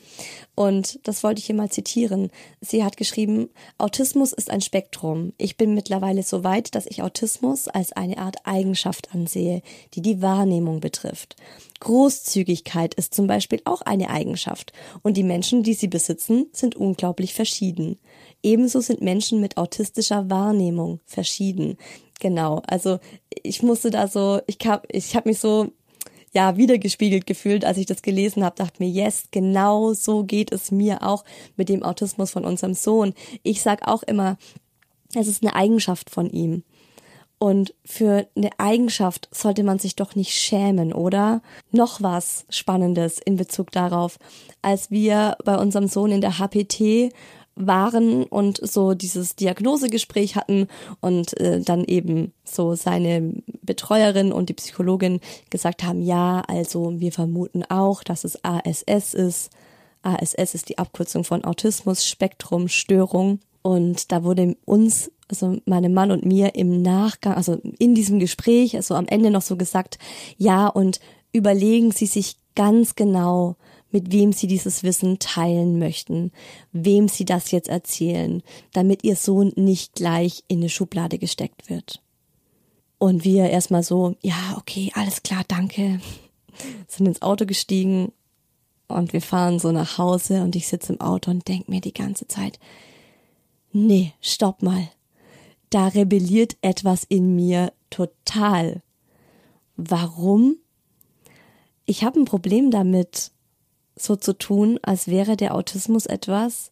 Und 0.56 1.00
das 1.04 1.24
wollte 1.24 1.40
ich 1.40 1.46
hier 1.46 1.56
mal 1.56 1.70
zitieren. 1.70 2.32
Sie 2.62 2.86
hat 2.86 2.96
geschrieben, 2.96 3.50
Autismus 3.78 4.32
ist 4.32 4.50
ein 4.50 4.62
Spektrum. 4.62 5.34
Ich 5.38 5.58
bin 5.58 5.74
mittlerweile 5.74 6.24
so 6.24 6.46
weit, 6.46 6.76
dass 6.76 6.86
ich 6.86 7.04
Autismus 7.04 7.68
als 7.68 7.92
eine 7.92 8.18
Art 8.18 8.38
Eigenschaft 8.46 9.14
ansehe, 9.14 9.62
die 9.94 10.02
die 10.02 10.22
Wahrnehmung 10.22 10.80
betrifft. 10.80 11.36
Großzügigkeit 11.80 12.94
ist 12.94 13.14
zum 13.14 13.28
Beispiel 13.28 13.62
auch 13.66 13.82
eine 13.82 14.10
Eigenschaft. 14.10 14.74
Und 15.02 15.16
die 15.18 15.24
Menschen, 15.24 15.64
die 15.64 15.74
sie 15.74 15.88
besitzen, 15.88 16.48
sind 16.52 16.76
unglaublich 16.76 17.34
verschieden. 17.34 17.98
Ebenso 18.44 18.82
sind 18.82 19.02
Menschen 19.02 19.40
mit 19.42 19.58
autistischer 19.58 20.30
Wahrnehmung 20.30 21.00
verschieden. 21.06 21.78
Genau, 22.20 22.62
also 22.68 23.00
ich 23.44 23.64
musste 23.64 23.92
da 23.92 24.08
so, 24.08 24.42
ich 24.48 24.58
hab, 24.66 24.86
ich 24.94 25.16
hab 25.16 25.26
mich 25.26 25.40
so 25.40 25.72
ja 26.34 26.58
wiedergespiegelt 26.58 27.26
gefühlt, 27.26 27.66
als 27.66 27.78
ich 27.78 27.86
das 27.86 28.02
gelesen 28.02 28.44
habe, 28.44 28.56
dachte 28.56 28.84
mir, 28.84 28.90
yes, 28.90 29.26
genau 29.32 29.94
so 29.94 30.24
geht 30.24 30.52
es 30.52 30.72
mir 30.72 31.02
auch 31.02 31.24
mit 31.56 31.70
dem 31.70 31.84
Autismus 31.84 32.32
von 32.32 32.46
unserem 32.46 32.74
Sohn. 32.74 33.14
Ich 33.44 33.62
sag 33.62 33.88
auch 33.88 34.04
immer, 34.04 34.38
es 35.16 35.28
ist 35.28 35.42
eine 35.42 35.56
Eigenschaft 35.56 36.10
von 36.10 36.30
ihm. 36.30 36.64
Und 37.40 37.74
für 37.86 38.28
eine 38.36 38.50
Eigenschaft 38.58 39.30
sollte 39.32 39.64
man 39.64 39.80
sich 39.80 39.96
doch 39.96 40.14
nicht 40.14 40.34
schämen, 40.34 40.92
oder? 40.92 41.42
Noch 41.72 42.02
was 42.02 42.46
Spannendes 42.50 43.18
in 43.18 43.38
Bezug 43.38 43.72
darauf. 43.72 44.20
Als 44.62 44.92
wir 44.92 45.38
bei 45.46 45.58
unserem 45.58 45.88
Sohn 45.88 46.12
in 46.12 46.20
der 46.20 46.38
HPT 46.38 47.14
waren 47.56 48.24
und 48.24 48.60
so 48.62 48.94
dieses 48.94 49.36
Diagnosegespräch 49.36 50.36
hatten 50.36 50.68
und 51.02 51.38
äh, 51.40 51.62
dann 51.62 51.84
eben 51.86 52.34
so 52.44 52.76
seine 52.76 53.34
Betreuerin 53.62 54.32
und 54.32 54.50
die 54.50 54.54
Psychologin 54.54 55.20
gesagt 55.50 55.84
haben, 55.84 56.02
ja, 56.02 56.42
also 56.48 57.00
wir 57.00 57.12
vermuten 57.12 57.64
auch, 57.64 58.04
dass 58.04 58.24
es 58.24 58.44
ASS 58.44 59.14
ist. 59.14 59.50
ASS 60.02 60.56
ist 60.56 60.70
die 60.70 60.78
Abkürzung 60.78 61.26
von 61.26 61.44
Autismus 61.44 62.06
Spektrum 62.06 62.70
Störung 62.70 63.40
und 63.62 64.12
da 64.12 64.24
wurde 64.24 64.56
uns 64.66 65.12
also 65.30 65.58
meinem 65.66 65.94
Mann 65.94 66.12
und 66.12 66.26
mir 66.26 66.56
im 66.56 66.82
Nachgang, 66.82 67.36
also 67.36 67.62
in 67.78 67.96
diesem 67.96 68.20
Gespräch, 68.20 68.76
also 68.76 68.96
am 68.96 69.08
Ende 69.08 69.32
noch 69.32 69.42
so 69.42 69.56
gesagt, 69.56 69.98
ja, 70.38 70.68
und 70.68 71.00
überlegen 71.32 71.92
Sie 71.92 72.08
sich 72.08 72.38
ganz 72.56 72.96
genau, 72.96 73.56
mit 73.92 74.12
wem 74.12 74.34
sie 74.34 74.48
dieses 74.48 74.84
Wissen 74.84 75.20
teilen 75.20 75.80
möchten, 75.80 76.32
wem 76.72 77.08
sie 77.08 77.26
das 77.26 77.52
jetzt 77.52 77.70
erzählen, 77.70 78.44
damit 78.74 79.04
ihr 79.04 79.16
Sohn 79.16 79.52
nicht 79.56 79.96
gleich 79.96 80.44
in 80.48 80.60
eine 80.60 80.70
Schublade 80.70 81.18
gesteckt 81.18 81.70
wird. 81.70 82.02
Und 82.98 83.24
wir 83.24 83.50
erstmal 83.50 83.84
so, 83.84 84.16
ja, 84.22 84.56
okay, 84.58 84.92
alles 84.94 85.24
klar, 85.24 85.44
danke, 85.48 86.02
sind 86.88 87.08
ins 87.08 87.22
Auto 87.22 87.46
gestiegen 87.46 88.12
und 88.88 89.14
wir 89.14 89.22
fahren 89.22 89.60
so 89.60 89.72
nach 89.72 89.98
Hause 89.98 90.44
und 90.44 90.56
ich 90.56 90.68
sitze 90.68 90.94
im 90.94 91.02
Auto 91.02 91.32
und 91.32 91.48
denk 91.48 91.70
mir 91.70 91.82
die 91.82 91.94
ganze 91.94 92.28
Zeit, 92.28 92.60
nee, 93.72 94.14
stopp 94.22 94.62
mal. 94.62 94.90
Da 95.70 95.88
rebelliert 95.88 96.58
etwas 96.62 97.04
in 97.04 97.36
mir 97.36 97.72
total. 97.90 98.82
Warum? 99.76 100.58
Ich 101.86 102.04
habe 102.04 102.20
ein 102.20 102.26
Problem 102.26 102.72
damit, 102.72 103.32
so 103.96 104.16
zu 104.16 104.34
tun, 104.34 104.80
als 104.82 105.08
wäre 105.08 105.38
der 105.38 105.56
Autismus 105.56 106.06
etwas, 106.06 106.72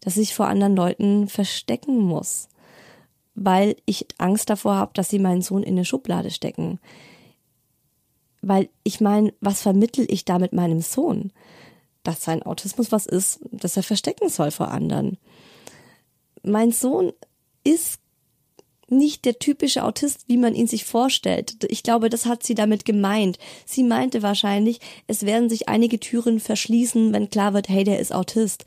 das 0.00 0.16
ich 0.16 0.34
vor 0.34 0.48
anderen 0.48 0.76
Leuten 0.76 1.28
verstecken 1.28 1.98
muss, 1.98 2.48
weil 3.34 3.76
ich 3.86 4.06
Angst 4.18 4.50
davor 4.50 4.76
habe, 4.76 4.92
dass 4.94 5.08
sie 5.08 5.18
meinen 5.18 5.42
Sohn 5.42 5.62
in 5.62 5.74
eine 5.74 5.84
Schublade 5.84 6.30
stecken. 6.30 6.78
Weil 8.42 8.68
ich 8.84 9.00
meine, 9.00 9.32
was 9.40 9.62
vermittel 9.62 10.06
ich 10.08 10.24
da 10.24 10.38
mit 10.38 10.52
meinem 10.52 10.80
Sohn? 10.80 11.32
Dass 12.02 12.22
sein 12.22 12.42
Autismus 12.42 12.92
was 12.92 13.06
ist, 13.06 13.40
das 13.50 13.76
er 13.76 13.82
verstecken 13.82 14.28
soll 14.28 14.50
vor 14.50 14.70
anderen. 14.70 15.18
Mein 16.42 16.70
Sohn 16.70 17.12
ist 17.64 18.00
nicht 18.88 19.24
der 19.24 19.38
typische 19.38 19.84
Autist, 19.84 20.24
wie 20.28 20.36
man 20.36 20.54
ihn 20.54 20.66
sich 20.66 20.84
vorstellt. 20.84 21.56
Ich 21.68 21.82
glaube, 21.82 22.08
das 22.08 22.26
hat 22.26 22.42
sie 22.42 22.54
damit 22.54 22.84
gemeint. 22.84 23.38
Sie 23.64 23.82
meinte 23.82 24.22
wahrscheinlich, 24.22 24.80
es 25.06 25.26
werden 25.26 25.48
sich 25.48 25.68
einige 25.68 25.98
Türen 25.98 26.40
verschließen, 26.40 27.12
wenn 27.12 27.30
klar 27.30 27.54
wird, 27.54 27.68
hey, 27.68 27.84
der 27.84 27.98
ist 27.98 28.14
Autist. 28.14 28.64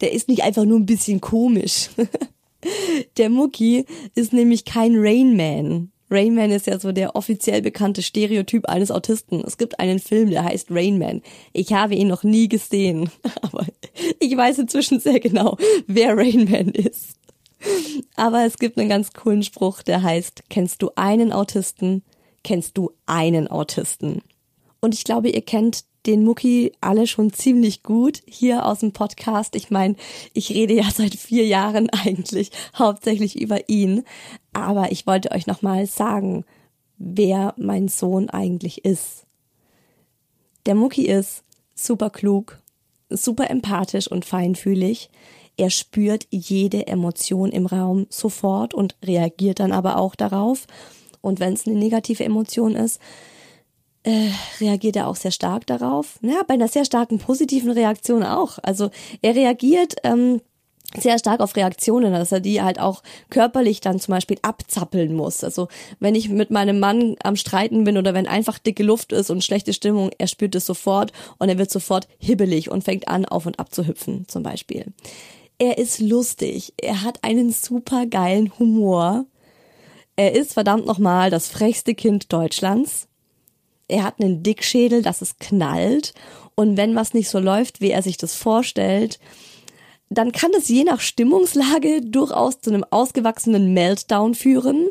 Der 0.00 0.12
ist 0.12 0.28
nicht 0.28 0.42
einfach 0.42 0.64
nur 0.64 0.78
ein 0.78 0.86
bisschen 0.86 1.20
komisch. 1.20 1.90
Der 3.18 3.28
Mucki 3.28 3.84
ist 4.14 4.32
nämlich 4.32 4.64
kein 4.64 4.94
Rainman. 4.96 5.92
Rainman 6.10 6.50
ist 6.50 6.66
ja 6.66 6.78
so 6.78 6.92
der 6.92 7.16
offiziell 7.16 7.60
bekannte 7.60 8.02
Stereotyp 8.02 8.66
eines 8.68 8.90
Autisten. 8.90 9.42
Es 9.44 9.58
gibt 9.58 9.80
einen 9.80 9.98
Film, 9.98 10.30
der 10.30 10.44
heißt 10.44 10.70
Rainman. 10.70 11.22
Ich 11.52 11.72
habe 11.72 11.94
ihn 11.94 12.08
noch 12.08 12.22
nie 12.22 12.48
gesehen, 12.48 13.10
aber 13.42 13.66
ich 14.20 14.36
weiß 14.36 14.58
inzwischen 14.58 15.00
sehr 15.00 15.20
genau, 15.20 15.56
wer 15.86 16.16
Rainman 16.16 16.68
ist. 16.68 17.16
Aber 18.16 18.44
es 18.44 18.58
gibt 18.58 18.78
einen 18.78 18.88
ganz 18.88 19.12
coolen 19.12 19.42
Spruch, 19.42 19.82
der 19.82 20.02
heißt, 20.02 20.44
kennst 20.48 20.82
du 20.82 20.90
einen 20.96 21.32
Autisten, 21.32 22.02
kennst 22.42 22.76
du 22.78 22.92
einen 23.06 23.48
Autisten. 23.48 24.22
Und 24.80 24.94
ich 24.94 25.04
glaube, 25.04 25.30
ihr 25.30 25.42
kennt 25.42 25.84
den 26.06 26.24
Mucki 26.24 26.72
alle 26.80 27.06
schon 27.06 27.32
ziemlich 27.32 27.82
gut 27.82 28.22
hier 28.26 28.66
aus 28.66 28.80
dem 28.80 28.92
Podcast. 28.92 29.56
Ich 29.56 29.70
meine, 29.70 29.96
ich 30.34 30.50
rede 30.50 30.74
ja 30.74 30.84
seit 30.94 31.14
vier 31.14 31.46
Jahren 31.46 31.88
eigentlich 31.90 32.50
hauptsächlich 32.76 33.40
über 33.40 33.68
ihn. 33.68 34.04
Aber 34.52 34.92
ich 34.92 35.06
wollte 35.06 35.32
euch 35.32 35.46
nochmal 35.46 35.86
sagen, 35.86 36.44
wer 36.98 37.54
mein 37.56 37.88
Sohn 37.88 38.28
eigentlich 38.28 38.84
ist. 38.84 39.24
Der 40.66 40.74
Mucki 40.74 41.06
ist 41.06 41.44
super 41.74 42.10
klug, 42.10 42.60
super 43.10 43.50
empathisch 43.50 44.08
und 44.08 44.24
feinfühlig. 44.24 45.10
Er 45.56 45.70
spürt 45.70 46.26
jede 46.30 46.86
Emotion 46.86 47.50
im 47.50 47.66
Raum 47.66 48.06
sofort 48.10 48.74
und 48.74 48.96
reagiert 49.04 49.60
dann 49.60 49.72
aber 49.72 49.98
auch 49.98 50.14
darauf. 50.14 50.66
Und 51.20 51.40
wenn 51.40 51.54
es 51.54 51.66
eine 51.66 51.76
negative 51.76 52.24
Emotion 52.24 52.74
ist, 52.76 53.00
äh, 54.02 54.30
reagiert 54.60 54.96
er 54.96 55.08
auch 55.08 55.16
sehr 55.16 55.30
stark 55.30 55.66
darauf. 55.66 56.18
Ja, 56.22 56.42
bei 56.46 56.54
einer 56.54 56.68
sehr 56.68 56.84
starken 56.84 57.18
positiven 57.18 57.70
Reaktion 57.70 58.22
auch. 58.22 58.58
Also 58.62 58.90
er 59.22 59.34
reagiert 59.34 59.96
ähm, 60.04 60.40
sehr 61.00 61.18
stark 61.18 61.40
auf 61.40 61.56
Reaktionen, 61.56 62.12
dass 62.12 62.30
er 62.30 62.40
die 62.40 62.62
halt 62.62 62.78
auch 62.78 63.02
körperlich 63.30 63.80
dann 63.80 63.98
zum 63.98 64.12
Beispiel 64.12 64.38
abzappeln 64.42 65.14
muss. 65.14 65.42
Also 65.42 65.68
wenn 65.98 66.14
ich 66.14 66.28
mit 66.28 66.50
meinem 66.50 66.78
Mann 66.78 67.16
am 67.22 67.36
Streiten 67.36 67.84
bin 67.84 67.96
oder 67.96 68.14
wenn 68.14 68.26
einfach 68.26 68.58
dicke 68.58 68.82
Luft 68.82 69.12
ist 69.12 69.30
und 69.30 69.42
schlechte 69.42 69.72
Stimmung, 69.72 70.10
er 70.18 70.26
spürt 70.26 70.54
es 70.54 70.66
sofort 70.66 71.12
und 71.38 71.48
er 71.48 71.58
wird 71.58 71.70
sofort 71.70 72.06
hibbelig 72.18 72.70
und 72.70 72.84
fängt 72.84 73.08
an, 73.08 73.24
auf 73.24 73.46
und 73.46 73.58
ab 73.58 73.74
zu 73.74 73.86
hüpfen 73.86 74.26
zum 74.28 74.42
Beispiel. 74.42 74.86
Er 75.58 75.78
ist 75.78 76.00
lustig, 76.00 76.72
er 76.76 77.02
hat 77.02 77.22
einen 77.22 77.52
super 77.52 78.06
geilen 78.06 78.58
Humor. 78.58 79.26
Er 80.16 80.32
ist 80.32 80.52
verdammt 80.52 80.86
nochmal 80.86 81.30
das 81.30 81.48
frechste 81.48 81.94
Kind 81.94 82.32
Deutschlands 82.32 83.08
er 83.88 84.02
hat 84.04 84.20
einen 84.20 84.42
Dickschädel, 84.42 85.02
dass 85.02 85.22
es 85.22 85.38
knallt. 85.38 86.14
Und 86.54 86.76
wenn 86.76 86.94
was 86.94 87.14
nicht 87.14 87.28
so 87.28 87.38
läuft, 87.38 87.80
wie 87.80 87.90
er 87.90 88.02
sich 88.02 88.16
das 88.16 88.34
vorstellt, 88.34 89.18
dann 90.18 90.32
kann 90.32 90.50
es 90.56 90.68
je 90.68 90.84
nach 90.84 91.00
Stimmungslage 91.00 92.02
durchaus 92.02 92.60
zu 92.60 92.70
einem 92.70 92.84
ausgewachsenen 92.90 93.72
Meltdown 93.72 94.34
führen. 94.34 94.88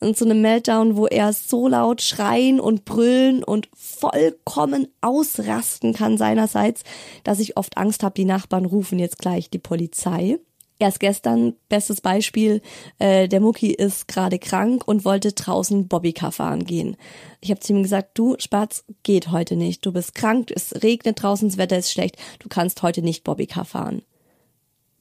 Und 0.00 0.16
zu 0.16 0.24
einem 0.24 0.40
Meltdown, 0.40 0.96
wo 0.96 1.06
er 1.06 1.32
so 1.32 1.68
laut 1.68 2.00
schreien 2.00 2.58
und 2.58 2.86
brüllen 2.86 3.44
und 3.44 3.68
vollkommen 3.74 4.88
ausrasten 5.02 5.92
kann 5.92 6.16
seinerseits, 6.16 6.84
dass 7.22 7.38
ich 7.38 7.58
oft 7.58 7.76
Angst 7.76 8.02
habe, 8.02 8.14
die 8.14 8.24
Nachbarn 8.24 8.64
rufen 8.64 8.98
jetzt 8.98 9.18
gleich 9.18 9.50
die 9.50 9.58
Polizei. 9.58 10.38
Erst 10.80 11.00
gestern, 11.00 11.52
bestes 11.68 12.00
Beispiel, 12.00 12.62
äh, 12.98 13.28
der 13.28 13.40
Mucki 13.40 13.70
ist 13.70 14.08
gerade 14.08 14.38
krank 14.38 14.88
und 14.88 15.04
wollte 15.04 15.32
draußen 15.32 15.88
Bobbycar 15.88 16.32
fahren 16.32 16.64
gehen. 16.64 16.96
Ich 17.42 17.50
habe 17.50 17.60
zu 17.60 17.74
ihm 17.74 17.82
gesagt, 17.82 18.16
du 18.16 18.36
Spatz, 18.38 18.84
geht 19.02 19.30
heute 19.30 19.56
nicht. 19.56 19.84
Du 19.84 19.92
bist 19.92 20.14
krank, 20.14 20.50
es 20.50 20.82
regnet 20.82 21.22
draußen, 21.22 21.50
das 21.50 21.58
Wetter 21.58 21.76
ist 21.76 21.92
schlecht, 21.92 22.16
du 22.38 22.48
kannst 22.48 22.82
heute 22.82 23.02
nicht 23.02 23.24
Bobbycar 23.24 23.66
fahren. 23.66 24.00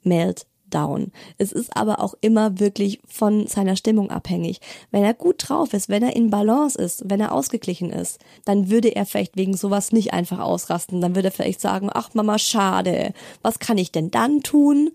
Meltdown. 0.03 1.11
Es 1.37 1.51
ist 1.51 1.75
aber 1.75 2.01
auch 2.01 2.13
immer 2.21 2.59
wirklich 2.59 2.99
von 3.07 3.47
seiner 3.47 3.75
Stimmung 3.75 4.11
abhängig. 4.11 4.61
Wenn 4.91 5.03
er 5.03 5.13
gut 5.13 5.49
drauf 5.49 5.73
ist, 5.73 5.89
wenn 5.89 6.03
er 6.03 6.15
in 6.15 6.29
Balance 6.29 6.77
ist, 6.77 7.03
wenn 7.05 7.19
er 7.19 7.31
ausgeglichen 7.31 7.91
ist, 7.91 8.19
dann 8.45 8.69
würde 8.69 8.95
er 8.95 9.05
vielleicht 9.05 9.35
wegen 9.35 9.55
sowas 9.55 9.91
nicht 9.91 10.13
einfach 10.13 10.39
ausrasten. 10.39 11.01
Dann 11.01 11.15
würde 11.15 11.29
er 11.29 11.33
vielleicht 11.33 11.61
sagen, 11.61 11.89
ach 11.91 12.13
Mama, 12.13 12.37
schade. 12.37 13.13
Was 13.41 13.59
kann 13.59 13.77
ich 13.77 13.91
denn 13.91 14.11
dann 14.11 14.41
tun? 14.41 14.91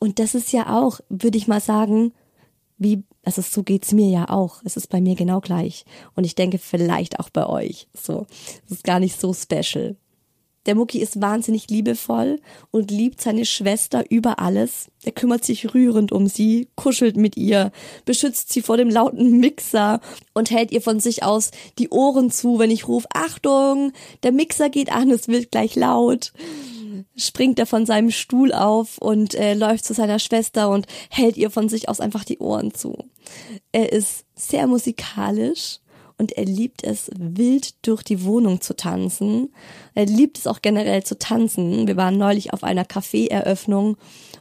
Und 0.00 0.18
das 0.18 0.34
ist 0.34 0.52
ja 0.52 0.78
auch, 0.78 1.00
würde 1.08 1.38
ich 1.38 1.48
mal 1.48 1.60
sagen, 1.60 2.12
wie, 2.78 3.02
also 3.24 3.42
so 3.42 3.62
geht's 3.62 3.92
mir 3.92 4.08
ja 4.08 4.28
auch. 4.30 4.62
Es 4.64 4.76
ist 4.76 4.88
bei 4.88 5.00
mir 5.00 5.16
genau 5.16 5.40
gleich. 5.40 5.84
Und 6.14 6.24
ich 6.24 6.34
denke 6.34 6.58
vielleicht 6.58 7.20
auch 7.20 7.30
bei 7.30 7.46
euch. 7.46 7.88
So, 7.92 8.26
es 8.66 8.72
ist 8.72 8.84
gar 8.84 9.00
nicht 9.00 9.20
so 9.20 9.34
special. 9.34 9.96
Der 10.68 10.74
Mucki 10.74 10.98
ist 10.98 11.22
wahnsinnig 11.22 11.70
liebevoll 11.70 12.40
und 12.70 12.90
liebt 12.90 13.22
seine 13.22 13.46
Schwester 13.46 14.04
über 14.10 14.38
alles. 14.38 14.88
Er 15.02 15.12
kümmert 15.12 15.42
sich 15.42 15.72
rührend 15.72 16.12
um 16.12 16.26
sie, 16.26 16.68
kuschelt 16.76 17.16
mit 17.16 17.38
ihr, 17.38 17.72
beschützt 18.04 18.52
sie 18.52 18.60
vor 18.60 18.76
dem 18.76 18.90
lauten 18.90 19.40
Mixer 19.40 20.02
und 20.34 20.50
hält 20.50 20.70
ihr 20.70 20.82
von 20.82 21.00
sich 21.00 21.22
aus 21.22 21.52
die 21.78 21.88
Ohren 21.88 22.30
zu, 22.30 22.58
wenn 22.58 22.70
ich 22.70 22.86
rufe, 22.86 23.08
Achtung, 23.14 23.92
der 24.22 24.32
Mixer 24.32 24.68
geht 24.68 24.92
an, 24.92 25.10
es 25.10 25.26
wird 25.26 25.50
gleich 25.50 25.74
laut 25.74 26.32
springt 27.16 27.58
er 27.58 27.66
von 27.66 27.86
seinem 27.86 28.10
Stuhl 28.10 28.52
auf 28.52 28.98
und 28.98 29.34
äh, 29.34 29.54
läuft 29.54 29.84
zu 29.84 29.94
seiner 29.94 30.18
Schwester 30.18 30.68
und 30.68 30.86
hält 31.10 31.36
ihr 31.36 31.50
von 31.50 31.68
sich 31.68 31.88
aus 31.88 32.00
einfach 32.00 32.24
die 32.24 32.38
Ohren 32.38 32.74
zu. 32.74 32.96
Er 33.72 33.92
ist 33.92 34.24
sehr 34.34 34.66
musikalisch 34.66 35.78
und 36.18 36.32
er 36.32 36.44
liebt 36.44 36.84
es, 36.84 37.10
wild 37.16 37.74
durch 37.86 38.02
die 38.02 38.24
Wohnung 38.24 38.60
zu 38.60 38.74
tanzen. 38.74 39.52
Er 39.94 40.06
liebt 40.06 40.38
es 40.38 40.46
auch 40.46 40.60
generell 40.60 41.04
zu 41.04 41.18
tanzen. 41.18 41.86
Wir 41.86 41.96
waren 41.96 42.18
neulich 42.18 42.52
auf 42.52 42.64
einer 42.64 42.84
Café-Eröffnung 42.84 43.96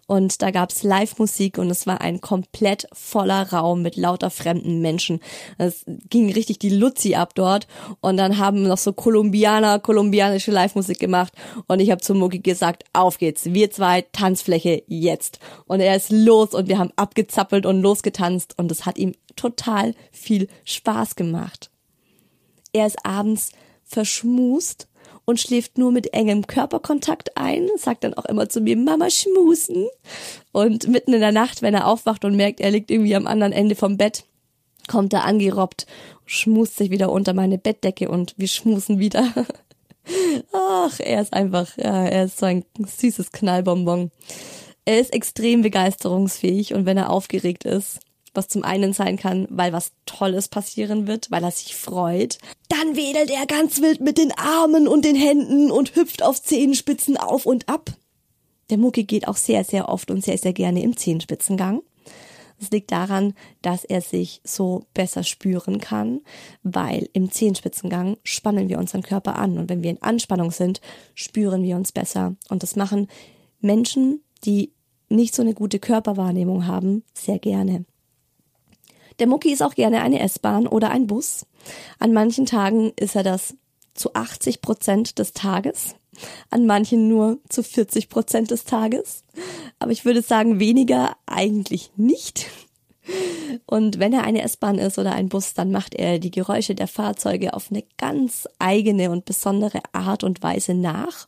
und 0.08 0.42
da 0.42 0.52
gab's 0.52 0.84
Live-Musik 0.84 1.58
und 1.58 1.70
es 1.70 1.86
war 1.86 2.02
ein 2.02 2.22
komplett 2.22 2.88
voller 2.94 3.52
Raum 3.52 3.82
mit 3.82 3.96
lauter 3.96 4.30
fremden 4.30 4.82
Menschen. 4.82 5.20
Es 5.58 5.86
ging 6.10 6.32
richtig 6.32 6.60
die 6.60 6.70
Luzi 6.70 7.16
ab 7.16 7.36
dort 7.36 7.68
und 8.00 8.18
dann 8.18 8.38
haben 8.38 8.64
noch 8.64 8.78
so 8.78 8.94
Kolumbianer, 8.94 9.80
kolumbianische 9.80 10.52
Live-Musik 10.52 10.98
gemacht 10.98 11.34
und 11.68 11.80
ich 11.80 11.92
habe 11.92 12.02
zu 12.02 12.16
Mucki 12.16 12.40
gesagt, 12.40 12.86
auf 12.94 13.18
geht's, 13.18 13.54
wir 13.54 13.70
zwei, 13.70 14.02
Tanzfläche 14.02 14.84
jetzt. 14.88 15.40
Und 15.66 15.82
er 15.82 15.96
ist 15.96 16.10
los 16.10 16.54
und 16.54 16.70
wir 16.70 16.80
haben 16.80 16.92
abgezappelt 16.96 17.66
und 17.66 17.82
losgetanzt 17.82 18.58
und 18.58 18.72
es 18.72 18.86
hat 18.86 18.98
ihm 18.98 19.14
total 19.38 19.96
viel 20.12 20.50
Spaß 20.66 21.16
gemacht. 21.16 21.72
Er 22.74 22.86
ist 22.86 23.06
abends 23.06 23.52
verschmust 23.86 24.88
und 25.26 25.40
schläft 25.40 25.78
nur 25.78 25.92
mit 25.92 26.14
engem 26.14 26.48
Körperkontakt 26.48 27.36
ein, 27.38 27.68
sagt 27.78 28.04
dann 28.04 28.14
auch 28.14 28.26
immer 28.26 28.50
zu 28.50 28.62
mir, 28.62 28.78
Mama 28.78 29.10
schmusen. 29.10 29.88
Und 30.52 30.88
mitten 30.88 31.14
in 31.14 31.20
der 31.20 31.32
Nacht, 31.32 31.62
wenn 31.62 31.74
er 31.74 31.88
aufwacht 31.88 32.24
und 32.24 32.36
merkt, 32.36 32.60
er 32.60 32.72
liegt 32.72 32.92
irgendwie 32.92 33.16
am 33.16 33.28
anderen 33.28 33.52
Ende 33.52 33.76
vom 33.76 33.98
Bett, 33.98 34.24
kommt 34.88 35.14
er 35.14 35.26
angerobbt, 35.26 35.86
schmust 36.26 36.78
sich 36.78 36.92
wieder 36.92 37.12
unter 37.12 37.34
meine 37.34 37.58
Bettdecke 37.58 38.10
und 38.10 38.36
wir 38.38 38.48
schmusen 38.48 39.00
wieder. 39.00 39.34
Ach, 40.54 41.00
er 41.00 41.22
ist 41.22 41.34
einfach, 41.34 41.78
ja, 41.78 42.06
er 42.06 42.26
ist 42.26 42.40
so 42.40 42.46
ein 42.46 42.64
süßes 42.78 43.32
Knallbonbon. 43.34 44.12
Er 44.86 45.02
ist 45.02 45.14
extrem 45.14 45.62
begeisterungsfähig 45.62 46.74
und 46.74 46.86
wenn 46.86 46.96
er 46.96 47.10
aufgeregt 47.10 47.66
ist, 47.66 48.00
was 48.38 48.48
zum 48.48 48.64
einen 48.64 48.94
sein 48.94 49.18
kann, 49.18 49.48
weil 49.50 49.74
was 49.74 49.92
Tolles 50.06 50.48
passieren 50.48 51.08
wird, 51.08 51.30
weil 51.32 51.44
er 51.44 51.52
sich 51.52 51.76
freut. 51.76 52.38
Dann 52.70 52.96
wedelt 52.96 53.30
er 53.30 53.46
ganz 53.48 53.82
wild 53.82 54.00
mit 54.00 54.18
den 54.18 54.32
Armen 54.38 54.88
und 54.88 55.04
den 55.04 55.16
Händen 55.16 55.72
und 55.72 55.96
hüpft 55.96 56.24
auf 56.24 56.42
Zehenspitzen 56.42 57.18
auf 57.18 57.46
und 57.46 57.68
ab. 57.68 57.92
Der 58.70 58.78
Mucki 58.78 59.04
geht 59.04 59.28
auch 59.28 59.38
sehr, 59.38 59.64
sehr 59.64 59.90
oft 59.90 60.12
und 60.12 60.24
sehr, 60.24 60.38
sehr 60.38 60.54
gerne 60.54 60.82
im 60.84 60.96
Zehenspitzengang. 60.96 61.82
Das 62.60 62.72
liegt 62.72 62.92
daran, 62.92 63.34
dass 63.62 63.84
er 63.84 64.02
sich 64.02 64.42
so 64.44 64.86
besser 64.94 65.24
spüren 65.24 65.80
kann, 65.80 66.22
weil 66.64 67.08
im 67.14 67.32
Zehenspitzengang 67.32 68.18
spannen 68.24 68.68
wir 68.68 68.80
unseren 68.80 69.04
Körper 69.04 69.36
an 69.38 69.58
und 69.58 69.70
wenn 69.70 69.84
wir 69.84 69.92
in 69.92 70.02
Anspannung 70.02 70.52
sind, 70.52 70.82
spüren 71.14 71.64
wir 71.64 71.76
uns 71.76 71.92
besser. 71.92 72.36
Und 72.50 72.64
das 72.64 72.76
machen 72.76 73.08
Menschen, 73.62 74.22
die 74.44 74.74
nicht 75.10 75.36
so 75.36 75.42
eine 75.42 75.54
gute 75.54 75.80
Körperwahrnehmung 75.80 76.68
haben, 76.68 77.04
sehr 77.14 77.40
gerne. 77.40 77.86
Der 79.20 79.28
Mucki 79.28 79.52
ist 79.52 79.64
auch 79.64 79.76
gerne 79.76 80.02
eine 80.02 80.20
S-Bahn 80.20 80.68
oder 80.68 80.92
ein 80.92 81.08
Bus. 81.08 81.46
An 82.00 82.14
manchen 82.14 82.46
Tagen 82.46 82.94
ist 82.96 83.16
er 83.16 83.24
das 83.24 83.56
zu 83.94 84.14
80 84.14 84.62
Prozent 84.62 85.20
des 85.20 85.34
Tages, 85.34 85.96
an 86.50 86.66
manchen 86.66 87.08
nur 87.08 87.40
zu 87.50 87.64
40 87.64 88.10
Prozent 88.10 88.52
des 88.52 88.64
Tages. 88.64 89.24
Aber 89.80 89.92
ich 89.92 90.06
würde 90.06 90.22
sagen, 90.22 90.60
weniger 90.60 91.18
eigentlich 91.26 91.92
nicht. 91.96 92.48
Und 93.66 94.00
wenn 94.00 94.14
er 94.14 94.24
eine 94.24 94.42
S-Bahn 94.42 94.78
ist 94.78 95.00
oder 95.00 95.14
ein 95.14 95.30
Bus, 95.30 95.54
dann 95.54 95.72
macht 95.72 95.96
er 95.96 96.20
die 96.20 96.32
Geräusche 96.32 96.76
der 96.76 96.88
Fahrzeuge 96.88 97.54
auf 97.54 97.72
eine 97.72 97.84
ganz 97.98 98.48
eigene 98.60 99.12
und 99.12 99.26
besondere 99.26 99.80
Art 99.94 100.24
und 100.24 100.44
Weise 100.44 100.74
nach 100.74 101.28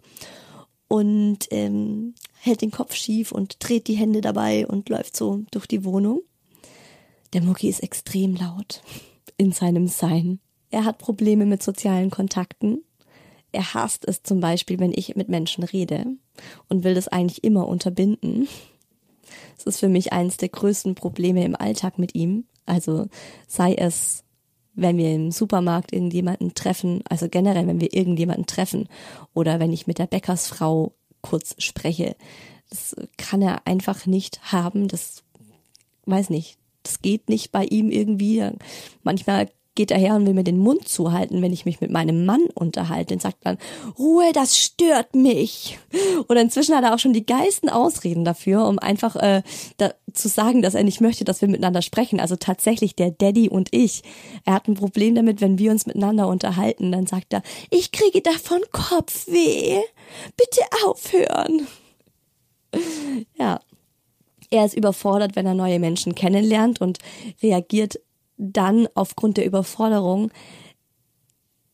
und 0.87 1.47
ähm, 1.51 2.15
hält 2.39 2.61
den 2.61 2.71
Kopf 2.71 2.95
schief 2.95 3.31
und 3.31 3.57
dreht 3.59 3.87
die 3.87 3.95
Hände 3.95 4.21
dabei 4.21 4.67
und 4.67 4.89
läuft 4.89 5.15
so 5.15 5.43
durch 5.51 5.67
die 5.67 5.85
Wohnung. 5.85 6.21
Der 7.33 7.43
Mucki 7.43 7.69
ist 7.69 7.83
extrem 7.83 8.35
laut 8.35 8.81
in 9.37 9.51
seinem 9.51 9.87
Sein. 9.87 10.39
Er 10.71 10.85
hat 10.85 10.97
Probleme 10.97 11.45
mit 11.45 11.61
sozialen 11.61 12.09
Kontakten. 12.09 12.83
Er 13.51 13.73
hasst 13.73 14.07
es 14.07 14.23
zum 14.23 14.39
Beispiel, 14.39 14.79
wenn 14.79 14.93
ich 14.93 15.15
mit 15.15 15.29
Menschen 15.29 15.63
rede 15.63 16.05
und 16.67 16.83
will 16.83 16.93
das 16.93 17.07
eigentlich 17.07 17.43
immer 17.43 17.67
unterbinden. 17.67 18.47
Das 19.57 19.65
ist 19.65 19.79
für 19.79 19.89
mich 19.89 20.13
eines 20.13 20.37
der 20.37 20.49
größten 20.49 20.95
Probleme 20.95 21.43
im 21.43 21.55
Alltag 21.55 21.99
mit 21.99 22.15
ihm. 22.15 22.45
Also 22.65 23.07
sei 23.47 23.73
es, 23.73 24.23
wenn 24.73 24.97
wir 24.97 25.13
im 25.13 25.31
Supermarkt 25.31 25.93
irgendjemanden 25.93 26.53
treffen, 26.53 27.01
also 27.09 27.27
generell, 27.29 27.67
wenn 27.67 27.81
wir 27.81 27.93
irgendjemanden 27.93 28.45
treffen 28.45 28.87
oder 29.33 29.59
wenn 29.59 29.73
ich 29.73 29.87
mit 29.87 29.97
der 29.97 30.07
Bäckersfrau 30.07 30.93
kurz 31.21 31.55
spreche. 31.57 32.15
Das 32.69 32.95
kann 33.17 33.41
er 33.41 33.65
einfach 33.65 34.05
nicht 34.05 34.51
haben. 34.51 34.87
Das 34.87 35.23
weiß 36.05 36.29
nicht 36.29 36.58
das 36.83 37.01
geht 37.01 37.29
nicht 37.29 37.51
bei 37.51 37.65
ihm 37.65 37.91
irgendwie. 37.91 38.49
Manchmal 39.03 39.49
geht 39.79 39.91
er 39.91 39.97
her 39.97 40.15
und 40.15 40.25
will 40.25 40.33
mir 40.33 40.43
den 40.43 40.57
Mund 40.57 40.89
zuhalten, 40.89 41.41
wenn 41.41 41.53
ich 41.53 41.63
mich 41.63 41.79
mit 41.79 41.89
meinem 41.89 42.25
Mann 42.25 42.41
unterhalte 42.53 43.13
und 43.13 43.21
sagt 43.21 43.45
dann, 43.45 43.57
Ruhe, 43.97 44.33
das 44.33 44.57
stört 44.57 45.15
mich. 45.15 45.79
Und 46.27 46.35
inzwischen 46.35 46.75
hat 46.75 46.83
er 46.83 46.93
auch 46.93 46.99
schon 46.99 47.13
die 47.13 47.25
geilsten 47.25 47.69
Ausreden 47.69 48.25
dafür, 48.25 48.67
um 48.67 48.77
einfach 48.77 49.15
äh, 49.15 49.41
da, 49.77 49.93
zu 50.11 50.27
sagen, 50.27 50.61
dass 50.61 50.75
er 50.75 50.83
nicht 50.83 50.99
möchte, 50.99 51.23
dass 51.23 51.39
wir 51.39 51.47
miteinander 51.47 51.81
sprechen. 51.81 52.19
Also 52.19 52.35
tatsächlich 52.35 52.95
der 52.97 53.11
Daddy 53.11 53.47
und 53.47 53.69
ich. 53.71 54.03
Er 54.43 54.53
hat 54.55 54.67
ein 54.67 54.73
Problem 54.73 55.15
damit, 55.15 55.39
wenn 55.39 55.57
wir 55.57 55.71
uns 55.71 55.85
miteinander 55.85 56.27
unterhalten. 56.27 56.91
Dann 56.91 57.07
sagt 57.07 57.31
er, 57.31 57.41
ich 57.69 57.93
kriege 57.93 58.21
davon 58.21 58.59
Kopfweh. 58.73 59.79
Bitte 60.35 60.61
aufhören. 60.85 61.67
Ja, 63.37 63.61
er 64.49 64.65
ist 64.65 64.75
überfordert, 64.75 65.35
wenn 65.35 65.45
er 65.45 65.53
neue 65.53 65.79
Menschen 65.79 66.15
kennenlernt 66.15 66.81
und 66.81 66.99
reagiert 67.41 67.99
dann 68.37 68.87
aufgrund 68.95 69.37
der 69.37 69.45
Überforderung 69.45 70.31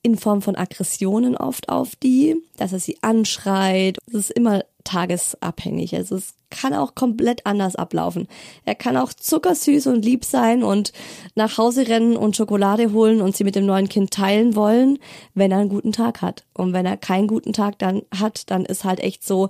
in 0.01 0.17
Form 0.17 0.41
von 0.43 0.55
Aggressionen 0.55 1.35
oft 1.35 1.69
auf 1.69 1.95
die, 1.95 2.35
dass 2.57 2.73
er 2.73 2.79
sie 2.79 2.97
anschreit. 3.01 3.97
Es 4.07 4.13
ist 4.13 4.31
immer 4.31 4.63
tagesabhängig. 4.83 5.95
Also 5.95 6.15
es 6.15 6.35
kann 6.51 6.75
auch 6.75 6.93
komplett 6.93 7.45
anders 7.47 7.75
ablaufen. 7.75 8.27
Er 8.65 8.75
kann 8.75 8.97
auch 8.97 9.13
zuckersüß 9.13 9.87
und 9.87 10.05
lieb 10.05 10.23
sein 10.23 10.63
und 10.63 10.93
nach 11.33 11.57
Hause 11.57 11.87
rennen 11.87 12.17
und 12.17 12.35
Schokolade 12.35 12.93
holen 12.93 13.19
und 13.19 13.35
sie 13.35 13.43
mit 13.43 13.55
dem 13.55 13.65
neuen 13.65 13.89
Kind 13.89 14.11
teilen 14.11 14.55
wollen, 14.55 14.99
wenn 15.33 15.51
er 15.51 15.57
einen 15.57 15.69
guten 15.69 15.91
Tag 15.91 16.21
hat. 16.21 16.45
Und 16.53 16.71
wenn 16.71 16.85
er 16.85 16.97
keinen 16.97 17.27
guten 17.27 17.51
Tag 17.51 17.79
dann 17.79 18.03
hat, 18.15 18.51
dann 18.51 18.63
ist 18.63 18.83
halt 18.83 18.99
echt 18.99 19.25
so, 19.25 19.49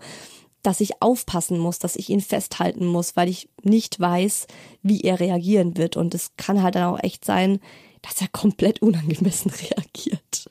dass 0.65 0.81
ich 0.81 1.01
aufpassen 1.01 1.59
muss, 1.59 1.79
dass 1.79 1.95
ich 1.95 2.09
ihn 2.09 2.21
festhalten 2.21 2.85
muss, 2.85 3.15
weil 3.15 3.29
ich 3.29 3.49
nicht 3.63 3.99
weiß, 3.99 4.47
wie 4.81 5.01
er 5.01 5.19
reagieren 5.19 5.77
wird. 5.77 5.95
Und 5.95 6.15
es 6.15 6.31
kann 6.37 6.63
halt 6.63 6.75
dann 6.75 6.95
auch 6.95 7.03
echt 7.03 7.23
sein, 7.23 7.59
dass 8.01 8.21
er 8.21 8.27
komplett 8.29 8.81
unangemessen 8.81 9.51
reagiert. 9.71 10.49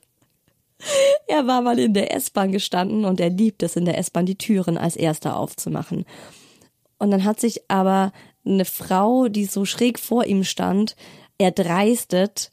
Er 1.27 1.47
war 1.47 1.63
mal 1.63 1.79
in 1.79 1.95
der 1.95 2.15
S-Bahn 2.15 2.53
gestanden 2.53 3.05
und 3.05 3.19
er 3.19 3.31
liebt 3.31 3.63
es, 3.63 3.77
in 3.77 3.87
der 3.87 3.99
S-Bahn 3.99 4.27
die 4.27 4.39
Türen 4.39 4.77
als 4.77 4.97
erster 4.97 5.37
aufzumachen. 5.37 6.05
Und 6.99 7.11
dann 7.11 7.25
hat 7.25 7.41
sich 7.41 7.69
aber 7.69 8.13
eine 8.45 8.67
Frau, 8.67 9.29
die 9.29 9.47
so 9.47 9.65
schräg 9.65 9.99
vor 9.99 10.27
ihm 10.27 10.45
stand, 10.45 10.95
erdreistet, 11.39 12.53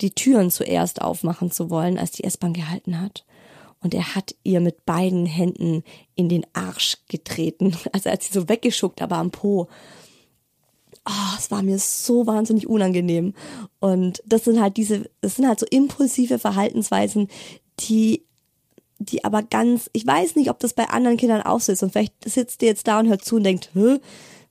die 0.00 0.10
Türen 0.10 0.50
zuerst 0.50 1.00
aufmachen 1.00 1.50
zu 1.50 1.70
wollen, 1.70 1.98
als 1.98 2.10
die 2.10 2.24
S-Bahn 2.24 2.52
gehalten 2.52 3.00
hat 3.00 3.24
und 3.80 3.94
er 3.94 4.14
hat 4.14 4.34
ihr 4.42 4.60
mit 4.60 4.84
beiden 4.84 5.26
Händen 5.26 5.84
in 6.14 6.28
den 6.28 6.44
Arsch 6.52 6.98
getreten. 7.08 7.76
Also 7.92 8.08
er 8.08 8.14
hat 8.14 8.22
sie 8.22 8.32
so 8.32 8.48
weggeschuckt, 8.48 9.02
aber 9.02 9.16
am 9.16 9.30
Po. 9.30 9.68
Oh, 11.06 11.36
es 11.38 11.50
war 11.50 11.62
mir 11.62 11.78
so 11.78 12.26
wahnsinnig 12.26 12.66
unangenehm. 12.68 13.34
Und 13.80 14.22
das 14.26 14.44
sind 14.44 14.60
halt 14.60 14.76
diese, 14.76 15.08
das 15.20 15.36
sind 15.36 15.46
halt 15.46 15.60
so 15.60 15.66
impulsive 15.70 16.38
Verhaltensweisen, 16.38 17.28
die, 17.80 18.24
die 18.98 19.24
aber 19.24 19.42
ganz, 19.42 19.88
ich 19.92 20.06
weiß 20.06 20.36
nicht, 20.36 20.50
ob 20.50 20.58
das 20.58 20.74
bei 20.74 20.88
anderen 20.90 21.16
Kindern 21.16 21.42
auch 21.42 21.60
so 21.60 21.72
ist. 21.72 21.82
Und 21.82 21.92
vielleicht 21.92 22.28
sitzt 22.28 22.62
ihr 22.62 22.68
jetzt 22.68 22.88
da 22.88 22.98
und 22.98 23.08
hört 23.08 23.24
zu 23.24 23.36
und 23.36 23.44
denkt, 23.44 23.70
Hä, 23.74 24.00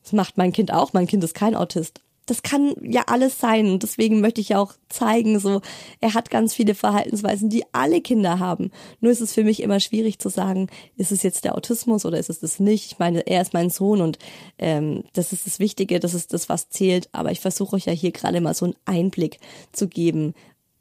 das 0.02 0.14
macht 0.14 0.38
mein 0.38 0.54
Kind 0.54 0.72
auch. 0.72 0.94
Mein 0.94 1.08
Kind 1.08 1.24
ist 1.24 1.36
kein 1.36 1.54
Autist 1.54 2.02
das 2.28 2.44
kann 2.44 2.76
ja 2.84 3.04
alles 3.08 3.40
sein. 3.40 3.72
Und 3.72 3.84
deswegen 3.84 4.22
möchte 4.22 4.42
ich 4.42 4.54
auch 4.54 4.74
zeigen, 4.90 5.40
so, 5.40 5.62
er 6.02 6.14
hat 6.14 6.30
ganz 6.30 6.54
viele 6.54 6.76
Verhaltensweisen, 6.76 7.50
die 7.50 7.64
alle 7.72 8.02
Kinder 8.02 8.38
haben. 8.38 8.70
Nur 9.00 9.12
ist 9.12 9.22
es 9.22 9.34
für 9.34 9.44
mich 9.44 9.64
immer 9.64 9.80
schwierig 9.80 10.20
zu 10.20 10.30
sagen, 10.30 10.68
ist 10.98 11.12
es 11.12 11.24
jetzt 11.24 11.46
der 11.46 11.56
Autismus 11.56 12.06
oder 12.06 12.20
ist 12.20 12.30
es 12.30 12.40
das 12.40 12.60
nicht? 12.60 12.92
Ich 12.92 13.00
meine, 13.00 13.26
er 13.26 13.42
ist 13.42 13.54
mein 13.54 13.70
Sohn 13.70 14.02
und 14.02 14.20
ähm, 14.60 15.06
das 15.14 15.34
ist 15.34 15.48
das 15.48 15.60
Wichtige, 15.60 16.00
das 16.00 16.14
ist 16.14 16.34
das, 16.34 16.50
was 16.50 16.70
zählt. 16.70 17.10
Aber 17.14 17.32
ich 17.32 17.40
versuche 17.40 17.78
euch 17.78 17.86
ja 17.86 17.94
hier 17.94 18.12
gerade 18.12 18.42
mal 18.42 18.54
so 18.54 18.66
einen 18.66 18.76
Einblick 18.86 19.40
zu 19.72 19.88
geben, 19.88 20.34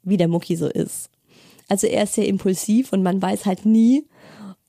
wie 0.03 0.17
der 0.17 0.27
Mucki 0.27 0.57
so 0.57 0.67
ist. 0.67 1.09
Also 1.69 1.87
er 1.87 2.03
ist 2.03 2.13
sehr 2.13 2.27
impulsiv 2.27 2.93
und 2.93 3.03
man 3.03 3.21
weiß 3.21 3.45
halt 3.45 3.65
nie, 3.65 4.05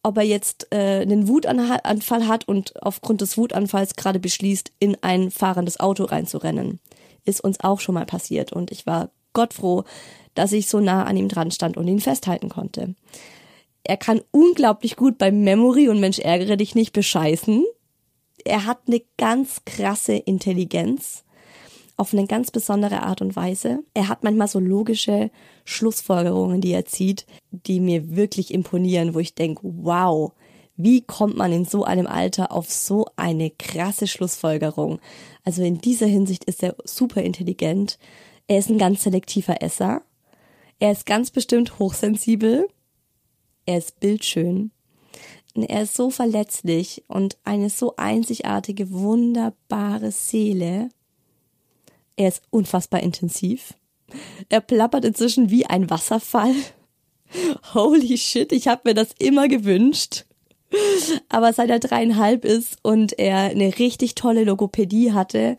ob 0.02 0.16
er 0.16 0.24
jetzt 0.24 0.68
äh, 0.70 1.00
einen 1.00 1.28
Wutanfall 1.28 2.26
hat 2.26 2.46
und 2.46 2.80
aufgrund 2.82 3.20
des 3.20 3.36
Wutanfalls 3.36 3.96
gerade 3.96 4.20
beschließt, 4.20 4.72
in 4.78 4.96
ein 5.02 5.30
fahrendes 5.30 5.80
Auto 5.80 6.04
reinzurennen. 6.04 6.80
Ist 7.24 7.42
uns 7.42 7.60
auch 7.60 7.80
schon 7.80 7.94
mal 7.94 8.06
passiert 8.06 8.52
und 8.52 8.70
ich 8.70 8.86
war 8.86 9.10
gottfroh, 9.32 9.84
dass 10.34 10.52
ich 10.52 10.68
so 10.68 10.80
nah 10.80 11.04
an 11.04 11.16
ihm 11.16 11.28
dran 11.28 11.50
stand 11.50 11.76
und 11.76 11.88
ihn 11.88 12.00
festhalten 12.00 12.48
konnte. 12.48 12.94
Er 13.84 13.96
kann 13.96 14.20
unglaublich 14.30 14.96
gut 14.96 15.18
beim 15.18 15.42
Memory 15.42 15.88
und 15.88 16.00
Mensch 16.00 16.18
ärgere 16.18 16.56
dich 16.56 16.74
nicht 16.74 16.92
bescheißen. 16.92 17.64
Er 18.44 18.66
hat 18.66 18.80
eine 18.86 19.02
ganz 19.16 19.62
krasse 19.64 20.14
Intelligenz 20.14 21.24
auf 21.98 22.14
eine 22.14 22.26
ganz 22.26 22.50
besondere 22.50 23.02
Art 23.02 23.20
und 23.20 23.36
Weise. 23.36 23.80
Er 23.92 24.08
hat 24.08 24.22
manchmal 24.22 24.48
so 24.48 24.60
logische 24.60 25.30
Schlussfolgerungen, 25.64 26.60
die 26.60 26.72
er 26.72 26.86
zieht, 26.86 27.26
die 27.50 27.80
mir 27.80 28.16
wirklich 28.16 28.54
imponieren, 28.54 29.14
wo 29.14 29.18
ich 29.18 29.34
denke, 29.34 29.60
wow, 29.64 30.32
wie 30.76 31.02
kommt 31.02 31.36
man 31.36 31.52
in 31.52 31.64
so 31.64 31.82
einem 31.82 32.06
Alter 32.06 32.52
auf 32.52 32.70
so 32.70 33.06
eine 33.16 33.50
krasse 33.50 34.06
Schlussfolgerung? 34.06 35.00
Also 35.44 35.62
in 35.62 35.80
dieser 35.80 36.06
Hinsicht 36.06 36.44
ist 36.44 36.62
er 36.62 36.76
super 36.84 37.20
intelligent. 37.22 37.98
Er 38.46 38.58
ist 38.58 38.70
ein 38.70 38.78
ganz 38.78 39.02
selektiver 39.02 39.60
Esser. 39.60 40.02
Er 40.78 40.92
ist 40.92 41.04
ganz 41.04 41.32
bestimmt 41.32 41.80
hochsensibel. 41.80 42.68
Er 43.66 43.78
ist 43.78 43.98
bildschön. 43.98 44.70
Er 45.56 45.82
ist 45.82 45.96
so 45.96 46.10
verletzlich 46.10 47.02
und 47.08 47.38
eine 47.42 47.70
so 47.70 47.96
einzigartige, 47.96 48.92
wunderbare 48.92 50.12
Seele. 50.12 50.90
Er 52.18 52.28
ist 52.28 52.42
unfassbar 52.50 53.00
intensiv. 53.00 53.74
Er 54.48 54.60
plappert 54.60 55.04
inzwischen 55.04 55.50
wie 55.50 55.66
ein 55.66 55.88
Wasserfall. 55.88 56.54
Holy 57.74 58.18
shit, 58.18 58.50
ich 58.50 58.66
habe 58.66 58.82
mir 58.86 58.94
das 58.94 59.10
immer 59.20 59.46
gewünscht. 59.46 60.24
Aber 61.28 61.52
seit 61.52 61.70
er 61.70 61.78
dreieinhalb 61.78 62.44
ist 62.44 62.78
und 62.82 63.16
er 63.20 63.38
eine 63.38 63.78
richtig 63.78 64.16
tolle 64.16 64.42
Logopädie 64.42 65.12
hatte, 65.12 65.56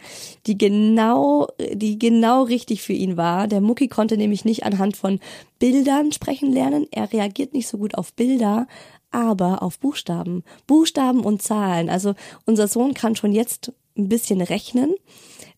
die 0.47 0.57
genau, 0.57 1.47
die 1.72 1.97
genau 1.97 2.43
richtig 2.43 2.82
für 2.82 2.93
ihn 2.93 3.16
war. 3.16 3.47
Der 3.47 3.62
Mucki 3.62 3.88
konnte 3.88 4.18
nämlich 4.18 4.43
nicht 4.43 4.64
anhand 4.64 4.97
von 4.97 5.22
Bildern 5.60 6.12
sprechen 6.12 6.51
lernen. 6.51 6.88
Er 6.91 7.14
reagiert 7.14 7.53
nicht 7.53 7.70
so 7.70 7.78
gut 7.78 7.95
auf 7.95 8.14
Bilder, 8.14 8.68
aber 9.12 9.64
auf 9.64 9.80
Buchstaben. 9.80 10.43
Buchstaben 10.68 11.22
und 11.22 11.41
Zahlen. 11.41 11.89
Also 11.89 12.16
unser 12.45 12.68
Sohn 12.68 12.93
kann 12.93 13.16
schon 13.16 13.32
jetzt 13.32 13.72
ein 13.97 14.10
bisschen 14.10 14.41
rechnen 14.41 14.93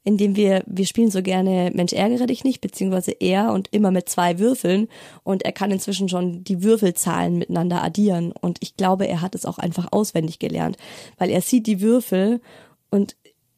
indem 0.03 0.35
wir, 0.35 0.63
wir 0.65 0.85
spielen 0.85 1.11
so 1.11 1.21
gerne 1.21 1.71
Mensch 1.73 1.93
ärgere 1.93 2.25
dich 2.25 2.43
nicht, 2.43 2.61
beziehungsweise 2.61 3.11
er 3.11 3.51
und 3.51 3.67
immer 3.71 3.91
mit 3.91 4.09
zwei 4.09 4.39
Würfeln 4.39 4.87
und 5.23 5.43
er 5.43 5.51
kann 5.51 5.71
inzwischen 5.71 6.09
schon 6.09 6.43
die 6.43 6.63
Würfelzahlen 6.63 7.37
miteinander 7.37 7.83
addieren 7.83 8.31
und 8.31 8.57
ich 8.61 8.75
glaube, 8.75 9.07
er 9.07 9.21
hat 9.21 9.35
es 9.35 9.45
auch 9.45 9.57
einfach 9.57 9.87
auswendig 9.91 10.39
gelernt, 10.39 10.77
weil 11.17 11.29
er 11.29 11.41
sieht 11.41 11.67
die 11.67 11.81
Würfel 11.81 12.41
und 12.89 13.15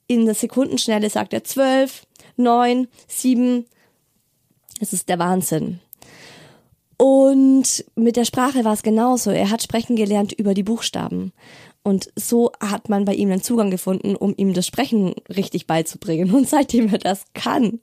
in 0.07 0.25
der 0.25 0.35
Sekundenschnelle 0.35 1.09
sagt 1.09 1.33
er 1.33 1.43
zwölf, 1.43 2.05
neun, 2.35 2.87
sieben, 3.07 3.65
es 4.79 4.93
ist 4.93 5.09
der 5.09 5.19
Wahnsinn. 5.19 5.79
Und 6.97 7.85
mit 7.95 8.15
der 8.15 8.25
Sprache 8.25 8.63
war 8.63 8.73
es 8.73 8.83
genauso. 8.83 9.31
Er 9.31 9.49
hat 9.49 9.63
sprechen 9.63 9.95
gelernt 9.95 10.31
über 10.31 10.53
die 10.53 10.63
Buchstaben. 10.63 11.33
Und 11.83 12.11
so 12.15 12.51
hat 12.61 12.87
man 12.87 13.03
bei 13.03 13.13
ihm 13.13 13.29
einen 13.29 13.43
Zugang 13.43 13.69
gefunden, 13.69 14.15
um 14.15 14.33
ihm 14.37 14.53
das 14.53 14.65
Sprechen 14.65 15.15
richtig 15.29 15.67
beizubringen. 15.67 16.33
Und 16.33 16.47
seitdem 16.49 16.89
er 16.89 16.97
das 16.97 17.25
kann, 17.33 17.79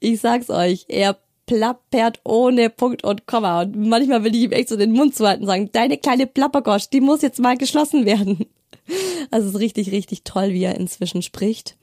ich 0.00 0.20
sag's 0.20 0.50
euch, 0.50 0.86
er 0.88 1.18
plappert 1.46 2.20
ohne 2.24 2.70
Punkt 2.70 3.04
und 3.04 3.26
Komma. 3.26 3.62
Und 3.62 3.76
manchmal 3.76 4.24
will 4.24 4.34
ich 4.34 4.42
ihm 4.42 4.52
echt 4.52 4.68
so 4.68 4.76
den 4.76 4.92
Mund 4.92 5.14
zuhalten 5.14 5.42
und 5.42 5.48
sagen, 5.48 5.70
deine 5.72 5.98
kleine 5.98 6.26
Plappergosch, 6.26 6.88
die 6.90 7.00
muss 7.00 7.22
jetzt 7.22 7.40
mal 7.40 7.56
geschlossen 7.56 8.06
werden. 8.06 8.46
Also 9.30 9.48
es 9.48 9.54
ist 9.54 9.60
richtig, 9.60 9.92
richtig 9.92 10.24
toll, 10.24 10.50
wie 10.50 10.64
er 10.64 10.78
inzwischen 10.78 11.22
spricht. 11.22 11.76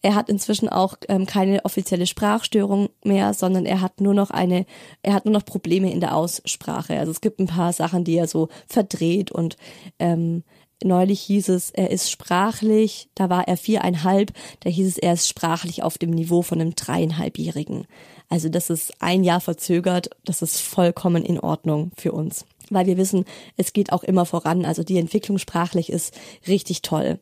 Er 0.00 0.14
hat 0.14 0.28
inzwischen 0.28 0.68
auch 0.68 0.94
ähm, 1.08 1.26
keine 1.26 1.64
offizielle 1.64 2.06
Sprachstörung 2.06 2.88
mehr, 3.04 3.34
sondern 3.34 3.66
er 3.66 3.80
hat 3.80 4.00
nur 4.00 4.14
noch 4.14 4.30
eine, 4.30 4.64
er 5.02 5.12
hat 5.12 5.24
nur 5.24 5.34
noch 5.34 5.44
Probleme 5.44 5.92
in 5.92 6.00
der 6.00 6.16
Aussprache. 6.16 6.98
Also 6.98 7.12
es 7.12 7.20
gibt 7.20 7.38
ein 7.38 7.46
paar 7.46 7.72
Sachen, 7.72 8.04
die 8.04 8.16
er 8.16 8.26
so 8.26 8.48
verdreht 8.66 9.30
und 9.30 9.56
ähm, 9.98 10.42
Neulich 10.82 11.20
hieß 11.22 11.48
es, 11.48 11.70
er 11.70 11.90
ist 11.90 12.10
sprachlich, 12.10 13.08
da 13.16 13.28
war 13.28 13.48
er 13.48 13.56
viereinhalb, 13.56 14.32
da 14.60 14.70
hieß 14.70 14.86
es, 14.86 14.98
er 14.98 15.14
ist 15.14 15.28
sprachlich 15.28 15.82
auf 15.82 15.98
dem 15.98 16.10
Niveau 16.10 16.42
von 16.42 16.60
einem 16.60 16.76
dreieinhalbjährigen. 16.76 17.86
Also 18.28 18.48
das 18.48 18.70
ist 18.70 18.92
ein 19.00 19.24
Jahr 19.24 19.40
verzögert, 19.40 20.10
das 20.24 20.42
ist 20.42 20.60
vollkommen 20.60 21.24
in 21.24 21.40
Ordnung 21.40 21.90
für 21.96 22.12
uns. 22.12 22.44
Weil 22.70 22.86
wir 22.86 22.96
wissen, 22.96 23.24
es 23.56 23.72
geht 23.72 23.92
auch 23.92 24.04
immer 24.04 24.24
voran, 24.24 24.64
also 24.64 24.84
die 24.84 24.98
Entwicklung 24.98 25.38
sprachlich 25.38 25.90
ist 25.90 26.14
richtig 26.46 26.82
toll. 26.82 27.18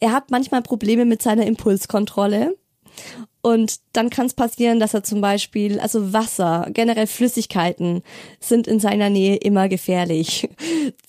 Er 0.00 0.12
hat 0.12 0.30
manchmal 0.30 0.62
Probleme 0.62 1.04
mit 1.04 1.22
seiner 1.22 1.46
Impulskontrolle 1.46 2.56
und 3.42 3.80
dann 3.92 4.08
kann 4.08 4.26
es 4.26 4.34
passieren, 4.34 4.78
dass 4.78 4.94
er 4.94 5.02
zum 5.02 5.20
Beispiel, 5.20 5.80
also 5.80 6.12
Wasser, 6.12 6.68
generell 6.70 7.08
Flüssigkeiten 7.08 8.04
sind 8.38 8.68
in 8.68 8.78
seiner 8.78 9.10
Nähe 9.10 9.36
immer 9.36 9.68
gefährlich. 9.68 10.48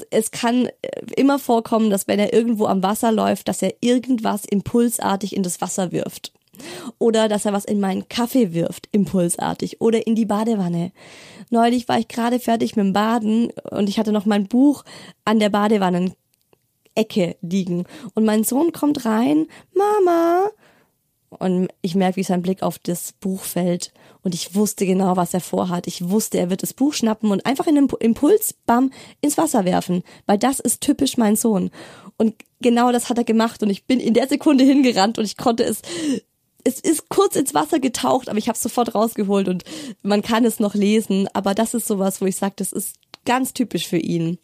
Es 0.09 0.29
kann 0.29 0.67
äh, 0.67 1.01
immer 1.15 1.39
vorkommen, 1.39 1.89
dass 1.89 2.07
wenn 2.07 2.19
er 2.19 2.33
irgendwo 2.33 2.65
am 2.65 2.83
Wasser 2.83 3.11
läuft, 3.11 3.47
dass 3.47 3.63
er 3.63 3.73
irgendwas 3.81 4.45
impulsartig 4.45 5.35
in 5.35 5.41
das 5.41 5.59
Wasser 5.61 5.91
wirft. 5.91 6.31
Oder 6.99 7.27
dass 7.27 7.45
er 7.45 7.53
was 7.53 7.65
in 7.65 7.79
meinen 7.79 8.07
Kaffee 8.09 8.53
wirft, 8.53 8.87
impulsartig. 8.91 9.81
Oder 9.81 10.05
in 10.05 10.13
die 10.15 10.25
Badewanne. 10.25 10.91
Neulich 11.49 11.87
war 11.87 11.97
ich 11.97 12.07
gerade 12.07 12.39
fertig 12.39 12.75
mit 12.75 12.85
dem 12.85 12.93
Baden 12.93 13.51
und 13.71 13.89
ich 13.89 13.97
hatte 13.97 14.11
noch 14.11 14.25
mein 14.25 14.47
Buch 14.47 14.83
an 15.25 15.39
der 15.39 15.49
Badewannenecke 15.49 16.15
liegen. 17.41 17.85
Und 18.13 18.25
mein 18.25 18.43
Sohn 18.43 18.71
kommt 18.71 19.05
rein, 19.05 19.47
Mama. 19.73 20.51
Und 21.39 21.69
ich 21.81 21.95
merke, 21.95 22.17
wie 22.17 22.23
sein 22.23 22.41
Blick 22.41 22.63
auf 22.63 22.79
das 22.79 23.13
Buch 23.13 23.43
fällt. 23.43 23.93
Und 24.21 24.33
ich 24.33 24.55
wusste 24.55 24.85
genau, 24.85 25.15
was 25.17 25.33
er 25.33 25.41
vorhat. 25.41 25.87
Ich 25.87 26.09
wusste, 26.09 26.37
er 26.37 26.49
wird 26.49 26.63
das 26.63 26.73
Buch 26.73 26.93
schnappen 26.93 27.31
und 27.31 27.45
einfach 27.45 27.67
in 27.67 27.77
einem 27.77 27.89
Impuls, 27.99 28.53
bam, 28.65 28.91
ins 29.21 29.37
Wasser 29.37 29.65
werfen. 29.65 30.03
Weil 30.25 30.37
das 30.37 30.59
ist 30.59 30.81
typisch 30.81 31.17
mein 31.17 31.35
Sohn. 31.35 31.71
Und 32.17 32.35
genau 32.61 32.91
das 32.91 33.09
hat 33.09 33.17
er 33.17 33.23
gemacht. 33.23 33.63
Und 33.63 33.69
ich 33.69 33.85
bin 33.85 33.99
in 33.99 34.13
der 34.13 34.27
Sekunde 34.27 34.63
hingerannt 34.63 35.17
und 35.17 35.25
ich 35.25 35.37
konnte 35.37 35.63
es 35.63 35.81
es 36.63 36.79
ist 36.79 37.09
kurz 37.09 37.35
ins 37.35 37.53
Wasser 37.53 37.79
getaucht, 37.79 38.29
aber 38.29 38.37
ich 38.37 38.47
habe 38.47 38.55
es 38.55 38.63
sofort 38.63 38.95
rausgeholt 38.95 39.49
und 39.49 39.63
man 40.01 40.21
kann 40.21 40.45
es 40.45 40.59
noch 40.59 40.75
lesen. 40.75 41.27
Aber 41.33 41.53
das 41.53 41.73
ist 41.73 41.87
sowas, 41.87 42.21
wo 42.21 42.25
ich 42.25 42.37
sage, 42.37 42.53
das 42.55 42.71
ist 42.71 42.95
ganz 43.25 43.53
typisch 43.53 43.87
für 43.87 43.97
ihn. 43.97 44.37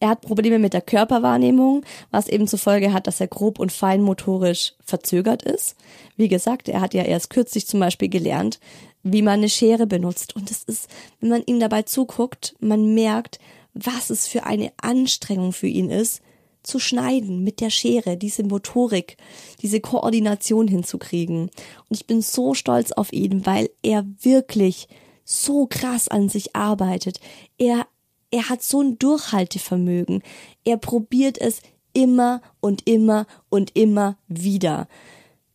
Er 0.00 0.08
hat 0.08 0.20
Probleme 0.20 0.58
mit 0.58 0.72
der 0.72 0.80
Körperwahrnehmung, 0.80 1.84
was 2.10 2.28
eben 2.28 2.46
zur 2.46 2.58
Folge 2.58 2.92
hat, 2.92 3.06
dass 3.06 3.20
er 3.20 3.28
grob 3.28 3.58
und 3.58 3.72
feinmotorisch 3.72 4.74
verzögert 4.84 5.42
ist. 5.42 5.76
Wie 6.16 6.28
gesagt, 6.28 6.68
er 6.68 6.80
hat 6.80 6.94
ja 6.94 7.02
erst 7.02 7.30
kürzlich 7.30 7.66
zum 7.66 7.80
Beispiel 7.80 8.08
gelernt, 8.08 8.60
wie 9.02 9.22
man 9.22 9.34
eine 9.34 9.48
Schere 9.48 9.86
benutzt. 9.86 10.34
Und 10.34 10.50
es 10.50 10.64
ist, 10.64 10.88
wenn 11.20 11.30
man 11.30 11.42
ihm 11.46 11.60
dabei 11.60 11.82
zuguckt, 11.82 12.54
man 12.60 12.94
merkt, 12.94 13.38
was 13.74 14.10
es 14.10 14.26
für 14.26 14.44
eine 14.44 14.72
Anstrengung 14.78 15.52
für 15.52 15.68
ihn 15.68 15.90
ist, 15.90 16.22
zu 16.66 16.80
schneiden 16.80 17.44
mit 17.44 17.60
der 17.60 17.70
Schere, 17.70 18.16
diese 18.16 18.42
Motorik, 18.42 19.16
diese 19.62 19.80
Koordination 19.80 20.66
hinzukriegen. 20.66 21.42
Und 21.42 21.50
ich 21.90 22.06
bin 22.06 22.22
so 22.22 22.54
stolz 22.54 22.92
auf 22.92 23.12
ihn, 23.12 23.46
weil 23.46 23.70
er 23.82 24.04
wirklich 24.20 24.88
so 25.24 25.66
krass 25.66 26.08
an 26.08 26.28
sich 26.28 26.56
arbeitet. 26.56 27.20
Er, 27.58 27.86
er 28.30 28.48
hat 28.48 28.62
so 28.62 28.80
ein 28.80 28.98
Durchhaltevermögen. 28.98 30.22
Er 30.64 30.76
probiert 30.76 31.38
es 31.38 31.60
immer 31.92 32.42
und 32.60 32.86
immer 32.86 33.26
und 33.48 33.74
immer 33.76 34.16
wieder. 34.28 34.88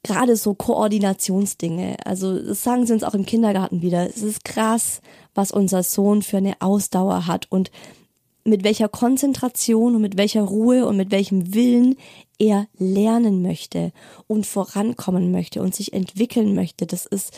Gerade 0.04 0.36
so 0.36 0.56
Koordinationsdinge. 0.56 1.98
Also, 2.06 2.40
das 2.40 2.64
sagen 2.64 2.88
sie 2.88 2.94
uns 2.94 3.04
auch 3.04 3.14
im 3.14 3.26
Kindergarten 3.26 3.82
wieder. 3.84 4.10
Es 4.10 4.24
ist 4.24 4.44
krass, 4.44 5.02
was 5.36 5.52
unser 5.52 5.84
Sohn 5.84 6.24
für 6.24 6.38
eine 6.38 6.56
Ausdauer 6.60 7.28
hat 7.28 7.46
und 7.52 7.70
mit 8.44 8.64
welcher 8.64 8.90
Konzentration 8.90 9.96
und 9.96 10.02
mit 10.02 10.18
welcher 10.18 10.42
Ruhe 10.42 10.88
und 10.88 10.98
mit 10.98 11.12
welchem 11.12 11.54
Willen 11.54 11.96
er 12.40 12.68
lernen 12.80 13.44
möchte 13.44 13.92
und 14.26 14.48
vorankommen 14.48 15.32
möchte 15.32 15.62
und 15.62 15.76
sich 15.76 15.94
entwickeln 15.94 16.56
möchte. 16.56 16.88
Das 16.88 17.06
ist 17.06 17.38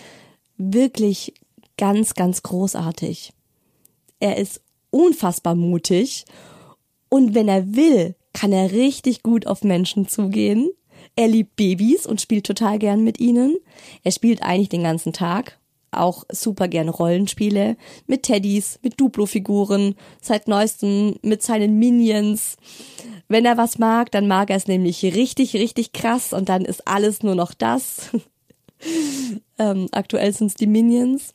wirklich 0.57 1.33
ganz, 1.77 2.13
ganz 2.13 2.43
großartig. 2.43 3.33
Er 4.21 4.37
ist 4.37 4.61
unfassbar 4.93 5.55
mutig 5.55 6.25
und 7.09 7.35
wenn 7.35 7.47
er 7.47 7.75
will, 7.75 8.15
kann 8.33 8.51
er 8.51 8.71
richtig 8.71 9.23
gut 9.23 9.45
auf 9.47 9.63
Menschen 9.63 10.07
zugehen. 10.07 10.71
Er 11.15 11.27
liebt 11.27 11.55
Babys 11.55 12.07
und 12.07 12.21
spielt 12.21 12.45
total 12.45 12.79
gern 12.79 13.03
mit 13.03 13.19
ihnen. 13.19 13.57
Er 14.03 14.11
spielt 14.11 14.41
eigentlich 14.41 14.69
den 14.69 14.83
ganzen 14.83 15.13
Tag 15.13 15.59
auch 15.91 16.23
super 16.31 16.67
gern 16.67 16.89
Rollenspiele 16.89 17.77
mit 18.07 18.23
Teddys, 18.23 18.79
mit 18.81 18.99
Duplo-Figuren, 18.99 19.95
seit 20.21 20.47
neuestem 20.47 21.15
mit 21.21 21.43
seinen 21.43 21.77
Minions. 21.77 22.57
Wenn 23.27 23.45
er 23.45 23.57
was 23.57 23.77
mag, 23.77 24.11
dann 24.11 24.27
mag 24.27 24.49
er 24.49 24.57
es 24.57 24.67
nämlich 24.67 25.03
richtig, 25.03 25.53
richtig 25.53 25.93
krass 25.93 26.33
und 26.33 26.49
dann 26.49 26.65
ist 26.65 26.87
alles 26.87 27.23
nur 27.23 27.35
noch 27.35 27.53
das. 27.53 28.09
ähm, 29.59 29.87
aktuell 29.91 30.33
sind 30.33 30.47
es 30.47 30.55
die 30.55 30.67
Minions. 30.67 31.33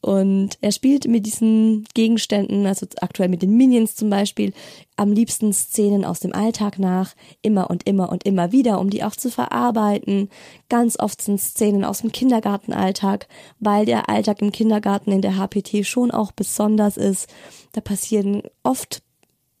Und 0.00 0.58
er 0.60 0.72
spielt 0.72 1.08
mit 1.08 1.26
diesen 1.26 1.84
Gegenständen, 1.94 2.66
also 2.66 2.86
aktuell 3.00 3.28
mit 3.28 3.42
den 3.42 3.56
Minions 3.56 3.96
zum 3.96 4.08
Beispiel, 4.08 4.52
am 4.96 5.10
liebsten 5.10 5.52
Szenen 5.52 6.04
aus 6.04 6.20
dem 6.20 6.32
Alltag 6.32 6.78
nach, 6.78 7.14
immer 7.42 7.70
und 7.70 7.88
immer 7.88 8.10
und 8.10 8.24
immer 8.24 8.52
wieder, 8.52 8.78
um 8.78 8.90
die 8.90 9.02
auch 9.02 9.16
zu 9.16 9.30
verarbeiten. 9.30 10.28
Ganz 10.68 10.98
oft 10.98 11.20
sind 11.22 11.40
Szenen 11.40 11.84
aus 11.84 12.02
dem 12.02 12.12
Kindergartenalltag, 12.12 13.26
weil 13.58 13.84
der 13.84 14.08
Alltag 14.08 14.42
im 14.42 14.52
Kindergarten 14.52 15.10
in 15.10 15.22
der 15.22 15.36
HPT 15.36 15.84
schon 15.84 16.10
auch 16.10 16.30
besonders 16.30 16.96
ist. 16.96 17.28
Da 17.72 17.80
passieren 17.80 18.42
oft 18.62 19.02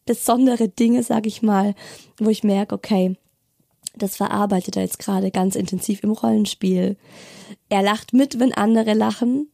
besondere 0.04 0.68
Dinge, 0.68 1.02
sag 1.02 1.26
ich 1.26 1.42
mal, 1.42 1.74
wo 2.18 2.30
ich 2.30 2.44
merke, 2.44 2.74
okay, 2.74 3.16
das 3.96 4.16
verarbeitet 4.16 4.76
er 4.76 4.82
jetzt 4.82 4.98
gerade 4.98 5.30
ganz 5.30 5.56
intensiv 5.56 6.02
im 6.02 6.12
Rollenspiel. 6.12 6.96
Er 7.68 7.82
lacht 7.82 8.12
mit, 8.12 8.38
wenn 8.38 8.52
andere 8.52 8.94
lachen. 8.94 9.48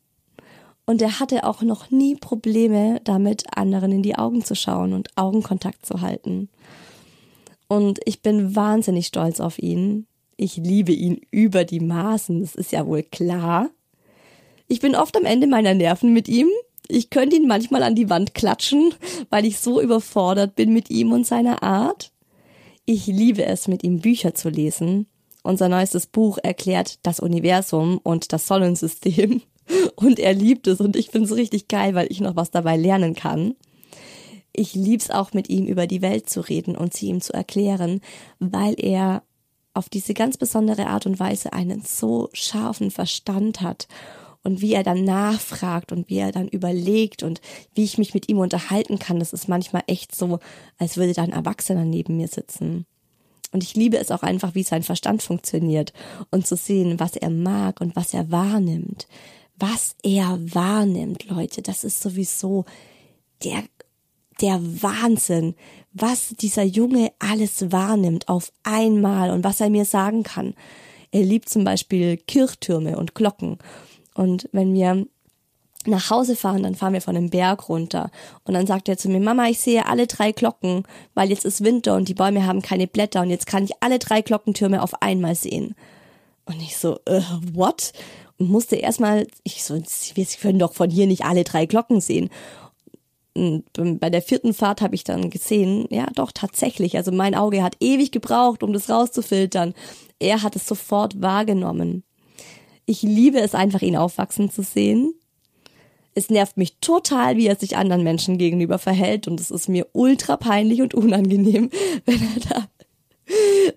Und 0.85 1.01
er 1.01 1.21
hatte 1.21 1.45
auch 1.45 1.63
noch 1.63 1.91
nie 1.91 2.17
Probleme 2.17 3.01
damit, 3.05 3.45
anderen 3.57 3.93
in 3.93 4.03
die 4.03 4.17
Augen 4.17 4.45
zu 4.45 4.55
schauen 4.55 4.93
und 4.93 5.17
Augenkontakt 5.17 5.87
zu 5.87 6.01
halten. 6.01 6.49
Und 7.69 8.01
ich 8.05 8.21
bin 8.21 8.57
wahnsinnig 8.57 9.07
stolz 9.07 9.41
auf 9.41 9.59
ihn. 9.59 10.07
Ich 10.37 10.57
liebe 10.57 10.93
ihn 10.93 11.21
über 11.31 11.65
die 11.65 11.81
Maßen, 11.81 12.41
das 12.41 12.55
ist 12.55 12.73
ja 12.73 12.87
wohl 12.87 13.03
klar. 13.03 13.71
Ich 14.67 14.81
bin 14.81 14.95
oft 14.97 15.17
am 15.17 15.25
Ende 15.25 15.47
meiner 15.47 15.75
Nerven 15.75 16.13
mit 16.13 16.29
ihm. 16.29 16.49
Ich 16.89 17.11
könnte 17.11 17.37
ihn 17.37 17.47
manchmal 17.47 17.83
an 17.83 17.95
die 17.95 18.11
Wand 18.11 18.35
klatschen, 18.35 18.93
weil 19.31 19.45
ich 19.47 19.61
so 19.61 19.81
überfordert 19.81 20.57
bin 20.57 20.73
mit 20.73 20.91
ihm 20.91 21.13
und 21.13 21.27
seiner 21.27 21.63
Art. 21.63 22.13
Ich 22.85 23.07
liebe 23.07 23.45
es, 23.45 23.69
mit 23.69 23.85
ihm 23.85 24.01
Bücher 24.01 24.35
zu 24.35 24.49
lesen. 24.49 25.07
Unser 25.45 25.69
neuestes 25.69 26.07
Buch 26.07 26.39
erklärt 26.43 26.99
das 27.05 27.21
Universum 27.21 27.99
und 28.03 28.33
das 28.33 28.47
Sonnensystem 28.47 29.43
und 29.97 30.19
er 30.19 30.35
liebt 30.35 30.67
es 30.67 30.81
und 30.81 30.97
ich 30.97 31.11
finde 31.11 31.29
es 31.29 31.37
richtig 31.37 31.69
geil, 31.69 31.95
weil 31.95 32.07
ich 32.11 32.21
noch 32.21 32.37
was 32.37 32.51
dabei 32.51 32.77
lernen 32.77 33.15
kann. 33.15 33.55
Ich 34.53 34.75
lieb's 34.75 35.11
auch 35.11 35.33
mit 35.33 35.49
ihm 35.49 35.67
über 35.67 35.87
die 35.87 36.03
Welt 36.03 36.29
zu 36.29 36.41
reden 36.41 36.77
und 36.77 36.93
sie 36.93 37.07
ihm 37.07 37.21
zu 37.21 37.33
erklären, 37.33 38.01
weil 38.39 38.75
er 38.79 39.23
auf 39.75 39.89
diese 39.89 40.13
ganz 40.13 40.37
besondere 40.37 40.89
Art 40.89 41.07
und 41.07 41.19
Weise 41.19 41.55
einen 41.55 41.83
so 41.83 42.29
scharfen 42.35 42.91
Verstand 42.91 43.63
hat 43.63 43.89
und 44.43 44.61
wie 44.61 44.75
er 44.75 44.83
dann 44.83 45.05
nachfragt 45.05 45.93
und 45.93 46.11
wie 46.11 46.19
er 46.19 46.33
dann 46.33 46.49
überlegt 46.49 47.23
und 47.23 47.41
wie 47.75 47.85
ich 47.85 47.97
mich 47.97 48.13
mit 48.13 48.29
ihm 48.29 48.39
unterhalten 48.39 48.99
kann, 48.99 49.19
das 49.19 49.33
ist 49.33 49.49
manchmal 49.49 49.85
echt 49.87 50.15
so, 50.15 50.41
als 50.79 50.97
würde 50.97 51.15
da 51.15 51.23
ein 51.23 51.33
Erwachsener 51.33 51.85
neben 51.85 52.17
mir 52.17 52.29
sitzen. 52.29 52.85
Und 53.53 53.63
ich 53.63 53.75
liebe 53.75 53.99
es 53.99 54.11
auch 54.11 54.23
einfach, 54.23 54.55
wie 54.55 54.63
sein 54.63 54.83
Verstand 54.83 55.23
funktioniert 55.23 55.93
und 56.31 56.47
zu 56.47 56.57
sehen, 56.57 56.99
was 56.99 57.17
er 57.17 57.31
mag 57.31 57.81
und 57.81 57.97
was 57.97 58.15
er 58.15 58.31
wahrnimmt 58.31 59.07
was 59.57 59.95
er 60.03 60.39
wahrnimmt, 60.55 61.29
Leute, 61.29 61.63
das 61.63 61.85
ist 61.85 62.01
sowieso 62.01 62.65
der, 63.45 63.63
der 64.41 64.61
Wahnsinn, 64.61 65.55
was 65.93 66.31
dieser 66.31 66.65
Junge 66.65 67.13
alles 67.19 67.71
wahrnimmt 67.71 68.29
auf 68.29 68.53
einmal 68.63 69.31
und 69.31 69.45
was 69.45 69.61
er 69.61 69.71
mir 69.71 69.85
sagen 69.85 70.23
kann. 70.23 70.55
Er 71.11 71.23
liebt 71.23 71.49
zum 71.49 71.65
Beispiel 71.65 72.17
Kirchtürme 72.17 72.97
und 72.97 73.15
Glocken. 73.15 73.59
Und 74.15 74.49
wenn 74.53 74.73
wir 74.73 75.07
nach 75.87 76.11
Hause 76.11 76.37
fahren, 76.37 76.63
dann 76.63 76.75
fahren 76.75 76.93
wir 76.93 77.01
von 77.01 77.17
einem 77.17 77.31
Berg 77.31 77.69
runter. 77.69 78.11
Und 78.45 78.55
dann 78.55 78.67
sagt 78.67 78.89
er 78.89 78.97
zu 78.97 79.09
mir, 79.09 79.21
Mama, 79.21 79.49
ich 79.49 79.61
sehe 79.61 79.87
alle 79.87 80.07
drei 80.07 80.33
Glocken, 80.33 80.85
weil 81.15 81.31
jetzt 81.31 81.45
ist 81.45 81.65
Winter 81.65 81.97
und 81.97 82.09
die 82.09 82.15
Bäume 82.15 82.47
haben 82.47 82.63
keine 82.63 82.87
Blätter 82.87 83.21
und 83.21 83.31
jetzt 83.31 83.47
kann 83.47 83.65
ich 83.65 83.73
alle 83.81 83.99
drei 83.99 84.23
Glockentürme 84.23 84.83
auf 84.83 85.03
einmal 85.03 85.35
sehen. 85.35 85.75
Und 86.45 86.61
ich 86.61 86.77
so, 86.77 86.99
äh, 87.07 87.23
what? 87.53 87.93
Und 88.39 88.51
musste 88.51 88.77
erstmal, 88.77 89.27
ich 89.45 89.65
so, 89.65 89.75
wir 89.75 90.27
können 90.41 90.59
doch 90.59 90.75
von 90.75 90.91
hier 90.91 91.07
nicht 91.07 91.25
alle 91.25 91.45
drei 91.45 91.67
Glocken 91.67 92.01
sehen. 92.01 92.31
Und 93.35 93.65
bei 93.99 94.11
der 94.11 94.21
vierten 94.21 94.53
Fahrt 94.53 94.83
habe 94.83 94.95
ich 94.95 95.05
dann 95.05 95.31
gesehen, 95.31 95.87
ja 95.91 96.07
doch 96.15 96.33
tatsächlich, 96.33 96.97
also 96.97 97.13
mein 97.13 97.35
Auge 97.35 97.63
hat 97.63 97.77
ewig 97.81 98.13
gebraucht, 98.13 98.63
um 98.63 98.73
das 98.75 98.91
rauszufiltern. 98.91 99.75
Er 100.19 100.43
hat 100.43 100.55
es 100.55 100.67
sofort 100.67 101.23
wahrgenommen. 101.23 102.05
Ich 102.85 103.03
liebe 103.03 103.41
es 103.41 103.55
einfach, 103.55 103.81
ihn 103.81 103.97
aufwachsen 103.97 104.51
zu 104.51 104.63
sehen. 104.63 105.15
Es 106.15 106.29
nervt 106.29 106.59
mich 106.59 106.77
total, 106.81 107.37
wie 107.37 107.47
er 107.47 107.57
sich 107.57 107.77
anderen 107.77 108.03
Menschen 108.03 108.37
gegenüber 108.37 108.79
verhält 108.79 109.29
und 109.29 109.41
es 109.41 109.51
ist 109.51 109.69
mir 109.69 109.87
ultra 109.93 110.37
peinlich 110.37 110.83
und 110.83 110.93
unangenehm, 110.93 111.71
wenn 112.05 112.21
er 112.21 112.41
da, 112.49 112.69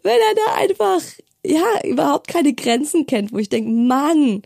wenn 0.04 0.18
er 0.18 0.36
da 0.36 0.56
einfach 0.56 1.02
ja, 1.46 1.64
überhaupt 1.84 2.28
keine 2.28 2.54
Grenzen 2.54 3.06
kennt, 3.06 3.32
wo 3.32 3.38
ich 3.38 3.50
denke, 3.50 3.70
Mann, 3.72 4.44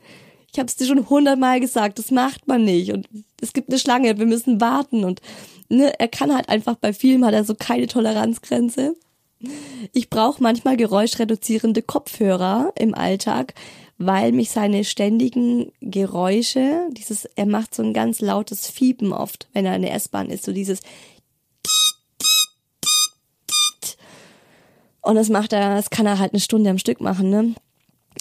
ich 0.52 0.60
habe 0.60 0.68
es 0.68 0.76
dir 0.76 0.86
schon 0.86 1.10
hundertmal 1.10 1.60
gesagt, 1.60 2.00
das 2.00 2.12
macht 2.12 2.48
man 2.48 2.64
nicht 2.66 2.92
und 2.92 3.08
es 3.42 3.54
gibt 3.54 3.70
eine 3.70 3.80
Schlange, 3.80 4.18
wir 4.18 4.26
müssen 4.26 4.60
warten 4.60 5.04
und 5.04 5.22
ne, 5.70 5.98
er 6.00 6.08
kann 6.08 6.34
halt 6.34 6.50
einfach 6.50 6.76
bei 6.76 6.94
vielen 6.94 7.26
hat 7.26 7.34
er 7.34 7.44
so 7.44 7.56
keine 7.56 7.88
Toleranzgrenze. 7.88 8.96
Ich 9.94 10.10
brauche 10.10 10.44
manchmal 10.44 10.76
geräuschreduzierende 10.76 11.82
Kopfhörer 11.82 12.74
im 12.78 12.94
Alltag, 12.94 13.54
weil 13.98 14.32
mich 14.32 14.52
seine 14.52 14.84
ständigen 14.84 15.72
Geräusche, 15.82 16.90
dieses, 16.92 17.26
er 17.36 17.46
macht 17.46 17.76
so 17.76 17.84
ein 17.84 17.94
ganz 17.94 18.20
lautes 18.20 18.68
Fiepen 18.68 19.14
oft, 19.14 19.48
wenn 19.54 19.66
er 19.66 19.76
in 19.76 19.82
der 19.82 19.94
S-Bahn 19.94 20.30
ist, 20.30 20.44
so 20.44 20.52
dieses 20.52 20.82
und 25.10 25.16
das 25.16 25.30
macht 25.30 25.54
er, 25.54 25.76
das 25.76 25.90
kann 25.90 26.06
er 26.06 26.20
halt 26.20 26.34
eine 26.34 26.40
Stunde 26.40 26.70
am 26.70 26.78
Stück 26.78 27.02
machen, 27.02 27.30
ne? 27.30 27.56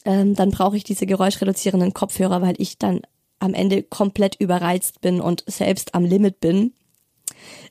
ähm, 0.05 0.34
dann 0.34 0.51
brauche 0.51 0.76
ich 0.76 0.84
diese 0.84 1.07
geräuschreduzierenden 1.07 1.95
Kopfhörer, 1.95 2.43
weil 2.43 2.55
ich 2.59 2.78
dann 2.78 3.03
am 3.41 3.55
Ende 3.55 3.82
komplett 3.82 4.36
überreizt 4.36 5.01
bin 5.01 5.20
und 5.20 5.45
selbst 5.47 5.95
am 5.95 6.05
Limit 6.05 6.41
bin. 6.41 6.72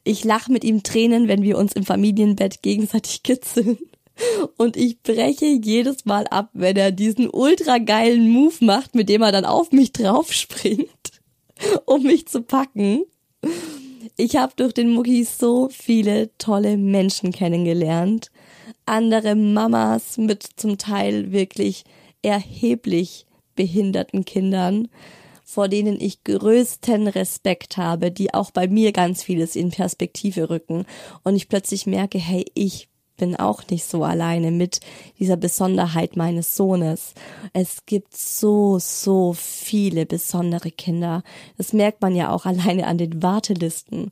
Ich 0.03 0.23
lache 0.23 0.51
mit 0.51 0.63
ihm 0.63 0.83
Tränen, 0.83 1.27
wenn 1.27 1.41
wir 1.41 1.57
uns 1.57 1.73
im 1.73 1.83
Familienbett 1.83 2.61
gegenseitig 2.61 3.23
kitzeln. 3.23 3.77
Und 4.57 4.77
ich 4.77 5.03
breche 5.03 5.45
jedes 5.45 6.05
Mal 6.05 6.25
ab, 6.27 6.49
wenn 6.53 6.75
er 6.75 6.91
diesen 6.91 7.29
ultra 7.29 7.77
geilen 7.77 8.29
Move 8.29 8.55
macht, 8.61 8.95
mit 8.95 9.09
dem 9.09 9.21
er 9.21 9.31
dann 9.31 9.45
auf 9.45 9.71
mich 9.71 9.91
draufspringt, 9.91 11.11
um 11.85 12.03
mich 12.03 12.27
zu 12.27 12.41
packen. 12.41 13.03
Ich 14.15 14.35
habe 14.37 14.53
durch 14.55 14.73
den 14.73 14.89
Mucki 14.89 15.23
so 15.23 15.69
viele 15.69 16.35
tolle 16.39 16.77
Menschen 16.77 17.31
kennengelernt. 17.31 18.31
Andere 18.87 19.35
Mamas 19.35 20.17
mit 20.17 20.43
zum 20.55 20.77
Teil 20.77 21.31
wirklich 21.31 21.83
erheblich 22.21 23.25
behinderten 23.55 24.25
Kindern 24.25 24.87
vor 25.49 25.69
denen 25.69 25.97
ich 26.01 26.25
größten 26.25 27.07
Respekt 27.07 27.77
habe, 27.77 28.11
die 28.11 28.33
auch 28.33 28.51
bei 28.51 28.67
mir 28.67 28.91
ganz 28.91 29.23
vieles 29.23 29.55
in 29.55 29.69
Perspektive 29.69 30.49
rücken 30.49 30.85
und 31.23 31.37
ich 31.37 31.47
plötzlich 31.47 31.85
merke, 31.85 32.17
hey, 32.17 32.45
ich 32.53 32.89
bin 33.15 33.35
auch 33.35 33.63
nicht 33.69 33.85
so 33.85 34.03
alleine 34.03 34.51
mit 34.51 34.79
dieser 35.19 35.37
Besonderheit 35.37 36.15
meines 36.15 36.55
Sohnes. 36.55 37.13
Es 37.53 37.85
gibt 37.85 38.15
so, 38.15 38.77
so 38.79 39.33
viele 39.33 40.05
besondere 40.05 40.69
Kinder. 40.69 41.23
Das 41.57 41.73
merkt 41.73 42.01
man 42.01 42.15
ja 42.15 42.29
auch 42.29 42.45
alleine 42.45 42.85
an 42.85 42.97
den 42.97 43.23
Wartelisten. 43.23 44.11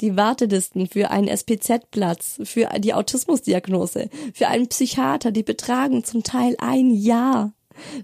Die 0.00 0.16
Wartelisten 0.16 0.86
für 0.86 1.10
einen 1.10 1.28
SPZ-Platz, 1.28 2.40
für 2.44 2.68
die 2.78 2.94
Autismusdiagnose, 2.94 4.10
für 4.32 4.48
einen 4.48 4.68
Psychiater, 4.68 5.30
die 5.30 5.42
betragen 5.42 6.04
zum 6.04 6.22
Teil 6.22 6.56
ein 6.58 6.90
Jahr. 6.90 7.52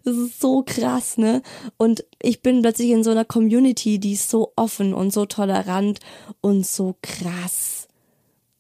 Das 0.05 0.17
ist 0.17 0.41
so 0.41 0.63
krass, 0.67 1.17
ne? 1.17 1.43
Und 1.77 2.05
ich 2.21 2.43
bin 2.43 2.63
plötzlich 2.63 2.91
in 2.91 3.05
so 3.05 3.11
einer 3.11 3.25
Community, 3.25 3.99
die 3.99 4.13
ist 4.13 4.31
so 4.31 4.53
offen 4.57 4.95
und 4.95 5.13
so 5.13 5.27
tolerant 5.27 6.01
und 6.41 6.67
so 6.67 6.97
krass 7.03 7.89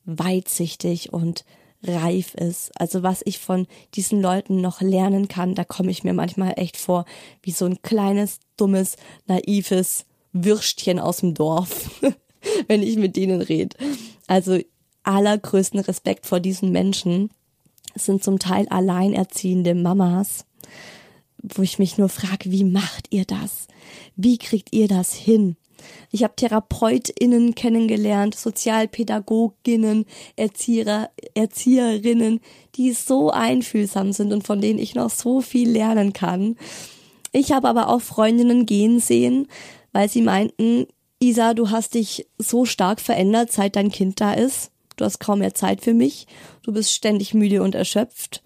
weitsichtig 0.05 1.13
und 1.13 1.45
reif 1.83 2.35
ist. 2.35 2.73
Also 2.79 3.03
was 3.03 3.23
ich 3.25 3.39
von 3.39 3.67
diesen 3.95 4.21
Leuten 4.21 4.61
noch 4.61 4.81
lernen 4.81 5.29
kann, 5.29 5.55
da 5.55 5.65
komme 5.65 5.91
ich 5.91 6.05
mir 6.05 6.13
manchmal 6.13 6.55
echt 6.57 6.77
vor 6.77 7.05
wie 7.43 7.53
so 7.53 7.65
ein 7.65 7.81
kleines, 7.83 8.39
dummes, 8.57 8.97
naives 9.27 10.05
Würstchen 10.33 10.99
aus 10.99 11.19
dem 11.19 11.35
Dorf, 11.35 11.91
wenn 12.69 12.83
ich 12.83 12.97
mit 12.97 13.17
denen 13.17 13.41
rede. 13.41 13.77
Also 14.27 14.59
allergrößten 15.03 15.81
Respekt 15.81 16.27
vor 16.27 16.41
diesen 16.41 16.73
Menschen. 16.73 17.31
Sind 17.97 18.23
zum 18.23 18.39
Teil 18.39 18.69
alleinerziehende 18.69 19.75
Mamas, 19.75 20.45
wo 21.43 21.63
ich 21.63 21.81
mich 21.81 21.99
nur 21.99 22.09
frage, 22.09 22.53
wie 22.53 22.63
macht 22.63 23.09
ihr 23.11 23.25
das? 23.25 23.67
Wie 24.15 24.39
kriegt 24.39 24.73
ihr 24.73 24.87
das 24.87 25.13
hin? 25.13 25.57
Ich 26.11 26.23
habe 26.23 26.37
TherapeutInnen 26.37 27.55
kennengelernt, 27.55 28.35
Sozialpädagoginnen, 28.35 30.05
Erzieher, 30.37 31.11
Erzieherinnen, 31.35 32.41
die 32.77 32.93
so 32.93 33.31
einfühlsam 33.31 34.13
sind 34.13 34.33
und 34.33 34.47
von 34.47 34.61
denen 34.61 34.79
ich 34.79 34.95
noch 34.95 35.11
so 35.11 35.41
viel 35.41 35.71
lernen 35.71 36.13
kann. 36.13 36.57
Ich 37.33 37.53
habe 37.53 37.69
aber 37.69 37.89
auch 37.89 38.01
Freundinnen 38.01 38.67
gehen 38.67 39.01
sehen, 39.01 39.49
weil 39.93 40.09
sie 40.09 40.23
meinten, 40.23 40.87
Isa, 41.23 41.55
du 41.55 41.71
hast 41.71 41.95
dich 41.95 42.27
so 42.39 42.65
stark 42.65 43.01
verändert, 43.01 43.53
seit 43.53 43.77
dein 43.77 43.91
Kind 43.91 44.21
da 44.21 44.33
ist. 44.33 44.71
Du 44.97 45.05
hast 45.05 45.21
kaum 45.21 45.41
mehr 45.41 45.55
Zeit 45.55 45.83
für 45.83 45.95
mich. 45.95 46.27
Du 46.63 46.73
bist 46.73 46.93
ständig 46.93 47.35
müde 47.35 47.63
und 47.63 47.75
erschöpft. 47.75 48.43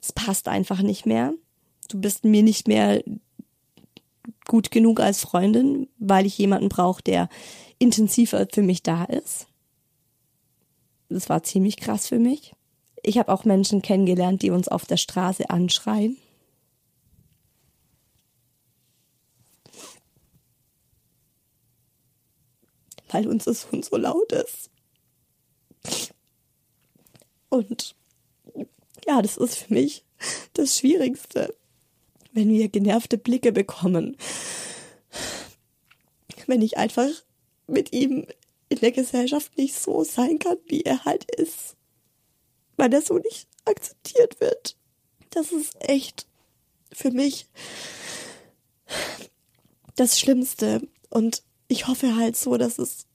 Es 0.00 0.12
passt 0.12 0.48
einfach 0.48 0.80
nicht 0.80 1.06
mehr 1.06 1.34
du 1.88 2.00
bist 2.00 2.24
mir 2.24 2.42
nicht 2.42 2.68
mehr 2.68 3.02
gut 4.46 4.70
genug 4.70 5.00
als 5.00 5.20
Freundin, 5.20 5.88
weil 5.98 6.26
ich 6.26 6.38
jemanden 6.38 6.68
brauche, 6.68 7.02
der 7.02 7.28
intensiver 7.78 8.46
für 8.52 8.62
mich 8.62 8.82
da 8.82 9.04
ist. 9.04 9.46
Das 11.08 11.28
war 11.28 11.42
ziemlich 11.42 11.76
krass 11.78 12.06
für 12.06 12.18
mich. 12.18 12.52
Ich 13.02 13.18
habe 13.18 13.32
auch 13.32 13.44
Menschen 13.44 13.82
kennengelernt, 13.82 14.42
die 14.42 14.50
uns 14.50 14.68
auf 14.68 14.84
der 14.84 14.96
Straße 14.96 15.48
anschreien. 15.48 16.16
Weil 23.10 23.28
uns 23.28 23.44
das 23.44 23.70
Hund 23.70 23.84
so 23.84 23.96
laut 23.96 24.32
ist. 24.32 24.70
Und 27.48 27.94
ja, 29.06 29.22
das 29.22 29.36
ist 29.36 29.56
für 29.56 29.74
mich 29.74 30.04
das 30.54 30.78
Schwierigste 30.78 31.54
wenn 32.38 32.50
wir 32.50 32.68
genervte 32.68 33.18
Blicke 33.18 33.52
bekommen. 33.52 34.16
Wenn 36.46 36.62
ich 36.62 36.78
einfach 36.78 37.08
mit 37.66 37.92
ihm 37.92 38.26
in 38.68 38.78
der 38.78 38.92
Gesellschaft 38.92 39.56
nicht 39.58 39.74
so 39.74 40.04
sein 40.04 40.38
kann, 40.38 40.56
wie 40.66 40.82
er 40.82 41.04
halt 41.04 41.28
ist. 41.34 41.76
Weil 42.76 42.92
er 42.92 43.02
so 43.02 43.18
nicht 43.18 43.48
akzeptiert 43.64 44.40
wird. 44.40 44.76
Das 45.30 45.52
ist 45.52 45.74
echt 45.80 46.26
für 46.92 47.10
mich 47.10 47.46
das 49.96 50.18
Schlimmste. 50.18 50.86
Und 51.10 51.42
ich 51.68 51.86
hoffe 51.86 52.16
halt 52.16 52.36
so, 52.36 52.56
dass 52.56 52.78
es 52.78 53.06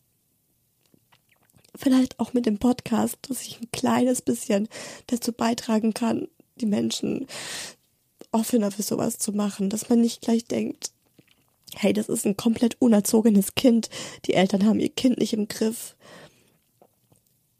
vielleicht 1.75 2.19
auch 2.19 2.33
mit 2.33 2.45
dem 2.45 2.59
Podcast, 2.59 3.17
dass 3.23 3.41
ich 3.41 3.59
ein 3.59 3.71
kleines 3.71 4.21
bisschen 4.21 4.69
dazu 5.07 5.33
beitragen 5.33 5.93
kann, 5.93 6.27
die 6.55 6.67
Menschen 6.67 7.27
offener 8.31 8.71
für 8.71 8.83
sowas 8.83 9.17
zu 9.17 9.31
machen, 9.31 9.69
dass 9.69 9.89
man 9.89 10.01
nicht 10.01 10.21
gleich 10.21 10.45
denkt, 10.45 10.91
hey, 11.75 11.93
das 11.93 12.09
ist 12.09 12.25
ein 12.25 12.37
komplett 12.37 12.79
unerzogenes 12.79 13.55
Kind, 13.55 13.89
die 14.25 14.35
Eltern 14.35 14.65
haben 14.65 14.79
ihr 14.79 14.89
Kind 14.89 15.17
nicht 15.17 15.33
im 15.33 15.47
Griff. 15.47 15.95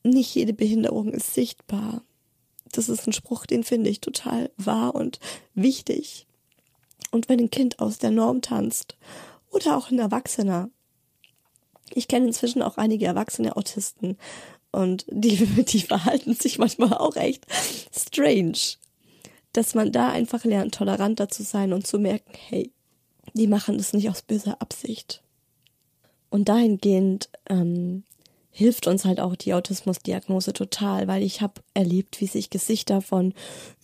Nicht 0.04 0.36
jede 0.36 0.54
Behinderung 0.54 1.10
ist 1.10 1.34
sichtbar. 1.34 2.04
Das 2.72 2.90
ist 2.90 3.08
ein 3.08 3.14
Spruch, 3.14 3.46
den 3.46 3.64
finde 3.64 3.90
ich 3.90 4.02
total 4.02 4.52
wahr 4.58 4.96
und 4.96 5.20
wichtig. 5.54 6.28
Und 7.12 7.30
wenn 7.30 7.40
ein 7.40 7.52
Kind 7.52 7.80
aus 7.80 8.00
der 8.00 8.12
Norm 8.12 8.42
tanzt 8.42 8.98
oder 9.50 9.78
auch 9.78 9.92
ein 9.92 10.00
Erwachsener, 10.00 10.70
ich 11.96 12.08
kenne 12.08 12.28
inzwischen 12.28 12.62
auch 12.62 12.78
einige 12.78 13.06
erwachsene 13.06 13.56
Autisten 13.56 14.18
und 14.72 15.06
die, 15.10 15.36
die 15.64 15.82
verhalten 15.82 16.36
sich 16.36 16.58
manchmal 16.58 16.94
auch 16.94 17.16
echt 17.16 17.46
strange 17.96 18.78
dass 19.54 19.76
man 19.76 19.92
da 19.92 20.10
einfach 20.10 20.44
lernt, 20.44 20.76
toleranter 20.76 21.30
zu 21.30 21.44
sein 21.44 21.74
und 21.74 21.88
zu 21.88 22.00
merken, 22.00 22.34
hey, 22.50 22.72
die 23.34 23.48
machen 23.48 23.78
das 23.78 23.94
nicht 23.94 24.10
aus 24.10 24.24
böser 24.24 24.62
Absicht. 24.62 25.24
Und 26.30 26.50
dahingehend 26.50 27.30
ähm, 27.48 28.04
hilft 28.50 28.88
uns 28.88 29.06
halt 29.06 29.20
auch 29.20 29.36
die 29.36 29.54
Autismusdiagnose 29.54 30.54
total, 30.54 31.08
weil 31.08 31.22
ich 31.22 31.42
habe 31.42 31.62
erlebt, 31.76 32.20
wie 32.20 32.28
sich 32.28 32.50
Gesichter 32.50 33.02
von 33.02 33.34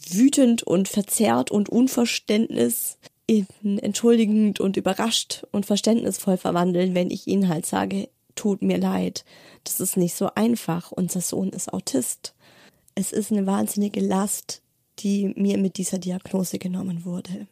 wütend 0.09 0.63
und 0.63 0.87
verzerrt 0.87 1.51
und 1.51 1.69
Unverständnis 1.69 2.97
in 3.29 3.77
entschuldigend 3.77 4.59
und 4.59 4.75
überrascht 4.75 5.45
und 5.51 5.67
verständnisvoll 5.67 6.37
verwandeln, 6.37 6.95
wenn 6.95 7.11
ich 7.11 7.27
ihnen 7.27 7.47
halt 7.47 7.67
sage, 7.67 8.09
tut 8.33 8.63
mir 8.63 8.79
leid. 8.79 9.23
Das 9.65 9.79
ist 9.79 9.97
nicht 9.97 10.15
so 10.15 10.31
einfach. 10.33 10.91
Unser 10.91 11.21
Sohn 11.21 11.49
ist 11.49 11.71
Autist. 11.71 12.33
Es 12.95 13.11
ist 13.11 13.31
eine 13.31 13.45
wahnsinnige 13.45 13.99
Last, 13.99 14.63
die 14.99 15.33
mir 15.35 15.59
mit 15.59 15.77
dieser 15.77 15.99
Diagnose 15.99 16.57
genommen 16.57 17.05
wurde. 17.05 17.47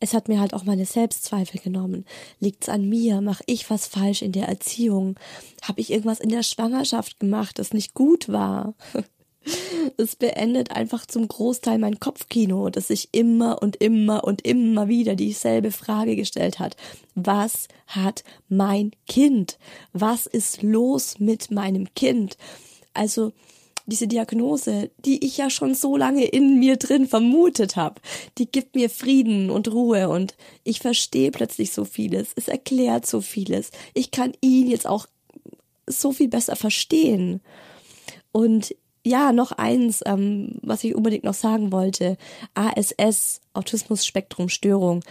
Es 0.00 0.12
hat 0.12 0.28
mir 0.28 0.38
halt 0.38 0.52
auch 0.52 0.64
meine 0.64 0.84
Selbstzweifel 0.84 1.58
genommen. 1.58 2.04
Liegt's 2.38 2.68
an 2.68 2.86
mir? 2.86 3.22
Mach 3.22 3.40
ich 3.46 3.70
was 3.70 3.86
falsch 3.86 4.20
in 4.20 4.32
der 4.32 4.48
Erziehung? 4.48 5.18
Hab 5.62 5.78
ich 5.78 5.90
irgendwas 5.90 6.20
in 6.20 6.28
der 6.28 6.42
Schwangerschaft 6.42 7.18
gemacht, 7.18 7.58
das 7.58 7.72
nicht 7.72 7.94
gut 7.94 8.28
war? 8.28 8.74
Es 9.96 10.16
beendet 10.16 10.72
einfach 10.72 11.06
zum 11.06 11.26
Großteil 11.26 11.78
mein 11.78 12.00
Kopfkino, 12.00 12.68
das 12.68 12.88
sich 12.88 13.10
immer 13.12 13.62
und 13.62 13.76
immer 13.76 14.24
und 14.24 14.46
immer 14.46 14.88
wieder 14.88 15.14
dieselbe 15.14 15.70
Frage 15.70 16.16
gestellt 16.16 16.58
hat. 16.58 16.76
Was 17.14 17.68
hat 17.86 18.24
mein 18.48 18.90
Kind? 19.08 19.58
Was 19.92 20.26
ist 20.26 20.62
los 20.62 21.18
mit 21.18 21.50
meinem 21.50 21.94
Kind? 21.94 22.36
Also 22.92 23.32
diese 23.86 24.08
Diagnose, 24.08 24.90
die 24.98 25.24
ich 25.24 25.36
ja 25.38 25.48
schon 25.48 25.74
so 25.74 25.96
lange 25.96 26.24
in 26.24 26.58
mir 26.58 26.76
drin 26.76 27.06
vermutet 27.06 27.76
habe, 27.76 28.00
die 28.36 28.50
gibt 28.50 28.74
mir 28.74 28.90
Frieden 28.90 29.48
und 29.48 29.72
Ruhe 29.72 30.08
und 30.08 30.36
ich 30.64 30.80
verstehe 30.80 31.30
plötzlich 31.30 31.72
so 31.72 31.84
vieles. 31.84 32.30
Es 32.34 32.48
erklärt 32.48 33.06
so 33.06 33.20
vieles. 33.20 33.70
Ich 33.94 34.10
kann 34.10 34.32
ihn 34.40 34.68
jetzt 34.68 34.88
auch 34.88 35.06
so 35.86 36.10
viel 36.10 36.28
besser 36.28 36.56
verstehen. 36.56 37.40
Und 38.32 38.74
ja, 39.06 39.30
noch 39.30 39.52
eins, 39.52 40.02
ähm, 40.04 40.58
was 40.62 40.82
ich 40.82 40.96
unbedingt 40.96 41.22
noch 41.22 41.34
sagen 41.34 41.70
wollte. 41.70 42.16
ASS, 42.54 43.40
Autismus-Spektrum-Störung. 43.54 45.04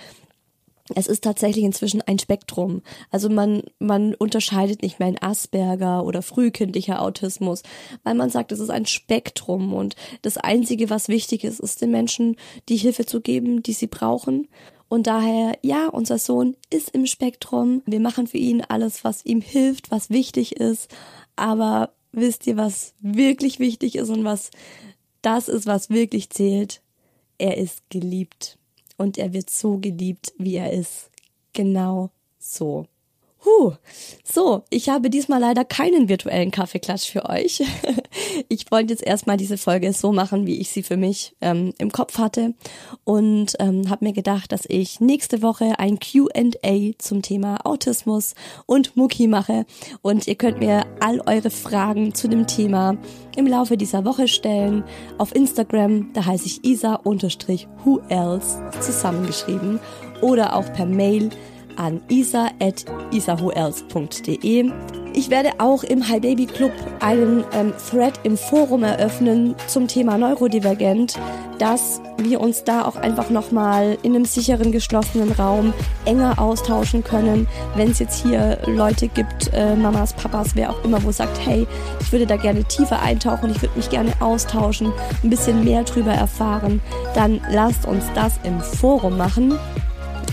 es 0.94 1.08
ist 1.08 1.24
tatsächlich 1.24 1.64
inzwischen 1.64 2.02
ein 2.02 2.20
Spektrum. 2.20 2.82
Also 3.10 3.30
man, 3.30 3.64
man 3.80 4.14
unterscheidet 4.14 4.84
nicht 4.84 5.00
mehr 5.00 5.08
in 5.08 5.22
Asperger 5.22 6.04
oder 6.04 6.22
frühkindlicher 6.22 7.02
Autismus, 7.02 7.64
weil 8.04 8.16
man 8.16 8.30
sagt, 8.30 8.52
es 8.52 8.60
ist 8.60 8.70
ein 8.70 8.86
Spektrum 8.86 9.74
und 9.74 9.96
das 10.22 10.38
Einzige, 10.38 10.90
was 10.90 11.08
wichtig 11.08 11.46
ist, 11.46 11.62
ist 11.62 11.82
den 11.82 11.92
Menschen 11.92 12.36
die 12.68 12.78
Hilfe 12.78 13.06
zu 13.06 13.22
geben, 13.22 13.64
die 13.64 13.74
sie 13.74 13.88
brauchen. 13.88 14.50
Und 14.90 15.08
daher, 15.08 15.58
ja, 15.64 15.88
unser 15.88 16.20
Sohn 16.20 16.56
ist 16.70 16.90
im 16.90 17.08
Spektrum. 17.08 17.82
Wir 17.86 18.02
machen 18.02 18.28
für 18.28 18.38
ihn 18.38 18.62
alles, 18.62 19.04
was 19.06 19.26
ihm 19.26 19.42
hilft, 19.42 19.90
was 19.90 20.10
wichtig 20.10 20.58
ist. 20.58 20.94
Aber 21.36 21.92
wisst 22.16 22.48
ihr, 22.48 22.58
was 22.58 22.94
wirklich 23.00 23.60
wichtig 23.60 23.96
ist 23.96 24.10
und 24.10 24.24
was 24.24 24.52
das 25.22 25.48
ist, 25.48 25.66
was 25.66 25.90
wirklich 25.90 26.30
zählt? 26.30 26.82
Er 27.38 27.58
ist 27.58 27.90
geliebt 27.90 28.58
und 28.98 29.18
er 29.18 29.34
wird 29.34 29.50
so 29.50 29.78
geliebt, 29.78 30.34
wie 30.38 30.56
er 30.56 30.72
ist. 30.72 31.10
Genau 31.54 32.12
so. 32.40 32.88
Huh. 33.46 33.74
So, 34.24 34.64
ich 34.72 34.90
habe 34.90 35.12
diesmal 35.12 35.40
leider 35.40 35.64
keinen 35.64 36.10
virtuellen 36.10 36.50
Kaffeeklatsch 36.50 37.12
für 37.12 37.30
euch. 37.30 37.62
ich 38.50 38.72
wollte 38.72 38.92
jetzt 38.92 39.04
erstmal 39.04 39.38
diese 39.38 39.60
Folge 39.60 39.94
so 39.94 40.12
machen, 40.12 40.48
wie 40.48 40.60
ich 40.60 40.72
sie 40.72 40.82
für 40.82 40.98
mich 40.98 41.36
ähm, 41.42 41.72
im 41.78 41.92
Kopf 41.92 42.18
hatte 42.18 42.56
und 43.04 43.54
ähm, 43.60 43.90
habe 43.92 44.06
mir 44.06 44.14
gedacht, 44.14 44.52
dass 44.52 44.66
ich 44.68 45.00
nächste 45.00 45.44
Woche 45.44 45.78
ein 45.78 46.00
Q&A 46.00 46.92
zum 46.98 47.22
Thema 47.22 47.64
Autismus 47.66 48.34
und 48.66 48.98
Mucki 48.98 49.28
mache 49.28 49.68
und 50.02 50.28
ihr 50.28 50.36
könnt 50.36 50.60
mir 50.60 50.88
all 51.00 51.22
eure 51.28 51.52
Fragen 51.52 52.16
zu 52.16 52.28
dem 52.28 52.48
Thema 52.48 52.98
im 53.36 53.46
Laufe 53.46 53.78
dieser 53.78 54.06
Woche 54.06 54.28
stellen 54.28 54.84
auf 55.20 55.36
Instagram, 55.36 56.14
da 56.14 56.26
heiße 56.26 56.48
ich 56.48 56.64
isa-who 56.66 58.00
else 58.10 58.60
zusammengeschrieben 58.82 59.80
oder 60.22 60.56
auch 60.56 60.72
per 60.74 60.88
Mail 60.88 61.30
an 61.78 62.02
isa.isahoels.de. 62.10 64.72
Ich 65.18 65.30
werde 65.30 65.52
auch 65.60 65.84
im 65.84 66.10
Hi 66.10 66.20
Baby 66.20 66.46
Club 66.46 66.74
einen 67.00 67.46
ähm, 67.54 67.72
Thread 67.90 68.20
im 68.24 68.36
Forum 68.36 68.84
eröffnen 68.84 69.56
zum 69.68 69.88
Thema 69.88 70.18
Neurodivergent, 70.18 71.18
dass 71.58 72.02
wir 72.18 72.42
uns 72.42 72.66
da 72.66 72.84
auch 72.84 72.98
einfach 72.98 73.30
nochmal 73.30 73.98
in 74.04 74.14
einem 74.14 74.26
sicheren, 74.26 74.74
geschlossenen 74.74 75.32
Raum 75.32 75.74
enger 76.04 76.38
austauschen 76.38 77.02
können. 77.02 77.48
Wenn 77.78 77.92
es 77.92 78.00
jetzt 78.00 78.26
hier 78.26 78.58
Leute 78.66 79.08
gibt, 79.08 79.54
äh, 79.54 79.78
Mamas, 79.78 80.12
Papas, 80.12 80.50
wer 80.56 80.72
auch 80.72 80.84
immer, 80.84 81.02
wo 81.02 81.14
sagt, 81.14 81.40
hey, 81.46 81.66
ich 82.02 82.12
würde 82.12 82.26
da 82.26 82.36
gerne 82.36 82.66
tiefer 82.66 83.02
eintauchen, 83.02 83.52
ich 83.52 83.62
würde 83.62 83.78
mich 83.78 83.90
gerne 83.90 84.12
austauschen, 84.20 84.92
ein 85.24 85.30
bisschen 85.30 85.64
mehr 85.64 85.84
drüber 85.84 86.12
erfahren, 86.12 86.82
dann 87.14 87.40
lasst 87.50 87.86
uns 87.86 88.04
das 88.16 88.34
im 88.44 88.60
Forum 88.60 89.18
machen. 89.18 89.58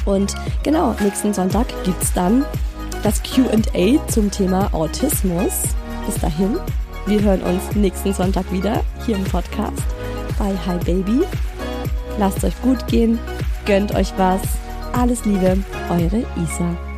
Und 0.04 0.34
genau, 0.62 0.94
nächsten 1.00 1.32
Sonntag 1.32 1.66
gibt's 1.84 2.12
dann 2.12 2.44
das 3.02 3.22
QA 3.22 4.06
zum 4.08 4.30
Thema 4.30 4.72
Autismus. 4.72 5.62
Bis 6.06 6.18
dahin, 6.20 6.56
wir 7.06 7.20
hören 7.20 7.42
uns 7.42 7.74
nächsten 7.74 8.12
Sonntag 8.12 8.50
wieder 8.52 8.82
hier 9.06 9.16
im 9.16 9.24
Podcast 9.24 9.82
bei 10.38 10.54
Hi 10.66 10.78
Baby. 10.78 11.22
Lasst 12.18 12.44
euch 12.44 12.60
gut 12.62 12.86
gehen, 12.86 13.18
gönnt 13.64 13.94
euch 13.94 14.12
was. 14.16 14.42
Alles 14.92 15.24
Liebe, 15.24 15.58
eure 15.90 16.24
Isa. 16.36 16.91